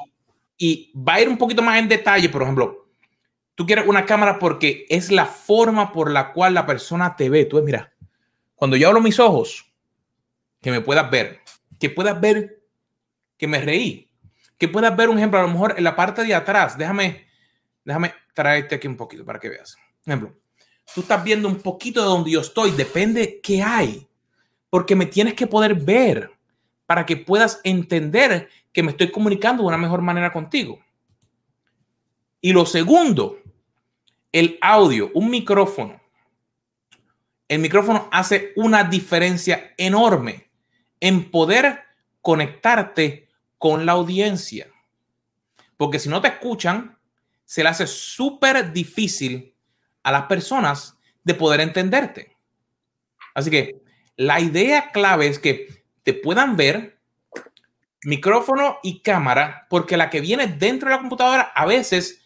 y 0.56 0.92
va 0.96 1.16
a 1.16 1.22
ir 1.22 1.28
un 1.28 1.38
poquito 1.40 1.64
más 1.64 1.80
en 1.80 1.88
detalle, 1.88 2.30
por 2.30 2.44
ejemplo, 2.44 2.85
tú 3.56 3.66
quieres 3.66 3.88
una 3.88 4.06
cámara 4.06 4.38
porque 4.38 4.86
es 4.90 5.12
la 5.12 5.26
forma 5.26 5.92
por 5.92 6.12
la 6.12 6.32
cual 6.34 6.54
la 6.54 6.66
persona 6.66 7.16
te 7.16 7.30
ve. 7.30 7.46
Tú 7.46 7.58
ves, 7.58 7.66
mira, 7.66 7.94
cuando 8.56 8.78
yo 8.78 8.88
hablo 8.88 9.02
mis 9.02 9.20
ojos, 9.20 9.66
que 10.62 10.72
me 10.72 10.82
puedas 10.82 11.10
ver, 11.10 11.40
que 11.80 11.90
puedas 11.90 12.20
ver 12.20 12.62
que 13.38 13.48
me 13.48 13.60
reí, 13.60 14.10
que 14.58 14.68
puedas 14.68 14.96
ver 14.96 15.10
un 15.10 15.18
ejemplo, 15.18 15.40
a 15.40 15.44
lo 15.44 15.50
mejor 15.50 15.76
en 15.78 15.84
la 15.84 15.96
parte 15.96 16.24
de 16.24 16.34
atrás, 16.34 16.78
déjame, 16.78 17.26
déjame 17.84 18.14
traerte 18.34 18.76
aquí 18.76 18.88
un 18.88 18.98
poquito 18.98 19.26
para 19.26 19.40
que 19.40 19.50
veas. 19.50 19.78
Ejemplo, 20.06 20.34
tú 20.94 21.02
estás 21.02 21.24
viendo 21.24 21.48
un 21.48 21.58
poquito 21.58 22.02
de 22.02 22.08
donde 22.08 22.32
yo 22.32 22.42
estoy, 22.42 22.72
depende 22.72 23.40
qué 23.42 23.62
hay, 23.62 24.08
porque 24.70 24.96
me 24.96 25.06
tienes 25.06 25.34
que 25.34 25.48
poder 25.48 25.76
ver 25.76 26.32
para 26.86 27.06
que 27.06 27.18
puedas 27.18 27.60
entender 27.64 28.50
que 28.72 28.84
me 28.84 28.92
estoy 28.92 29.12
comunicando 29.12 29.64
de 29.64 29.68
una 29.68 29.78
mejor 29.78 30.02
manera 30.02 30.32
contigo. 30.32 30.80
Y 32.42 32.54
lo 32.54 32.66
segundo, 32.66 33.40
el 34.36 34.58
audio, 34.60 35.12
un 35.14 35.30
micrófono. 35.30 36.02
El 37.48 37.60
micrófono 37.60 38.10
hace 38.12 38.52
una 38.58 38.84
diferencia 38.84 39.74
enorme 39.78 40.50
en 41.00 41.32
poder 41.32 41.86
conectarte 42.20 43.30
con 43.58 43.86
la 43.86 43.94
audiencia. 43.94 44.68
Porque 45.78 46.00
si 46.00 46.10
no 46.10 46.20
te 46.20 46.28
escuchan, 46.28 47.00
se 47.46 47.64
le 47.64 47.70
hace 47.70 47.88
súper 47.88 48.74
difícil 48.74 49.56
a 50.04 50.12
las 50.12 50.24
personas 50.24 50.98
de 51.24 51.34
poder 51.34 51.62
entenderte. 51.62 52.36
Así 53.36 53.50
que 53.50 53.72
la 54.18 54.42
idea 54.42 54.92
clave 54.92 55.28
es 55.28 55.40
que 55.40 55.86
te 56.04 56.14
puedan 56.14 56.58
ver 56.58 57.00
micrófono 58.04 58.80
y 58.84 59.00
cámara, 59.00 59.66
porque 59.70 59.96
la 59.96 60.10
que 60.10 60.20
viene 60.20 60.48
dentro 60.48 60.90
de 60.90 60.96
la 60.96 61.02
computadora, 61.02 61.54
a 61.56 61.66
veces 61.66 62.25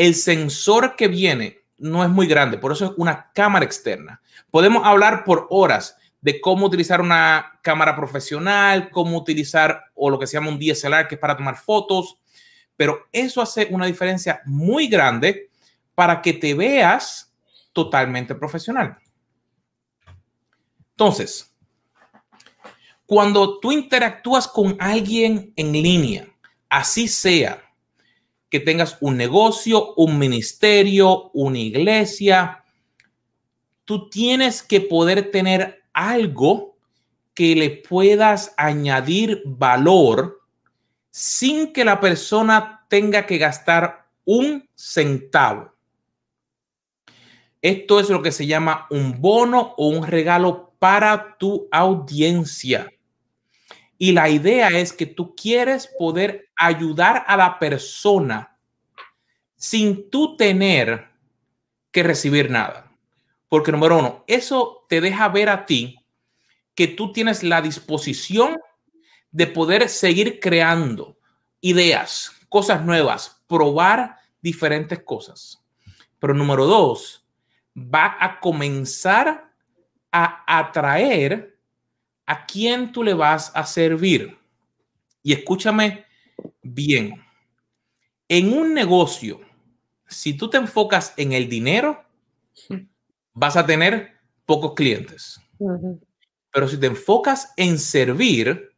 el 0.00 0.14
sensor 0.14 0.96
que 0.96 1.08
viene 1.08 1.60
no 1.76 2.02
es 2.02 2.08
muy 2.08 2.26
grande, 2.26 2.56
por 2.56 2.72
eso 2.72 2.86
es 2.86 2.92
una 2.96 3.30
cámara 3.34 3.66
externa. 3.66 4.22
Podemos 4.50 4.86
hablar 4.86 5.24
por 5.24 5.46
horas 5.50 5.94
de 6.22 6.40
cómo 6.40 6.64
utilizar 6.64 7.02
una 7.02 7.60
cámara 7.62 7.94
profesional, 7.94 8.88
cómo 8.88 9.18
utilizar 9.18 9.84
o 9.94 10.08
lo 10.08 10.18
que 10.18 10.26
se 10.26 10.38
llama 10.38 10.48
un 10.48 10.58
DSLR, 10.58 11.06
que 11.06 11.16
es 11.16 11.20
para 11.20 11.36
tomar 11.36 11.58
fotos, 11.58 12.16
pero 12.78 13.08
eso 13.12 13.42
hace 13.42 13.68
una 13.70 13.84
diferencia 13.84 14.40
muy 14.46 14.88
grande 14.88 15.50
para 15.94 16.22
que 16.22 16.32
te 16.32 16.54
veas 16.54 17.34
totalmente 17.74 18.34
profesional. 18.34 18.96
Entonces, 20.92 21.54
cuando 23.04 23.60
tú 23.60 23.70
interactúas 23.70 24.48
con 24.48 24.78
alguien 24.80 25.52
en 25.56 25.72
línea, 25.72 26.26
así 26.70 27.06
sea 27.06 27.69
que 28.50 28.60
tengas 28.60 28.98
un 29.00 29.16
negocio, 29.16 29.94
un 29.94 30.18
ministerio, 30.18 31.30
una 31.32 31.58
iglesia, 31.58 32.64
tú 33.84 34.10
tienes 34.10 34.62
que 34.62 34.80
poder 34.80 35.30
tener 35.30 35.84
algo 35.92 36.76
que 37.32 37.54
le 37.54 37.70
puedas 37.70 38.52
añadir 38.56 39.42
valor 39.46 40.40
sin 41.10 41.72
que 41.72 41.84
la 41.84 42.00
persona 42.00 42.86
tenga 42.88 43.24
que 43.24 43.38
gastar 43.38 44.06
un 44.24 44.68
centavo. 44.74 45.72
Esto 47.62 48.00
es 48.00 48.08
lo 48.08 48.22
que 48.22 48.32
se 48.32 48.46
llama 48.46 48.86
un 48.90 49.20
bono 49.20 49.74
o 49.76 49.88
un 49.88 50.06
regalo 50.06 50.72
para 50.78 51.36
tu 51.38 51.68
audiencia. 51.70 52.90
Y 54.02 54.12
la 54.12 54.30
idea 54.30 54.68
es 54.68 54.94
que 54.94 55.04
tú 55.04 55.36
quieres 55.36 55.86
poder 55.86 56.48
ayudar 56.56 57.22
a 57.26 57.36
la 57.36 57.58
persona 57.58 58.56
sin 59.56 60.08
tú 60.08 60.38
tener 60.38 61.10
que 61.90 62.02
recibir 62.02 62.50
nada. 62.50 62.90
Porque 63.46 63.70
número 63.70 63.98
uno, 63.98 64.24
eso 64.26 64.86
te 64.88 65.02
deja 65.02 65.28
ver 65.28 65.50
a 65.50 65.66
ti 65.66 66.02
que 66.74 66.88
tú 66.88 67.12
tienes 67.12 67.42
la 67.42 67.60
disposición 67.60 68.56
de 69.32 69.46
poder 69.46 69.86
seguir 69.90 70.40
creando 70.40 71.18
ideas, 71.60 72.32
cosas 72.48 72.82
nuevas, 72.82 73.42
probar 73.46 74.16
diferentes 74.40 75.02
cosas. 75.02 75.62
Pero 76.18 76.32
número 76.32 76.64
dos, 76.64 77.26
va 77.76 78.16
a 78.18 78.40
comenzar 78.40 79.52
a 80.10 80.58
atraer 80.58 81.59
a 82.30 82.46
quién 82.46 82.92
tú 82.92 83.02
le 83.02 83.12
vas 83.12 83.50
a 83.56 83.66
servir. 83.66 84.38
Y 85.20 85.32
escúchame 85.32 86.04
bien, 86.62 87.20
en 88.28 88.52
un 88.52 88.72
negocio, 88.72 89.40
si 90.06 90.34
tú 90.34 90.48
te 90.48 90.56
enfocas 90.56 91.12
en 91.16 91.32
el 91.32 91.48
dinero, 91.48 92.04
vas 93.32 93.56
a 93.56 93.66
tener 93.66 94.12
pocos 94.46 94.74
clientes. 94.74 95.40
Pero 96.52 96.68
si 96.68 96.78
te 96.78 96.86
enfocas 96.86 97.52
en 97.56 97.80
servir, 97.80 98.76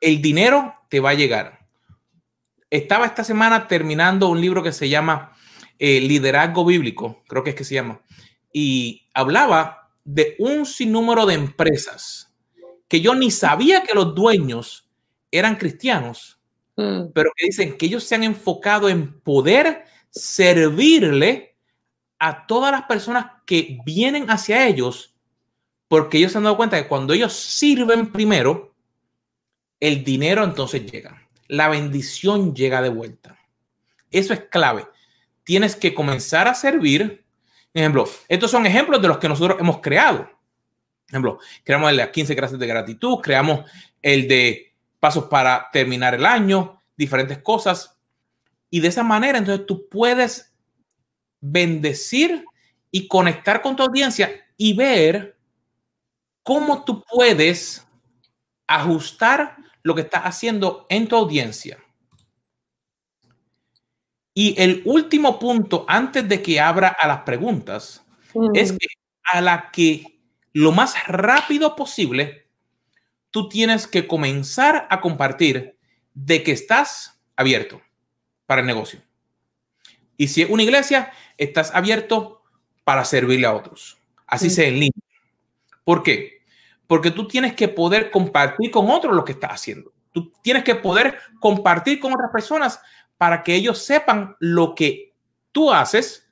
el 0.00 0.22
dinero 0.22 0.74
te 0.88 1.00
va 1.00 1.10
a 1.10 1.14
llegar. 1.14 1.58
Estaba 2.70 3.06
esta 3.06 3.24
semana 3.24 3.66
terminando 3.66 4.28
un 4.28 4.40
libro 4.40 4.62
que 4.62 4.70
se 4.70 4.88
llama 4.88 5.32
eh, 5.76 6.00
Liderazgo 6.00 6.64
Bíblico, 6.64 7.24
creo 7.26 7.42
que 7.42 7.50
es 7.50 7.56
que 7.56 7.64
se 7.64 7.74
llama, 7.74 8.00
y 8.52 9.08
hablaba 9.12 9.81
de 10.04 10.36
un 10.38 10.66
sinnúmero 10.66 11.26
de 11.26 11.34
empresas 11.34 12.32
que 12.88 13.00
yo 13.00 13.14
ni 13.14 13.30
sabía 13.30 13.82
que 13.82 13.94
los 13.94 14.14
dueños 14.14 14.88
eran 15.30 15.56
cristianos, 15.56 16.38
mm. 16.76 17.06
pero 17.14 17.30
que 17.34 17.46
dicen 17.46 17.78
que 17.78 17.86
ellos 17.86 18.04
se 18.04 18.14
han 18.14 18.22
enfocado 18.22 18.88
en 18.88 19.18
poder 19.20 19.84
servirle 20.10 21.56
a 22.18 22.46
todas 22.46 22.70
las 22.70 22.82
personas 22.82 23.26
que 23.46 23.78
vienen 23.84 24.30
hacia 24.30 24.66
ellos, 24.68 25.14
porque 25.88 26.18
ellos 26.18 26.32
se 26.32 26.38
han 26.38 26.44
dado 26.44 26.56
cuenta 26.56 26.80
que 26.80 26.88
cuando 26.88 27.14
ellos 27.14 27.32
sirven 27.32 28.12
primero, 28.12 28.74
el 29.80 30.04
dinero 30.04 30.44
entonces 30.44 30.84
llega, 30.84 31.26
la 31.48 31.68
bendición 31.68 32.54
llega 32.54 32.82
de 32.82 32.90
vuelta. 32.90 33.38
Eso 34.10 34.34
es 34.34 34.40
clave. 34.50 34.86
Tienes 35.44 35.74
que 35.74 35.94
comenzar 35.94 36.46
a 36.46 36.54
servir. 36.54 37.21
Ejemplo, 37.74 38.08
estos 38.28 38.50
son 38.50 38.66
ejemplos 38.66 39.00
de 39.00 39.08
los 39.08 39.18
que 39.18 39.28
nosotros 39.28 39.58
hemos 39.60 39.80
creado. 39.80 40.28
Ejemplo, 41.08 41.38
creamos 41.64 41.90
el 41.90 41.96
de 41.98 42.10
15 42.10 42.36
clases 42.36 42.58
de 42.58 42.66
gratitud, 42.66 43.18
creamos 43.18 43.70
el 44.00 44.28
de 44.28 44.74
pasos 44.98 45.24
para 45.24 45.68
terminar 45.72 46.14
el 46.14 46.24
año, 46.24 46.80
diferentes 46.96 47.38
cosas. 47.38 47.98
Y 48.70 48.80
de 48.80 48.88
esa 48.88 49.02
manera, 49.02 49.38
entonces 49.38 49.66
tú 49.66 49.88
puedes 49.88 50.54
bendecir 51.40 52.44
y 52.90 53.08
conectar 53.08 53.60
con 53.60 53.74
tu 53.74 53.82
audiencia 53.82 54.30
y 54.56 54.74
ver 54.74 55.36
cómo 56.42 56.84
tú 56.84 57.02
puedes 57.04 57.86
ajustar 58.66 59.56
lo 59.82 59.94
que 59.94 60.02
estás 60.02 60.22
haciendo 60.22 60.86
en 60.88 61.08
tu 61.08 61.16
audiencia. 61.16 61.81
Y 64.34 64.54
el 64.60 64.82
último 64.84 65.38
punto, 65.38 65.84
antes 65.88 66.28
de 66.28 66.42
que 66.42 66.60
abra 66.60 66.88
a 66.88 67.06
las 67.06 67.22
preguntas, 67.22 68.04
es 68.54 68.72
que 68.72 68.86
a 69.24 69.40
la 69.40 69.70
que 69.70 70.20
lo 70.52 70.72
más 70.72 70.94
rápido 71.06 71.76
posible, 71.76 72.46
tú 73.30 73.48
tienes 73.48 73.86
que 73.86 74.06
comenzar 74.06 74.86
a 74.90 75.00
compartir 75.00 75.76
de 76.14 76.42
que 76.42 76.52
estás 76.52 77.20
abierto 77.36 77.80
para 78.46 78.60
el 78.60 78.66
negocio. 78.66 79.00
Y 80.16 80.28
si 80.28 80.42
es 80.42 80.50
una 80.50 80.62
iglesia, 80.62 81.12
estás 81.38 81.74
abierto 81.74 82.42
para 82.84 83.04
servirle 83.04 83.46
a 83.46 83.54
otros. 83.54 83.98
Así 84.26 84.50
sea 84.50 84.68
en 84.68 84.74
línea. 84.74 85.02
¿Por 85.84 86.02
qué? 86.02 86.42
Porque 86.86 87.10
tú 87.10 87.26
tienes 87.26 87.54
que 87.54 87.68
poder 87.68 88.10
compartir 88.10 88.70
con 88.70 88.90
otros 88.90 89.14
lo 89.14 89.24
que 89.24 89.32
estás 89.32 89.52
haciendo. 89.52 89.92
Tú 90.12 90.30
tienes 90.42 90.62
que 90.64 90.74
poder 90.74 91.18
compartir 91.40 91.98
con 91.98 92.12
otras 92.12 92.30
personas 92.30 92.80
para 93.22 93.44
que 93.44 93.54
ellos 93.54 93.78
sepan 93.78 94.34
lo 94.40 94.74
que 94.74 95.14
tú 95.52 95.72
haces. 95.72 96.28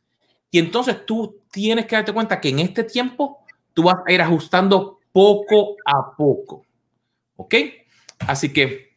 Y 0.50 0.58
entonces 0.58 1.06
tú 1.06 1.40
tienes 1.52 1.86
que 1.86 1.94
darte 1.94 2.12
cuenta 2.12 2.40
que 2.40 2.48
en 2.48 2.58
este 2.58 2.82
tiempo 2.82 3.44
tú 3.72 3.84
vas 3.84 3.98
a 4.04 4.10
ir 4.10 4.20
ajustando 4.20 4.98
poco 5.12 5.76
a 5.86 6.16
poco. 6.16 6.66
¿Ok? 7.36 7.54
Así 8.26 8.52
que 8.52 8.96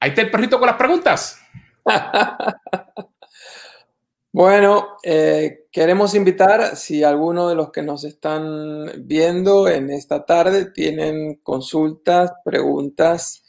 ahí 0.00 0.10
está 0.10 0.22
el 0.22 0.32
perrito 0.32 0.58
con 0.58 0.66
las 0.66 0.76
preguntas. 0.76 1.40
bueno, 4.32 4.96
eh, 5.04 5.68
queremos 5.70 6.16
invitar, 6.16 6.74
si 6.74 7.04
alguno 7.04 7.48
de 7.48 7.54
los 7.54 7.70
que 7.70 7.82
nos 7.82 8.02
están 8.02 9.06
viendo 9.06 9.68
en 9.68 9.88
esta 9.88 10.26
tarde 10.26 10.72
tienen 10.72 11.36
consultas, 11.44 12.32
preguntas, 12.44 13.43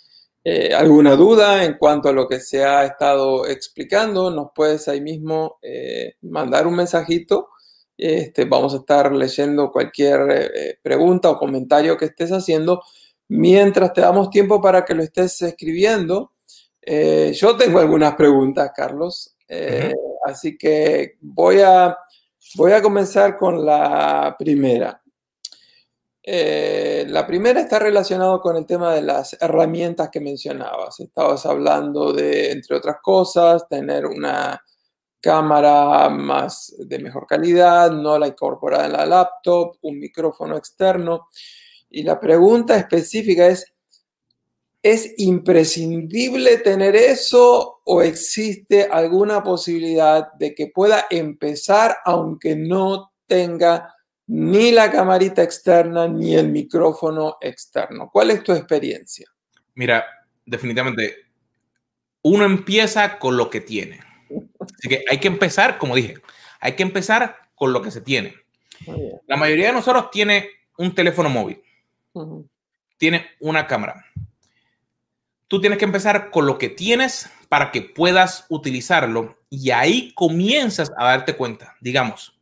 eh, 0.45 0.73
alguna 0.73 1.17
duda 1.17 1.65
en 1.65 1.73
cuanto 1.77 2.07
a 2.07 2.13
lo 2.13 2.27
que 2.27 2.39
se 2.39 2.63
ha 2.63 2.85
estado 2.85 3.45
explicando, 3.47 4.31
nos 4.31 4.51
puedes 4.55 4.87
ahí 4.87 5.01
mismo 5.01 5.57
eh, 5.61 6.15
mandar 6.21 6.67
un 6.67 6.77
mensajito 6.77 7.49
este, 7.97 8.45
vamos 8.45 8.73
a 8.73 8.77
estar 8.77 9.11
leyendo 9.13 9.71
cualquier 9.71 10.51
eh, 10.53 10.79
pregunta 10.81 11.29
o 11.29 11.37
comentario 11.37 11.97
que 11.97 12.05
estés 12.05 12.31
haciendo 12.31 12.81
mientras 13.29 13.93
te 13.93 14.01
damos 14.01 14.29
tiempo 14.29 14.61
para 14.61 14.83
que 14.83 14.93
lo 14.93 15.03
estés 15.03 15.41
escribiendo. 15.41 16.33
Eh, 16.81 17.31
yo 17.33 17.55
tengo 17.55 17.79
algunas 17.79 18.15
preguntas, 18.15 18.71
Carlos, 18.75 19.35
eh, 19.47 19.93
así 20.25 20.57
que 20.57 21.15
voy 21.21 21.61
a, 21.61 21.97
voy 22.55 22.73
a 22.73 22.81
comenzar 22.81 23.37
con 23.37 23.65
la 23.65 24.35
primera. 24.37 25.01
La 26.27 27.27
primera 27.27 27.61
está 27.61 27.77
relacionada 27.77 28.39
con 28.39 28.57
el 28.57 28.65
tema 28.65 28.93
de 28.93 29.01
las 29.03 29.37
herramientas 29.39 30.09
que 30.09 30.19
mencionabas. 30.19 30.99
Estabas 30.99 31.45
hablando 31.45 32.13
de, 32.13 32.51
entre 32.51 32.77
otras 32.77 32.97
cosas, 33.01 33.67
tener 33.67 34.05
una 34.05 34.59
cámara 35.25 36.07
más 36.09 36.75
de 36.77 36.99
mejor 36.99 37.25
calidad, 37.25 37.91
no 37.91 38.19
la 38.19 38.27
incorporada 38.27 38.85
en 38.85 38.93
la 38.93 39.05
laptop, 39.07 39.77
un 39.81 39.99
micrófono 39.99 40.55
externo. 40.55 41.29
Y 41.89 42.03
la 42.03 42.19
pregunta 42.19 42.77
específica 42.77 43.47
es, 43.47 43.65
¿es 44.83 45.13
imprescindible 45.17 46.57
tener 46.57 46.95
eso 46.95 47.81
o 47.85 48.01
existe 48.03 48.83
alguna 48.83 49.41
posibilidad 49.41 50.31
de 50.33 50.53
que 50.53 50.67
pueda 50.67 51.05
empezar 51.09 51.97
aunque 52.05 52.55
no 52.55 53.11
tenga 53.25 53.94
ni 54.27 54.71
la 54.71 54.91
camarita 54.91 55.43
externa 55.43 56.07
ni 56.07 56.35
el 56.35 56.49
micrófono 56.49 57.37
externo? 57.41 58.09
¿Cuál 58.11 58.31
es 58.31 58.43
tu 58.43 58.51
experiencia? 58.53 59.27
Mira, 59.75 60.05
definitivamente, 60.45 61.15
uno 62.21 62.45
empieza 62.45 63.19
con 63.19 63.37
lo 63.37 63.49
que 63.49 63.61
tiene. 63.61 63.99
Así 64.59 64.89
que 64.89 65.05
hay 65.09 65.19
que 65.19 65.27
empezar, 65.27 65.77
como 65.77 65.95
dije, 65.95 66.15
hay 66.59 66.73
que 66.73 66.83
empezar 66.83 67.37
con 67.53 67.71
lo 67.73 67.81
que 67.81 67.91
se 67.91 68.01
tiene. 68.01 68.35
La 69.27 69.37
mayoría 69.37 69.67
de 69.67 69.73
nosotros 69.73 70.09
tiene 70.11 70.49
un 70.77 70.93
teléfono 70.93 71.29
móvil, 71.29 71.61
tiene 72.97 73.27
una 73.39 73.67
cámara. 73.67 74.05
Tú 75.47 75.61
tienes 75.61 75.77
que 75.77 75.85
empezar 75.85 76.31
con 76.31 76.47
lo 76.47 76.57
que 76.57 76.69
tienes 76.69 77.29
para 77.49 77.71
que 77.71 77.81
puedas 77.81 78.45
utilizarlo 78.49 79.37
y 79.49 79.69
ahí 79.69 80.11
comienzas 80.15 80.91
a 80.97 81.05
darte 81.05 81.35
cuenta. 81.35 81.75
Digamos, 81.79 82.34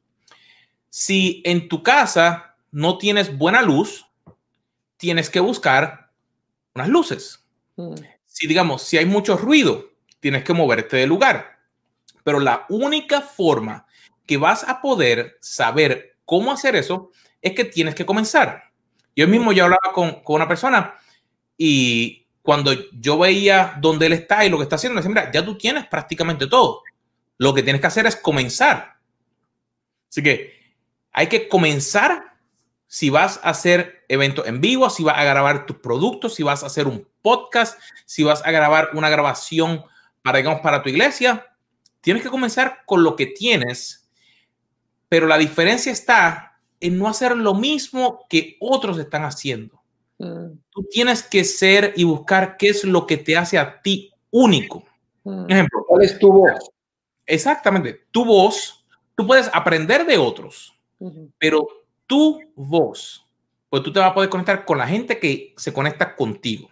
si 0.95 1.41
en 1.43 1.69
tu 1.69 1.81
casa 1.81 2.55
no 2.69 2.99
tienes 2.99 3.35
buena 3.35 3.63
luz, 3.63 4.05
tienes 4.95 5.27
que 5.31 5.39
buscar 5.39 6.11
unas 6.75 6.87
luces. 6.87 7.43
Si 8.27 8.45
digamos, 8.45 8.83
si 8.83 8.99
hay 8.99 9.05
mucho 9.07 9.35
ruido, 9.35 9.89
tienes 10.19 10.43
que 10.43 10.53
moverte 10.53 10.97
de 10.97 11.07
lugar. 11.07 11.57
Pero 12.23 12.39
la 12.39 12.67
única 12.69 13.21
forma 13.21 13.87
que 14.27 14.37
vas 14.37 14.69
a 14.69 14.81
poder 14.81 15.39
saber 15.41 16.15
cómo 16.25 16.51
hacer 16.51 16.75
eso 16.75 17.09
es 17.41 17.53
que 17.53 17.65
tienes 17.65 17.95
que 17.95 18.05
comenzar. 18.05 18.65
Yo 19.15 19.27
mismo 19.27 19.51
yo 19.51 19.63
hablaba 19.63 19.91
con, 19.95 20.21
una 20.27 20.47
persona 20.47 20.93
y 21.57 22.27
cuando 22.43 22.71
yo 22.91 23.17
veía 23.17 23.79
dónde 23.81 24.05
él 24.05 24.13
está 24.13 24.45
y 24.45 24.49
lo 24.49 24.57
que 24.57 24.63
está 24.63 24.75
haciendo, 24.75 24.93
me 24.93 25.01
decía, 25.01 25.09
mira, 25.09 25.31
ya 25.31 25.43
tú 25.43 25.57
tienes 25.57 25.87
prácticamente 25.87 26.45
todo. 26.45 26.83
Lo 27.39 27.51
que 27.51 27.63
tienes 27.63 27.81
que 27.81 27.87
hacer 27.87 28.05
es 28.05 28.15
comenzar. 28.15 28.99
Así 30.07 30.21
que 30.21 30.62
hay 31.13 31.27
que 31.27 31.47
comenzar 31.47 32.35
si 32.87 33.09
vas 33.09 33.39
a 33.43 33.49
hacer 33.49 34.05
eventos 34.09 34.45
en 34.47 34.59
vivo, 34.61 34.89
si 34.89 35.03
vas 35.03 35.17
a 35.17 35.23
grabar 35.23 35.65
tus 35.65 35.77
productos, 35.77 36.35
si 36.35 36.43
vas 36.43 36.63
a 36.63 36.67
hacer 36.67 36.87
un 36.87 37.07
podcast, 37.21 37.79
si 38.05 38.23
vas 38.23 38.45
a 38.45 38.51
grabar 38.51 38.89
una 38.93 39.09
grabación 39.09 39.83
para, 40.21 40.39
digamos, 40.39 40.61
para 40.61 40.83
tu 40.83 40.89
iglesia, 40.89 41.53
Tienes 42.03 42.21
que 42.21 42.29
comenzar 42.29 42.79
con 42.85 43.01
lo 43.01 43.15
que 43.15 43.27
tienes, 43.27 44.09
pero 45.07 45.25
la 45.25 45.37
diferencia 45.37 45.89
está 45.89 46.59
en 46.81 46.99
no 46.99 47.07
hacer 47.07 47.37
lo 47.37 47.53
mismo 47.53 48.25
que 48.27 48.57
otros 48.59 48.99
están 48.99 49.23
haciendo. 49.23 49.81
Mm. 50.17 50.47
Tú 50.69 50.85
tienes 50.91 51.23
que 51.23 51.45
ser 51.45 51.93
y 51.95 52.03
buscar 52.03 52.57
qué 52.57 52.67
es 52.67 52.83
lo 52.83 53.07
que 53.07 53.15
te 53.15 53.37
hace 53.37 53.57
a 53.57 53.81
ti 53.81 54.11
único. 54.31 54.83
Mm. 55.23 55.49
Ejemplo. 55.49 55.85
¿Cuál 55.87 56.03
es 56.03 56.19
tu 56.19 56.29
voz? 56.29 56.71
Exactamente. 57.25 58.05
Tu 58.11 58.25
voz, 58.25 58.85
tú 59.15 59.25
puedes 59.25 59.49
aprender 59.53 60.05
de 60.05 60.17
otros, 60.17 60.72
pero 61.37 61.67
tu 62.07 62.39
voz, 62.55 63.25
pues 63.69 63.83
tú 63.83 63.91
te 63.91 63.99
vas 63.99 64.11
a 64.11 64.13
poder 64.13 64.29
conectar 64.29 64.65
con 64.65 64.77
la 64.77 64.87
gente 64.87 65.19
que 65.19 65.53
se 65.57 65.73
conecta 65.73 66.15
contigo. 66.15 66.69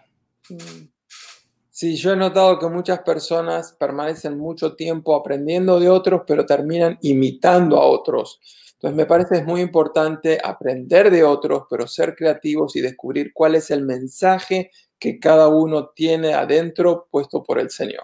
Sí, 1.69 1.95
yo 1.95 2.13
he 2.13 2.15
notado 2.15 2.59
que 2.59 2.67
muchas 2.67 2.99
personas 2.99 3.73
permanecen 3.73 4.37
mucho 4.37 4.75
tiempo 4.75 5.15
aprendiendo 5.15 5.79
de 5.79 5.89
otros, 5.89 6.21
pero 6.27 6.45
terminan 6.45 6.99
imitando 7.01 7.77
a 7.77 7.87
otros. 7.87 8.39
Entonces 8.73 8.95
me 8.95 9.05
parece 9.05 9.37
es 9.37 9.45
muy 9.45 9.61
importante 9.61 10.39
aprender 10.43 11.09
de 11.09 11.23
otros, 11.23 11.63
pero 11.69 11.87
ser 11.87 12.15
creativos 12.15 12.75
y 12.75 12.81
descubrir 12.81 13.31
cuál 13.33 13.55
es 13.55 13.71
el 13.71 13.83
mensaje 13.83 14.71
que 14.99 15.19
cada 15.19 15.47
uno 15.47 15.89
tiene 15.89 16.33
adentro 16.33 17.07
puesto 17.09 17.43
por 17.43 17.57
el 17.59 17.71
Señor. 17.71 18.03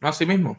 Así 0.00 0.24
mismo. 0.24 0.56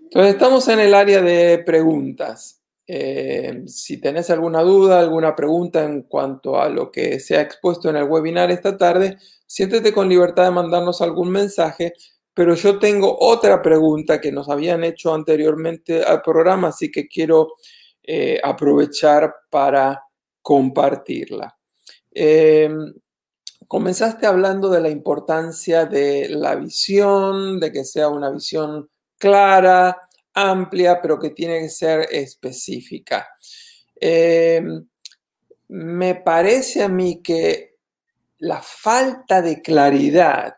Entonces 0.00 0.34
estamos 0.34 0.68
en 0.68 0.80
el 0.80 0.94
área 0.94 1.20
de 1.20 1.62
preguntas. 1.64 2.62
Eh, 2.88 3.64
si 3.66 4.00
tenés 4.00 4.30
alguna 4.30 4.62
duda, 4.62 5.00
alguna 5.00 5.34
pregunta 5.34 5.82
en 5.82 6.02
cuanto 6.02 6.60
a 6.60 6.68
lo 6.68 6.92
que 6.92 7.18
se 7.18 7.36
ha 7.36 7.40
expuesto 7.40 7.90
en 7.90 7.96
el 7.96 8.04
webinar 8.04 8.50
esta 8.50 8.76
tarde, 8.76 9.18
siéntete 9.46 9.92
con 9.92 10.08
libertad 10.08 10.44
de 10.44 10.50
mandarnos 10.52 11.02
algún 11.02 11.30
mensaje, 11.30 11.94
pero 12.32 12.54
yo 12.54 12.78
tengo 12.78 13.16
otra 13.18 13.60
pregunta 13.60 14.20
que 14.20 14.30
nos 14.30 14.48
habían 14.48 14.84
hecho 14.84 15.12
anteriormente 15.14 16.02
al 16.04 16.22
programa, 16.22 16.68
así 16.68 16.90
que 16.90 17.08
quiero 17.08 17.54
eh, 18.02 18.40
aprovechar 18.42 19.34
para 19.50 20.02
compartirla. 20.42 21.56
Eh, 22.12 22.70
comenzaste 23.66 24.26
hablando 24.26 24.70
de 24.70 24.80
la 24.80 24.90
importancia 24.90 25.86
de 25.86 26.28
la 26.28 26.54
visión, 26.54 27.58
de 27.58 27.72
que 27.72 27.84
sea 27.84 28.08
una 28.08 28.30
visión 28.30 28.88
clara, 29.18 29.98
amplia, 30.36 31.00
pero 31.00 31.18
que 31.18 31.30
tiene 31.30 31.60
que 31.60 31.70
ser 31.70 32.06
específica. 32.12 33.26
Eh, 33.98 34.62
me 35.68 36.14
parece 36.14 36.82
a 36.82 36.88
mí 36.88 37.22
que 37.22 37.76
la 38.38 38.60
falta 38.62 39.42
de 39.42 39.62
claridad 39.62 40.54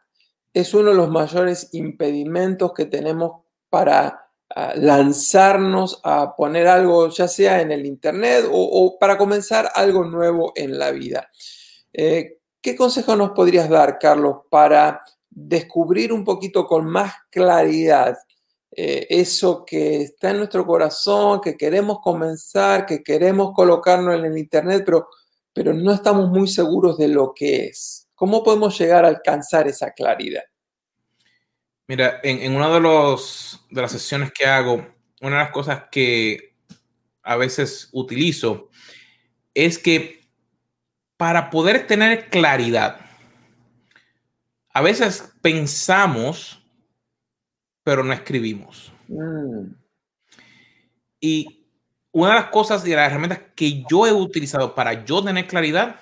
es 0.53 0.75
uno 0.75 0.91
de 0.91 0.97
los 0.97 1.09
mayores 1.09 1.69
impedimentos 1.73 2.73
que 2.75 2.87
tenemos 2.87 3.43
para 3.71 4.27
ah, 4.51 4.73
lanzarnos 4.75 6.01
a 6.03 6.35
poner 6.35 6.67
algo, 6.67 7.09
ya 7.11 7.29
sea 7.29 7.61
en 7.61 7.71
el 7.71 7.87
Internet 7.87 8.47
o, 8.51 8.99
para 8.99 9.17
comenzar 9.17 9.71
algo 9.75 10.05
nuevo 10.05 10.53
en 10.57 10.79
la 10.79 10.91
vida. 10.91 11.29
Eh, 11.93 12.39
¿Qué 12.61 12.75
consejo 12.75 13.15
nos 13.15 13.31
podrías 13.31 13.69
dar, 13.69 13.99
Carlos, 14.01 14.39
para 14.51 15.01
descubrir 15.31 16.13
un 16.13 16.25
poquito 16.25 16.67
con 16.67 16.87
más 16.87 17.15
claridad 17.31 18.19
eh, 18.81 19.09
eso 19.11 19.65
que 19.65 20.03
está 20.03 20.31
en 20.31 20.37
nuestro 20.37 20.65
corazón, 20.65 21.41
que 21.41 21.57
queremos 21.57 21.99
comenzar, 22.01 22.87
que 22.87 23.03
queremos 23.03 23.53
colocarnos 23.53 24.15
en 24.15 24.25
el 24.25 24.39
Internet, 24.39 24.85
pero, 24.87 25.09
pero 25.53 25.75
no 25.75 25.93
estamos 25.93 26.29
muy 26.29 26.47
seguros 26.47 26.97
de 26.97 27.09
lo 27.09 27.35
que 27.35 27.67
es. 27.67 28.07
¿Cómo 28.15 28.45
podemos 28.45 28.79
llegar 28.79 29.05
a 29.05 29.09
alcanzar 29.09 29.67
esa 29.67 29.91
claridad? 29.91 30.45
Mira, 31.89 32.21
en, 32.23 32.55
una 32.55 32.73
de, 32.73 32.79
los, 32.79 33.67
de 33.69 33.83
las 33.83 33.91
sesiones 33.91 34.31
que 34.31 34.47
hago, 34.47 34.75
una 35.23 35.39
de 35.39 35.43
las 35.43 35.51
cosas 35.51 35.87
que 35.91 36.55
a 37.25 37.35
veces 37.35 37.89
utilizo 37.91 38.69
es 39.55 39.77
que 39.77 40.21
para 41.17 41.51
poder 41.51 41.89
tener 41.89 42.31
claridad, 42.31 43.01
a 44.73 44.83
veces 44.83 45.33
pensamos 45.43 46.58
pero 47.89 48.05
no 48.05 48.13
escribimos. 48.13 48.93
Mm. 49.09 49.73
Y 51.23 51.65
una 52.13 52.35
de 52.35 52.41
las 52.41 52.51
cosas 52.51 52.87
y 52.87 52.91
las 52.91 53.11
herramientas 53.11 53.41
que 53.57 53.83
yo 53.91 54.07
he 54.07 54.13
utilizado 54.13 54.75
para 54.75 55.07
yo 55.07 55.25
tener 55.25 55.47
claridad 55.47 55.99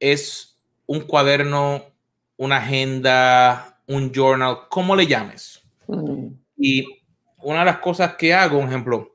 es 0.00 0.58
un 0.86 1.00
cuaderno, 1.00 1.82
una 2.38 2.56
agenda, 2.56 3.82
un 3.86 4.10
journal, 4.14 4.60
como 4.70 4.96
le 4.96 5.06
llames. 5.06 5.60
Mm. 5.88 6.28
Y 6.56 6.86
una 7.42 7.58
de 7.58 7.66
las 7.66 7.78
cosas 7.80 8.14
que 8.16 8.32
hago, 8.32 8.58
por 8.58 8.68
ejemplo, 8.70 9.14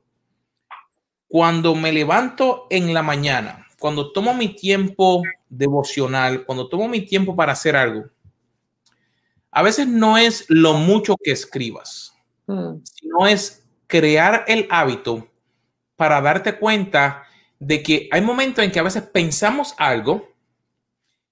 cuando 1.26 1.74
me 1.74 1.90
levanto 1.90 2.68
en 2.70 2.94
la 2.94 3.02
mañana, 3.02 3.66
cuando 3.80 4.12
tomo 4.12 4.32
mi 4.32 4.54
tiempo 4.54 5.24
devocional, 5.48 6.46
cuando 6.46 6.68
tomo 6.68 6.86
mi 6.86 7.00
tiempo 7.00 7.34
para 7.34 7.50
hacer 7.50 7.74
algo, 7.74 8.04
a 9.58 9.62
veces 9.62 9.88
no 9.88 10.16
es 10.16 10.44
lo 10.48 10.74
mucho 10.74 11.16
que 11.16 11.32
escribas, 11.32 12.16
mm. 12.46 12.76
sino 12.84 13.26
es 13.26 13.68
crear 13.88 14.44
el 14.46 14.68
hábito 14.70 15.28
para 15.96 16.20
darte 16.20 16.56
cuenta 16.60 17.24
de 17.58 17.82
que 17.82 18.08
hay 18.12 18.20
momentos 18.20 18.64
en 18.64 18.70
que 18.70 18.78
a 18.78 18.84
veces 18.84 19.02
pensamos 19.02 19.74
algo 19.76 20.32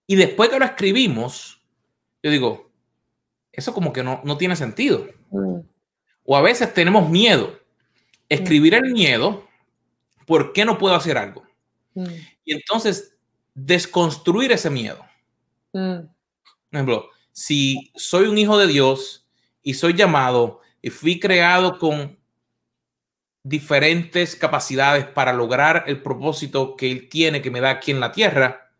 y 0.09 0.16
después 0.16 0.49
que 0.49 0.59
lo 0.59 0.64
escribimos, 0.64 1.62
yo 2.20 2.33
digo, 2.33 2.72
eso 3.53 3.72
como 3.72 3.93
que 3.93 4.03
no, 4.03 4.20
no 4.24 4.37
tiene 4.37 4.57
sentido. 4.57 5.07
Mm. 5.31 5.61
O 6.24 6.37
a 6.37 6.43
veces 6.43 6.74
tenemos 6.74 7.09
miedo. 7.09 7.57
Escribir 8.29 8.74
el 8.74 8.91
miedo, 8.93 9.47
¿por 10.27 10.53
qué 10.53 10.64
no 10.64 10.79
puedo 10.79 10.97
hacer 10.97 11.16
algo? 11.16 11.45
Mm. 11.95 12.07
Y 12.45 12.55
entonces 12.55 13.16
desconstruir 13.55 14.51
ese 14.51 14.68
miedo. 14.68 15.07
Por 15.70 16.11
ejemplo, 16.72 17.11
si 17.37 17.93
soy 17.95 18.28
un 18.28 18.39
hijo 18.39 18.57
de 18.57 18.66
Dios 18.66 19.28
y 19.62 19.74
soy 19.74 19.93
llamado 19.93 20.62
y 20.80 20.89
fui 20.89 21.20
creado 21.20 21.78
con 21.78 22.18
diferentes 23.43 24.37
capacidades 24.37 25.05
para 25.05 25.34
lograr 25.34 25.84
el 25.87 26.01
propósito 26.01 26.76
que 26.76 26.91
Él 26.91 27.11
tiene, 27.11 27.43
que 27.43 27.51
me 27.51 27.61
da 27.61 27.68
aquí 27.68 27.91
en 27.91 28.01
la 28.01 28.11
tierra, 28.11 28.72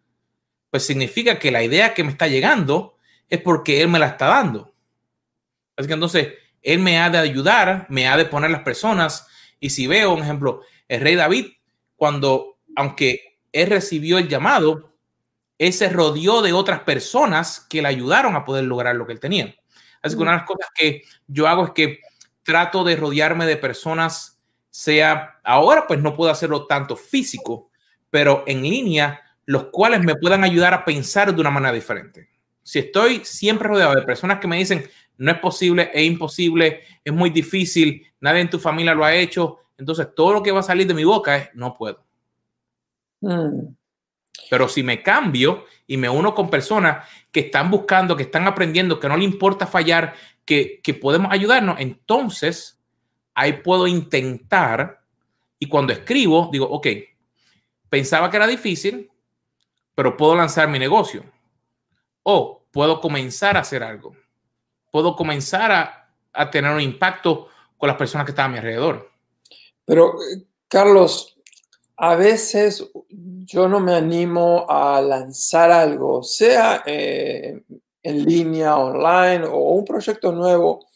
pues 0.71 0.87
significa 0.87 1.39
que 1.39 1.51
la 1.51 1.63
idea 1.63 1.93
que 1.93 2.03
me 2.03 2.11
está 2.11 2.29
llegando 2.29 2.97
es 3.29 3.43
porque 3.43 3.83
Él 3.83 3.89
me 3.89 3.99
la 3.99 4.07
está 4.07 4.29
dando. 4.29 4.75
Así 5.77 5.87
que 5.87 5.95
entonces 5.95 6.33
Él 6.63 6.79
me 6.79 6.99
ha 6.99 7.11
de 7.11 7.19
ayudar, 7.19 7.85
me 7.91 8.09
ha 8.09 8.17
de 8.17 8.25
poner 8.25 8.51
las 8.51 8.63
personas. 8.63 9.29
Y 9.61 9.69
si 9.69 9.87
veo, 9.87 10.15
un 10.15 10.23
ejemplo, 10.23 10.63
el 10.89 11.03
rey 11.03 11.15
David, 11.15 11.49
cuando, 11.95 12.57
aunque 12.75 13.39
Él 13.53 13.69
recibió 13.69 14.17
el 14.17 14.29
llamado, 14.29 14.96
él 15.59 15.73
se 15.73 15.89
rodeó 15.89 16.43
de 16.43 16.53
otras 16.53 16.81
personas 16.81 17.67
que 17.69 17.83
le 17.83 17.89
ayudaron 17.89 18.37
a 18.37 18.45
poder 18.45 18.65
lograr 18.65 18.95
lo 18.97 19.07
que 19.07 19.13
él 19.13 19.21
tenía. 19.21 19.55
Así 20.03 20.17
que 20.17 20.23
una 20.23 20.33
de 20.33 20.37
las 20.39 20.47
cosas 20.47 20.69
que 20.75 21.03
yo 21.27 21.49
hago 21.49 21.65
es 21.65 21.71
que 21.71 22.01
trato 22.43 22.85
de 22.85 22.97
rodearme 22.97 23.47
de 23.47 23.57
personas, 23.57 24.41
sea 24.71 25.41
ahora 25.43 25.87
pues 25.87 26.01
no 26.01 26.15
puedo 26.15 26.31
hacerlo 26.31 26.67
tanto 26.67 26.97
físico, 26.97 27.71
pero 28.11 28.45
en 28.47 28.63
línea, 28.63 29.21
los 29.47 29.65
cuales 29.65 30.03
me 30.03 30.15
puedan 30.17 30.45
ayudar 30.45 30.75
a 30.75 30.85
pensar 30.85 31.35
de 31.35 31.41
una 31.41 31.51
manera 31.51 31.73
diferente. 31.73 32.29
Si 32.63 32.79
estoy 32.81 33.25
siempre 33.25 33.69
rodeado 33.69 33.95
de 33.95 34.03
personas 34.03 34.39
que 34.39 34.49
me 34.49 34.59
dicen, 34.59 34.89
no 35.19 35.31
es 35.31 35.39
posible, 35.39 35.91
es 35.95 36.03
imposible, 36.05 36.83
es 37.03 37.13
muy 37.13 37.31
difícil, 37.31 38.07
nadie 38.21 38.41
en 38.41 38.51
tu 38.51 38.59
familia 38.59 38.95
lo 38.95 39.05
ha 39.05 39.15
hecho, 39.15 39.61
entonces 39.79 40.09
todo 40.15 40.35
lo 40.35 40.43
que 40.43 40.53
va 40.53 40.61
a 40.61 40.65
salir 40.65 40.87
de 40.87 40.95
mi 40.95 41.05
boca 41.05 41.37
es, 41.37 41.49
no 41.55 41.75
puedo. 41.75 42.05
Mm. 43.21 43.75
Pero 44.51 44.69
si 44.69 44.83
me 44.83 45.03
cambio 45.03 45.67
y 45.87 45.97
me 45.97 46.09
uno 46.09 46.35
con 46.35 46.51
personas 46.51 47.07
que 47.31 47.41
están 47.41 47.71
buscando, 47.71 48.17
que 48.17 48.25
están 48.25 48.47
aprendiendo, 48.47 49.01
que 49.01 49.09
no 49.09 49.17
le 49.17 49.25
importa 49.25 49.67
fallar, 49.67 50.15
que, 50.45 50.81
podemos 51.01 51.33
ayudarnos, 51.33 51.81
entonces 51.81 52.79
ahí 53.35 53.55
puedo 53.55 53.87
intentar 53.87 55.03
y 55.59 55.69
cuando 55.69 55.93
escribo 55.93 56.49
digo, 56.53 56.67
ok, 56.67 56.87
pensaba 57.89 58.31
que 58.31 58.37
era 58.37 58.47
difícil, 58.47 59.11
pero 59.95 60.17
puedo 60.17 60.37
lanzar 60.37 60.69
mi 60.69 60.79
negocio. 60.79 61.25
O 62.23 62.65
puedo 62.71 63.01
comenzar 63.01 63.57
a 63.57 63.61
hacer 63.61 63.83
algo. 63.83 64.15
Puedo 64.91 65.17
comenzar 65.17 65.73
a, 65.73 66.13
a 66.33 66.51
tener 66.51 66.73
un 66.73 66.81
impacto 66.81 67.49
con 67.77 67.89
las 67.89 67.97
personas 67.97 68.25
que 68.25 68.33
están 68.33 68.47
a 68.47 68.49
mi 68.49 68.59
alrededor. 68.59 69.11
Pero, 69.85 70.17
Carlos, 70.69 71.36
a 71.97 72.15
veces 72.15 72.91
yo 73.09 73.69
no 73.69 73.81
me 73.81 73.95
animo 73.95 74.67
a 74.69 75.01
lanzar 75.01 75.71
algo, 75.71 76.23
sea 76.23 76.83
eh, 76.85 77.63
en 78.03 78.25
línea, 78.25 78.77
online 78.77 79.47
o 79.47 79.59
un 79.73 79.85
proyecto 79.85 80.33
nuevo, 80.33 80.87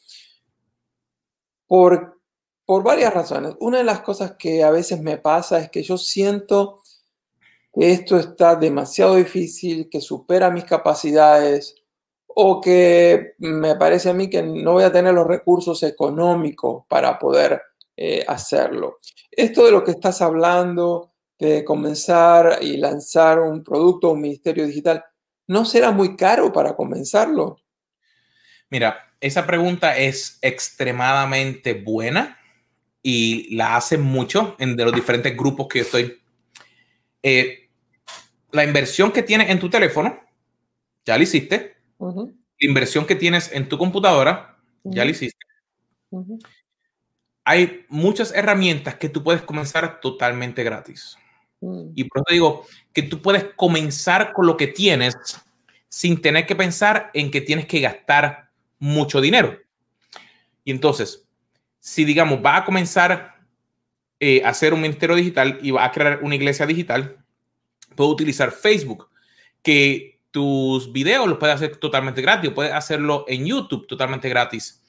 por, 1.66 2.20
por 2.66 2.82
varias 2.82 3.14
razones. 3.14 3.54
Una 3.60 3.78
de 3.78 3.84
las 3.84 4.00
cosas 4.00 4.36
que 4.36 4.62
a 4.62 4.70
veces 4.70 5.00
me 5.00 5.16
pasa 5.16 5.58
es 5.58 5.70
que 5.70 5.82
yo 5.82 5.96
siento 5.96 6.82
que 7.72 7.92
esto 7.92 8.18
está 8.18 8.56
demasiado 8.56 9.16
difícil, 9.16 9.88
que 9.88 10.00
supera 10.00 10.50
mis 10.50 10.64
capacidades 10.64 11.76
o 12.26 12.60
que 12.60 13.34
me 13.38 13.76
parece 13.76 14.10
a 14.10 14.14
mí 14.14 14.28
que 14.28 14.42
no 14.42 14.72
voy 14.72 14.84
a 14.84 14.92
tener 14.92 15.14
los 15.14 15.26
recursos 15.26 15.82
económicos 15.82 16.84
para 16.88 17.18
poder 17.18 17.62
eh, 18.02 18.24
hacerlo. 18.26 18.98
Esto 19.30 19.66
de 19.66 19.72
lo 19.72 19.84
que 19.84 19.90
estás 19.90 20.22
hablando, 20.22 21.12
de 21.38 21.62
comenzar 21.66 22.56
y 22.62 22.78
lanzar 22.78 23.40
un 23.40 23.62
producto, 23.62 24.12
un 24.12 24.22
ministerio 24.22 24.66
digital, 24.66 25.04
¿no 25.48 25.66
será 25.66 25.90
muy 25.90 26.16
caro 26.16 26.50
para 26.50 26.74
comenzarlo? 26.74 27.58
Mira, 28.70 29.12
esa 29.20 29.46
pregunta 29.46 29.98
es 29.98 30.38
extremadamente 30.40 31.74
buena 31.74 32.38
y 33.02 33.54
la 33.54 33.76
hacen 33.76 34.00
mucho 34.00 34.56
en 34.58 34.76
de 34.76 34.84
los 34.86 34.94
diferentes 34.94 35.36
grupos 35.36 35.68
que 35.68 35.80
yo 35.80 35.84
estoy. 35.84 36.22
Eh, 37.22 37.68
la 38.50 38.64
inversión 38.64 39.12
que 39.12 39.22
tienes 39.22 39.50
en 39.50 39.58
tu 39.58 39.68
teléfono, 39.68 40.18
ya 41.04 41.18
la 41.18 41.22
hiciste. 41.22 41.76
La 41.98 42.66
inversión 42.66 43.04
que 43.04 43.14
tienes 43.14 43.52
en 43.52 43.68
tu 43.68 43.76
computadora, 43.76 44.58
ya 44.84 45.04
la 45.04 45.10
hiciste. 45.10 45.44
Hay 47.44 47.86
muchas 47.88 48.32
herramientas 48.34 48.96
que 48.96 49.08
tú 49.08 49.22
puedes 49.22 49.42
comenzar 49.42 50.00
totalmente 50.00 50.62
gratis. 50.62 51.16
Mm. 51.60 51.92
Y 51.94 52.04
por 52.04 52.18
eso 52.18 52.34
digo 52.34 52.66
que 52.92 53.02
tú 53.02 53.20
puedes 53.20 53.44
comenzar 53.56 54.32
con 54.32 54.46
lo 54.46 54.56
que 54.56 54.66
tienes 54.66 55.16
sin 55.88 56.20
tener 56.20 56.46
que 56.46 56.54
pensar 56.56 57.10
en 57.14 57.30
que 57.30 57.40
tienes 57.40 57.66
que 57.66 57.80
gastar 57.80 58.50
mucho 58.78 59.20
dinero. 59.20 59.58
Y 60.64 60.70
entonces, 60.70 61.26
si 61.80 62.04
digamos, 62.04 62.40
va 62.44 62.56
a 62.56 62.64
comenzar 62.64 63.40
eh, 64.20 64.42
a 64.44 64.50
hacer 64.50 64.74
un 64.74 64.80
ministerio 64.80 65.16
digital 65.16 65.58
y 65.62 65.70
va 65.70 65.84
a 65.84 65.92
crear 65.92 66.20
una 66.22 66.34
iglesia 66.34 66.66
digital, 66.66 67.24
puedo 67.96 68.10
utilizar 68.10 68.52
Facebook, 68.52 69.08
que 69.62 70.20
tus 70.30 70.92
videos 70.92 71.26
los 71.26 71.38
puedes 71.38 71.56
hacer 71.56 71.76
totalmente 71.76 72.22
gratis, 72.22 72.50
puedes 72.54 72.72
hacerlo 72.72 73.24
en 73.28 73.46
YouTube 73.46 73.86
totalmente 73.86 74.28
gratis. 74.28 74.79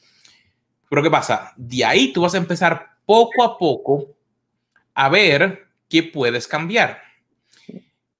Pero 0.92 1.04
¿qué 1.04 1.10
pasa? 1.10 1.54
De 1.56 1.86
ahí 1.86 2.12
tú 2.12 2.20
vas 2.20 2.34
a 2.34 2.38
empezar 2.38 2.98
poco 3.06 3.46
a 3.46 3.58
poco 3.58 4.14
a 4.94 5.08
ver 5.08 5.70
qué 5.88 6.04
puedes 6.04 6.50
cambiar. 6.50 7.02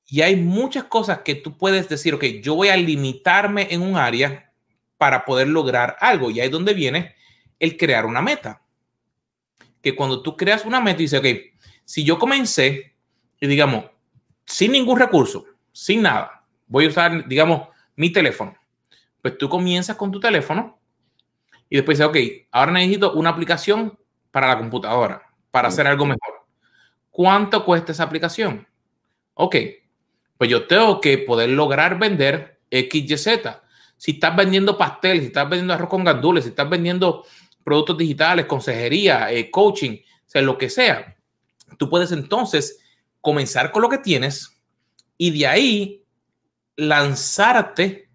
Y 0.06 0.22
hay 0.22 0.38
muchas 0.38 0.86
cosas 0.86 1.20
que 1.20 1.36
tú 1.36 1.58
puedes 1.58 1.90
decir, 1.90 2.14
ok, 2.14 2.24
yo 2.42 2.56
voy 2.56 2.70
a 2.70 2.78
limitarme 2.78 3.68
en 3.72 3.82
un 3.82 3.98
área 3.98 4.54
para 4.98 5.26
poder 5.26 5.50
lograr 5.50 5.98
algo. 6.00 6.32
Y 6.32 6.40
ahí 6.40 6.46
es 6.46 6.52
donde 6.52 6.74
viene 6.74 7.14
el 7.60 7.76
crear 7.76 8.06
una 8.06 8.22
meta. 8.22 8.62
Que 9.82 9.94
cuando 9.94 10.22
tú 10.22 10.38
creas 10.38 10.64
una 10.64 10.80
meta 10.80 11.02
y 11.02 11.08
dices, 11.08 11.20
ok, 11.20 11.28
si 11.84 12.06
yo 12.06 12.18
comencé 12.18 12.96
y 13.42 13.48
digamos, 13.48 13.84
sin 14.46 14.72
ningún 14.72 14.98
recurso, 14.98 15.44
sin 15.74 16.04
nada, 16.04 16.46
voy 16.68 16.86
a 16.86 16.88
usar, 16.88 17.28
digamos, 17.28 17.68
mi 17.98 18.14
teléfono. 18.14 18.56
Pues 19.22 19.38
tú 19.38 19.50
comienzas 19.50 19.98
con 19.98 20.10
tu 20.10 20.22
teléfono 20.22 20.81
y 21.72 21.78
después 21.78 21.98
dices, 21.98 22.10
ok, 22.10 22.48
ahora 22.52 22.74
necesito 22.74 23.14
una 23.14 23.30
aplicación 23.30 23.98
para 24.30 24.50
la 24.50 24.58
computadora, 24.58 25.24
para 25.52 25.70
hacer 25.70 25.88
algo 25.88 26.06
mejor. 26.06 26.46
¿Cuánto 27.10 27.64
cuesta 27.64 27.94
esa 27.94 28.04
aplicación? 28.04 28.68
Ok, 29.36 29.56
pues 30.38 30.50
yo 30.50 30.68
tengo 30.68 31.00
que 31.00 31.18
poder 31.20 31.50
lograr 31.50 31.98
vender 31.98 32.60
XYZ. 32.70 33.28
Si 33.96 34.12
estás 34.12 34.36
vendiendo 34.36 34.78
pasteles, 34.78 35.22
si 35.22 35.28
estás 35.28 35.50
vendiendo 35.50 35.74
arroz 35.74 35.88
con 35.88 36.04
gandules, 36.04 36.44
si 36.44 36.50
estás 36.50 36.70
vendiendo 36.70 37.26
productos 37.64 37.98
digitales, 37.98 38.48
consejería, 38.48 39.32
eh, 39.32 39.50
coaching, 39.50 39.98
sea, 40.26 40.42
lo 40.42 40.58
que 40.58 40.70
sea, 40.70 41.16
tú 41.78 41.90
puedes 41.90 42.12
entonces 42.12 42.80
comenzar 43.22 43.72
con 43.72 43.82
lo 43.82 43.88
que 43.88 44.00
tienes 44.00 44.62
y 45.18 45.32
de 45.40 45.48
ahí 45.48 46.06
lanzarte 46.76 48.10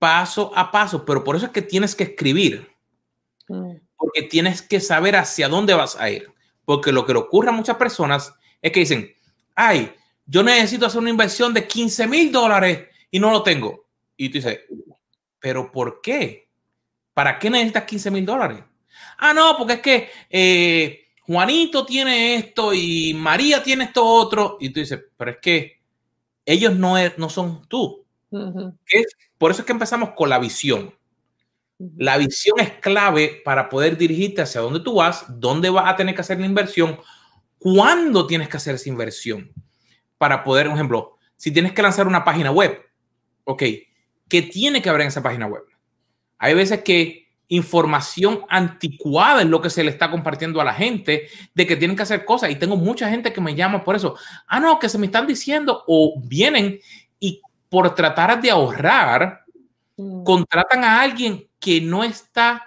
paso 0.00 0.50
a 0.56 0.72
paso, 0.72 1.04
pero 1.04 1.22
por 1.22 1.36
eso 1.36 1.46
es 1.46 1.52
que 1.52 1.62
tienes 1.62 1.94
que 1.94 2.04
escribir, 2.04 2.68
mm. 3.46 3.74
porque 3.96 4.22
tienes 4.22 4.62
que 4.62 4.80
saber 4.80 5.14
hacia 5.14 5.48
dónde 5.48 5.74
vas 5.74 5.94
a 5.94 6.10
ir, 6.10 6.32
porque 6.64 6.90
lo 6.90 7.06
que 7.06 7.12
le 7.12 7.20
ocurre 7.20 7.50
a 7.50 7.52
muchas 7.52 7.76
personas 7.76 8.34
es 8.60 8.72
que 8.72 8.80
dicen, 8.80 9.14
ay, 9.54 9.94
yo 10.26 10.42
necesito 10.42 10.86
hacer 10.86 11.00
una 11.00 11.10
inversión 11.10 11.52
de 11.52 11.66
15 11.66 12.06
mil 12.06 12.32
dólares 12.32 12.88
y 13.10 13.20
no 13.20 13.30
lo 13.30 13.42
tengo. 13.42 13.86
Y 14.16 14.28
tú 14.28 14.34
dices, 14.34 14.60
pero 15.38 15.70
¿por 15.70 16.00
qué? 16.00 16.48
¿Para 17.12 17.38
qué 17.38 17.50
necesitas 17.50 17.84
15 17.84 18.10
mil 18.10 18.24
dólares? 18.24 18.58
Ah, 19.18 19.34
no, 19.34 19.56
porque 19.58 19.74
es 19.74 19.80
que 19.80 20.10
eh, 20.30 21.08
Juanito 21.22 21.84
tiene 21.84 22.36
esto 22.36 22.72
y 22.72 23.12
María 23.14 23.62
tiene 23.62 23.84
esto 23.84 24.04
otro. 24.04 24.56
Y 24.60 24.70
tú 24.70 24.80
dices, 24.80 25.00
pero 25.16 25.32
es 25.32 25.38
que 25.38 25.80
ellos 26.46 26.74
no, 26.74 26.94
no 27.16 27.28
son 27.28 27.66
tú. 27.66 27.99
Por 28.30 29.50
eso 29.50 29.62
es 29.62 29.66
que 29.66 29.72
empezamos 29.72 30.10
con 30.10 30.28
la 30.28 30.38
visión. 30.38 30.94
La 31.96 32.18
visión 32.18 32.60
es 32.60 32.72
clave 32.72 33.40
para 33.44 33.68
poder 33.68 33.96
dirigirte 33.96 34.42
hacia 34.42 34.60
dónde 34.60 34.80
tú 34.80 34.96
vas, 34.96 35.24
dónde 35.28 35.70
vas 35.70 35.90
a 35.90 35.96
tener 35.96 36.14
que 36.14 36.20
hacer 36.20 36.38
la 36.38 36.46
inversión, 36.46 36.98
cuándo 37.58 38.26
tienes 38.26 38.48
que 38.48 38.58
hacer 38.58 38.74
esa 38.74 38.88
inversión. 38.88 39.50
Para 40.18 40.44
poder, 40.44 40.66
por 40.66 40.74
ejemplo, 40.74 41.16
si 41.36 41.50
tienes 41.50 41.72
que 41.72 41.80
lanzar 41.80 42.06
una 42.06 42.22
página 42.22 42.50
web, 42.50 42.78
ok, 43.44 43.62
¿qué 44.28 44.42
tiene 44.42 44.82
que 44.82 44.90
haber 44.90 45.02
en 45.02 45.08
esa 45.08 45.22
página 45.22 45.46
web? 45.46 45.62
Hay 46.38 46.54
veces 46.54 46.82
que 46.82 47.30
información 47.48 48.42
anticuada 48.48 49.42
es 49.42 49.48
lo 49.48 49.60
que 49.60 49.70
se 49.70 49.82
le 49.82 49.90
está 49.90 50.10
compartiendo 50.10 50.60
a 50.60 50.64
la 50.64 50.72
gente 50.72 51.28
de 51.54 51.66
que 51.66 51.76
tienen 51.76 51.96
que 51.96 52.04
hacer 52.04 52.24
cosas. 52.24 52.50
Y 52.50 52.56
tengo 52.56 52.76
mucha 52.76 53.08
gente 53.10 53.32
que 53.32 53.40
me 53.40 53.54
llama 53.54 53.82
por 53.82 53.96
eso. 53.96 54.16
Ah, 54.46 54.60
no, 54.60 54.78
que 54.78 54.88
se 54.88 54.98
me 54.98 55.06
están 55.06 55.26
diciendo 55.26 55.82
o 55.86 56.20
vienen 56.22 56.78
por 57.70 57.94
tratar 57.94 58.42
de 58.42 58.50
ahorrar, 58.50 59.44
mm. 59.96 60.24
contratan 60.24 60.84
a 60.84 61.00
alguien 61.00 61.48
que 61.58 61.80
no 61.80 62.04
está 62.04 62.62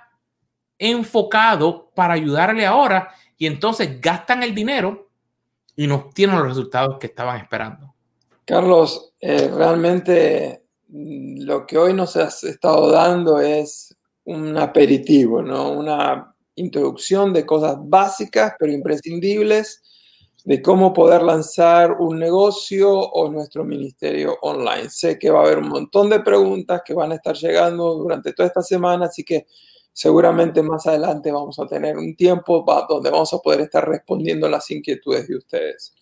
enfocado 0.80 1.92
para 1.94 2.14
ayudarle 2.14 2.66
ahora 2.66 3.14
y 3.38 3.46
entonces 3.46 4.02
gastan 4.02 4.42
el 4.42 4.56
dinero 4.56 5.10
y 5.76 5.86
no 5.86 6.10
tienen 6.14 6.38
los 6.38 6.48
resultados 6.48 6.98
que 6.98 7.08
estaban 7.08 7.40
esperando. 7.40 7.94
Carlos, 8.46 9.14
eh, 9.20 9.52
realmente 9.54 10.64
mm, 10.88 11.42
lo 11.44 11.68
que 11.68 11.78
hoy 11.78 11.94
nos 11.94 12.16
has 12.16 12.44
estado 12.44 12.90
dando 12.90 13.40
es 13.40 13.96
un 14.26 14.58
aperitivo, 14.58 15.42
¿no? 15.42 15.72
Una 15.72 16.34
introducción 16.56 17.34
de 17.34 17.46
cosas 17.46 17.76
básicas 17.80 18.54
pero 18.58 18.72
imprescindibles 18.72 19.83
de 20.44 20.62
cómo 20.62 20.94
poder 20.94 21.22
lanzar 21.22 21.94
un 22.00 22.20
negocio 22.20 22.92
o 22.92 23.32
nuestro 23.32 23.64
ministerio 23.64 24.38
online. 24.42 24.90
Sé 24.90 25.18
que 25.18 25.30
va 25.30 25.40
a 25.40 25.44
haber 25.44 25.60
un 25.60 25.70
montón 25.70 26.10
de 26.10 26.20
preguntas 26.20 26.82
que 26.86 26.94
van 26.94 27.14
a 27.14 27.16
estar 27.16 27.36
llegando 27.36 27.96
durante 27.96 28.34
toda 28.34 28.48
esta 28.48 28.62
semana, 28.62 29.06
así 29.06 29.24
que 29.24 29.48
seguramente 29.94 30.62
más 30.62 30.86
adelante 30.86 31.32
vamos 31.32 31.60
a 31.60 31.68
tener 31.68 31.98
un 31.98 32.16
tiempo 32.16 32.66
donde 32.90 33.10
vamos 33.10 33.34
a 33.34 33.38
poder 33.38 33.62
estar 33.62 33.88
respondiendo 33.88 34.50
las 34.50 34.70
inquietudes 34.70 35.28
de 35.28 35.38
ustedes. 35.38 35.94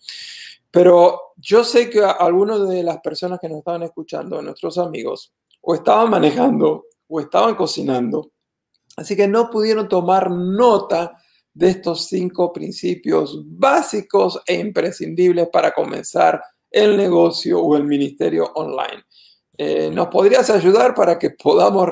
Pero 0.70 1.34
yo 1.36 1.62
sé 1.62 1.88
que 1.88 2.02
algunas 2.02 2.66
de 2.68 2.82
las 2.82 2.98
personas 2.98 3.38
que 3.38 3.48
nos 3.48 3.58
estaban 3.58 3.82
escuchando, 3.82 4.42
nuestros 4.42 4.78
amigos, 4.78 5.32
o 5.60 5.74
estaban 5.74 6.10
manejando 6.10 6.86
o 7.06 7.20
estaban 7.20 7.54
cocinando, 7.54 8.32
así 8.96 9.14
que 9.14 9.28
no 9.28 9.50
pudieron 9.50 9.86
tomar 9.86 10.30
nota 10.30 11.21
de 11.54 11.70
estos 11.70 12.06
cinco 12.06 12.52
principios 12.52 13.42
básicos 13.44 14.40
e 14.46 14.54
imprescindibles 14.54 15.48
para 15.52 15.72
comenzar 15.72 16.42
el 16.70 16.96
negocio 16.96 17.60
o 17.60 17.76
el 17.76 17.84
ministerio 17.84 18.50
online. 18.54 19.04
Eh, 19.56 19.90
¿Nos 19.92 20.08
podrías 20.08 20.48
ayudar 20.50 20.94
para 20.94 21.18
que 21.18 21.30
podamos 21.30 21.88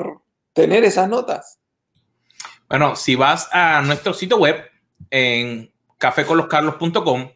tener 0.53 0.83
esas 0.83 1.07
notas? 1.07 1.59
Bueno, 2.67 2.95
si 2.95 3.15
vas 3.15 3.49
a 3.51 3.81
nuestro 3.81 4.13
sitio 4.13 4.37
web 4.37 4.55
en 5.09 5.71
caféconloscarlos.com, 5.97 7.29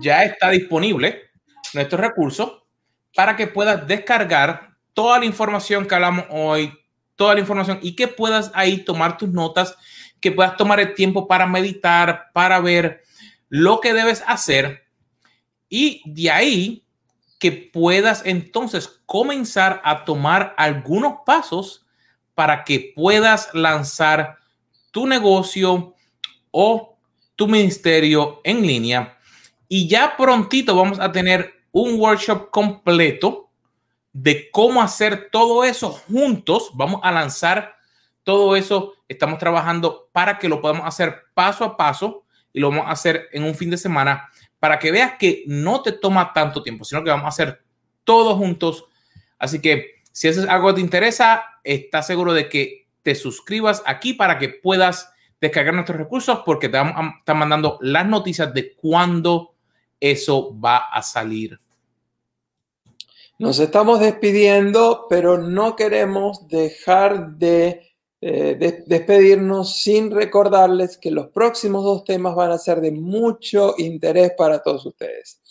ya 0.00 0.24
está 0.24 0.50
disponible 0.50 1.30
nuestro 1.74 1.98
recurso 1.98 2.66
para 3.14 3.36
que 3.36 3.46
puedas 3.46 3.86
descargar 3.86 4.76
toda 4.92 5.18
la 5.18 5.24
información 5.24 5.86
que 5.86 5.94
hablamos 5.94 6.24
hoy, 6.30 6.72
toda 7.16 7.34
la 7.34 7.40
información 7.40 7.78
y 7.82 7.94
que 7.94 8.08
puedas 8.08 8.50
ahí 8.54 8.78
tomar 8.78 9.18
tus 9.18 9.28
notas 9.28 9.76
que 10.24 10.32
puedas 10.32 10.56
tomar 10.56 10.80
el 10.80 10.94
tiempo 10.94 11.28
para 11.28 11.46
meditar, 11.46 12.30
para 12.32 12.58
ver 12.58 13.02
lo 13.50 13.80
que 13.80 13.92
debes 13.92 14.24
hacer 14.26 14.86
y 15.68 16.00
de 16.06 16.30
ahí 16.30 16.86
que 17.38 17.52
puedas 17.52 18.22
entonces 18.24 19.02
comenzar 19.04 19.82
a 19.84 20.06
tomar 20.06 20.54
algunos 20.56 21.16
pasos 21.26 21.84
para 22.34 22.64
que 22.64 22.94
puedas 22.96 23.52
lanzar 23.52 24.38
tu 24.92 25.06
negocio 25.06 25.94
o 26.50 26.96
tu 27.36 27.46
ministerio 27.46 28.40
en 28.44 28.66
línea. 28.66 29.18
Y 29.68 29.88
ya 29.88 30.16
prontito 30.16 30.74
vamos 30.74 31.00
a 31.00 31.12
tener 31.12 31.52
un 31.70 32.00
workshop 32.00 32.48
completo 32.48 33.50
de 34.14 34.50
cómo 34.50 34.80
hacer 34.80 35.28
todo 35.30 35.64
eso 35.64 35.90
juntos. 35.90 36.70
Vamos 36.72 37.02
a 37.02 37.12
lanzar 37.12 37.76
todo 38.22 38.56
eso 38.56 38.94
estamos 39.14 39.38
trabajando 39.38 40.08
para 40.12 40.38
que 40.38 40.48
lo 40.48 40.60
podamos 40.60 40.86
hacer 40.86 41.24
paso 41.34 41.64
a 41.64 41.76
paso 41.76 42.24
y 42.52 42.60
lo 42.60 42.70
vamos 42.70 42.86
a 42.86 42.90
hacer 42.90 43.28
en 43.32 43.44
un 43.44 43.54
fin 43.54 43.70
de 43.70 43.76
semana 43.76 44.28
para 44.60 44.78
que 44.78 44.92
veas 44.92 45.14
que 45.18 45.44
no 45.46 45.82
te 45.82 45.92
toma 45.92 46.32
tanto 46.32 46.62
tiempo, 46.62 46.84
sino 46.84 47.02
que 47.02 47.10
vamos 47.10 47.26
a 47.26 47.28
hacer 47.28 47.62
todos 48.04 48.36
juntos. 48.36 48.86
Así 49.38 49.60
que 49.60 50.02
si 50.12 50.28
eso 50.28 50.42
es 50.42 50.48
algo 50.48 50.68
que 50.68 50.74
te 50.74 50.80
interesa, 50.80 51.44
estás 51.64 52.06
seguro 52.06 52.32
de 52.32 52.48
que 52.48 52.86
te 53.02 53.14
suscribas 53.14 53.82
aquí 53.84 54.14
para 54.14 54.38
que 54.38 54.48
puedas 54.48 55.12
descargar 55.40 55.74
nuestros 55.74 55.98
recursos 55.98 56.40
porque 56.46 56.68
te 56.68 56.78
vamos 56.78 56.94
a 56.96 57.18
estar 57.18 57.36
mandando 57.36 57.78
las 57.82 58.06
noticias 58.06 58.54
de 58.54 58.74
cuándo 58.74 59.54
eso 60.00 60.58
va 60.58 60.76
a 60.76 61.02
salir. 61.02 61.58
Nos 63.38 63.58
estamos 63.58 64.00
despidiendo, 64.00 65.06
pero 65.10 65.38
no 65.38 65.74
queremos 65.74 66.46
dejar 66.46 67.32
de, 67.32 67.93
eh, 68.26 68.82
despedirnos 68.86 69.82
sin 69.82 70.10
recordarles 70.10 70.96
que 70.96 71.10
los 71.10 71.28
próximos 71.28 71.84
dos 71.84 72.04
temas 72.04 72.34
van 72.34 72.52
a 72.52 72.58
ser 72.58 72.80
de 72.80 72.90
mucho 72.90 73.74
interés 73.76 74.32
para 74.34 74.62
todos 74.62 74.86
ustedes. 74.86 75.42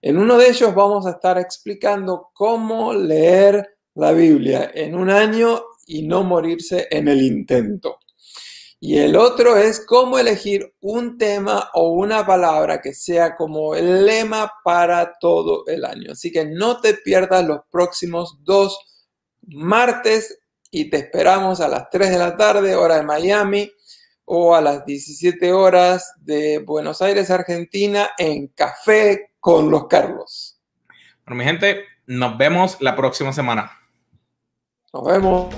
En 0.00 0.16
uno 0.16 0.38
de 0.38 0.48
ellos 0.48 0.74
vamos 0.74 1.04
a 1.04 1.10
estar 1.10 1.38
explicando 1.38 2.30
cómo 2.32 2.94
leer 2.94 3.76
la 3.96 4.12
Biblia 4.12 4.70
en 4.72 4.94
un 4.94 5.10
año 5.10 5.64
y 5.86 6.06
no 6.06 6.24
morirse 6.24 6.88
en 6.90 7.08
el 7.08 7.20
intento. 7.20 7.98
Y 8.80 8.96
el 8.96 9.16
otro 9.16 9.58
es 9.58 9.84
cómo 9.84 10.18
elegir 10.18 10.74
un 10.80 11.18
tema 11.18 11.68
o 11.74 11.90
una 11.90 12.24
palabra 12.24 12.80
que 12.80 12.94
sea 12.94 13.36
como 13.36 13.74
el 13.74 14.06
lema 14.06 14.50
para 14.64 15.18
todo 15.20 15.64
el 15.66 15.84
año. 15.84 16.12
Así 16.12 16.32
que 16.32 16.46
no 16.46 16.80
te 16.80 16.94
pierdas 16.94 17.44
los 17.44 17.60
próximos 17.70 18.38
dos 18.44 18.78
martes 19.42 20.38
y 20.74 20.90
te 20.90 20.96
esperamos 20.96 21.60
a 21.60 21.68
las 21.68 21.88
3 21.88 22.10
de 22.10 22.18
la 22.18 22.36
tarde, 22.36 22.74
hora 22.74 22.96
de 22.96 23.04
Miami, 23.04 23.70
o 24.24 24.56
a 24.56 24.60
las 24.60 24.84
17 24.84 25.52
horas 25.52 26.14
de 26.22 26.58
Buenos 26.58 27.00
Aires, 27.00 27.30
Argentina, 27.30 28.10
en 28.18 28.48
Café 28.48 29.34
con 29.38 29.70
los 29.70 29.86
Carlos. 29.86 30.60
Bueno, 31.24 31.38
mi 31.38 31.44
gente, 31.44 31.84
nos 32.06 32.36
vemos 32.36 32.78
la 32.80 32.96
próxima 32.96 33.32
semana. 33.32 33.70
Nos 34.92 35.04
vemos. 35.04 35.54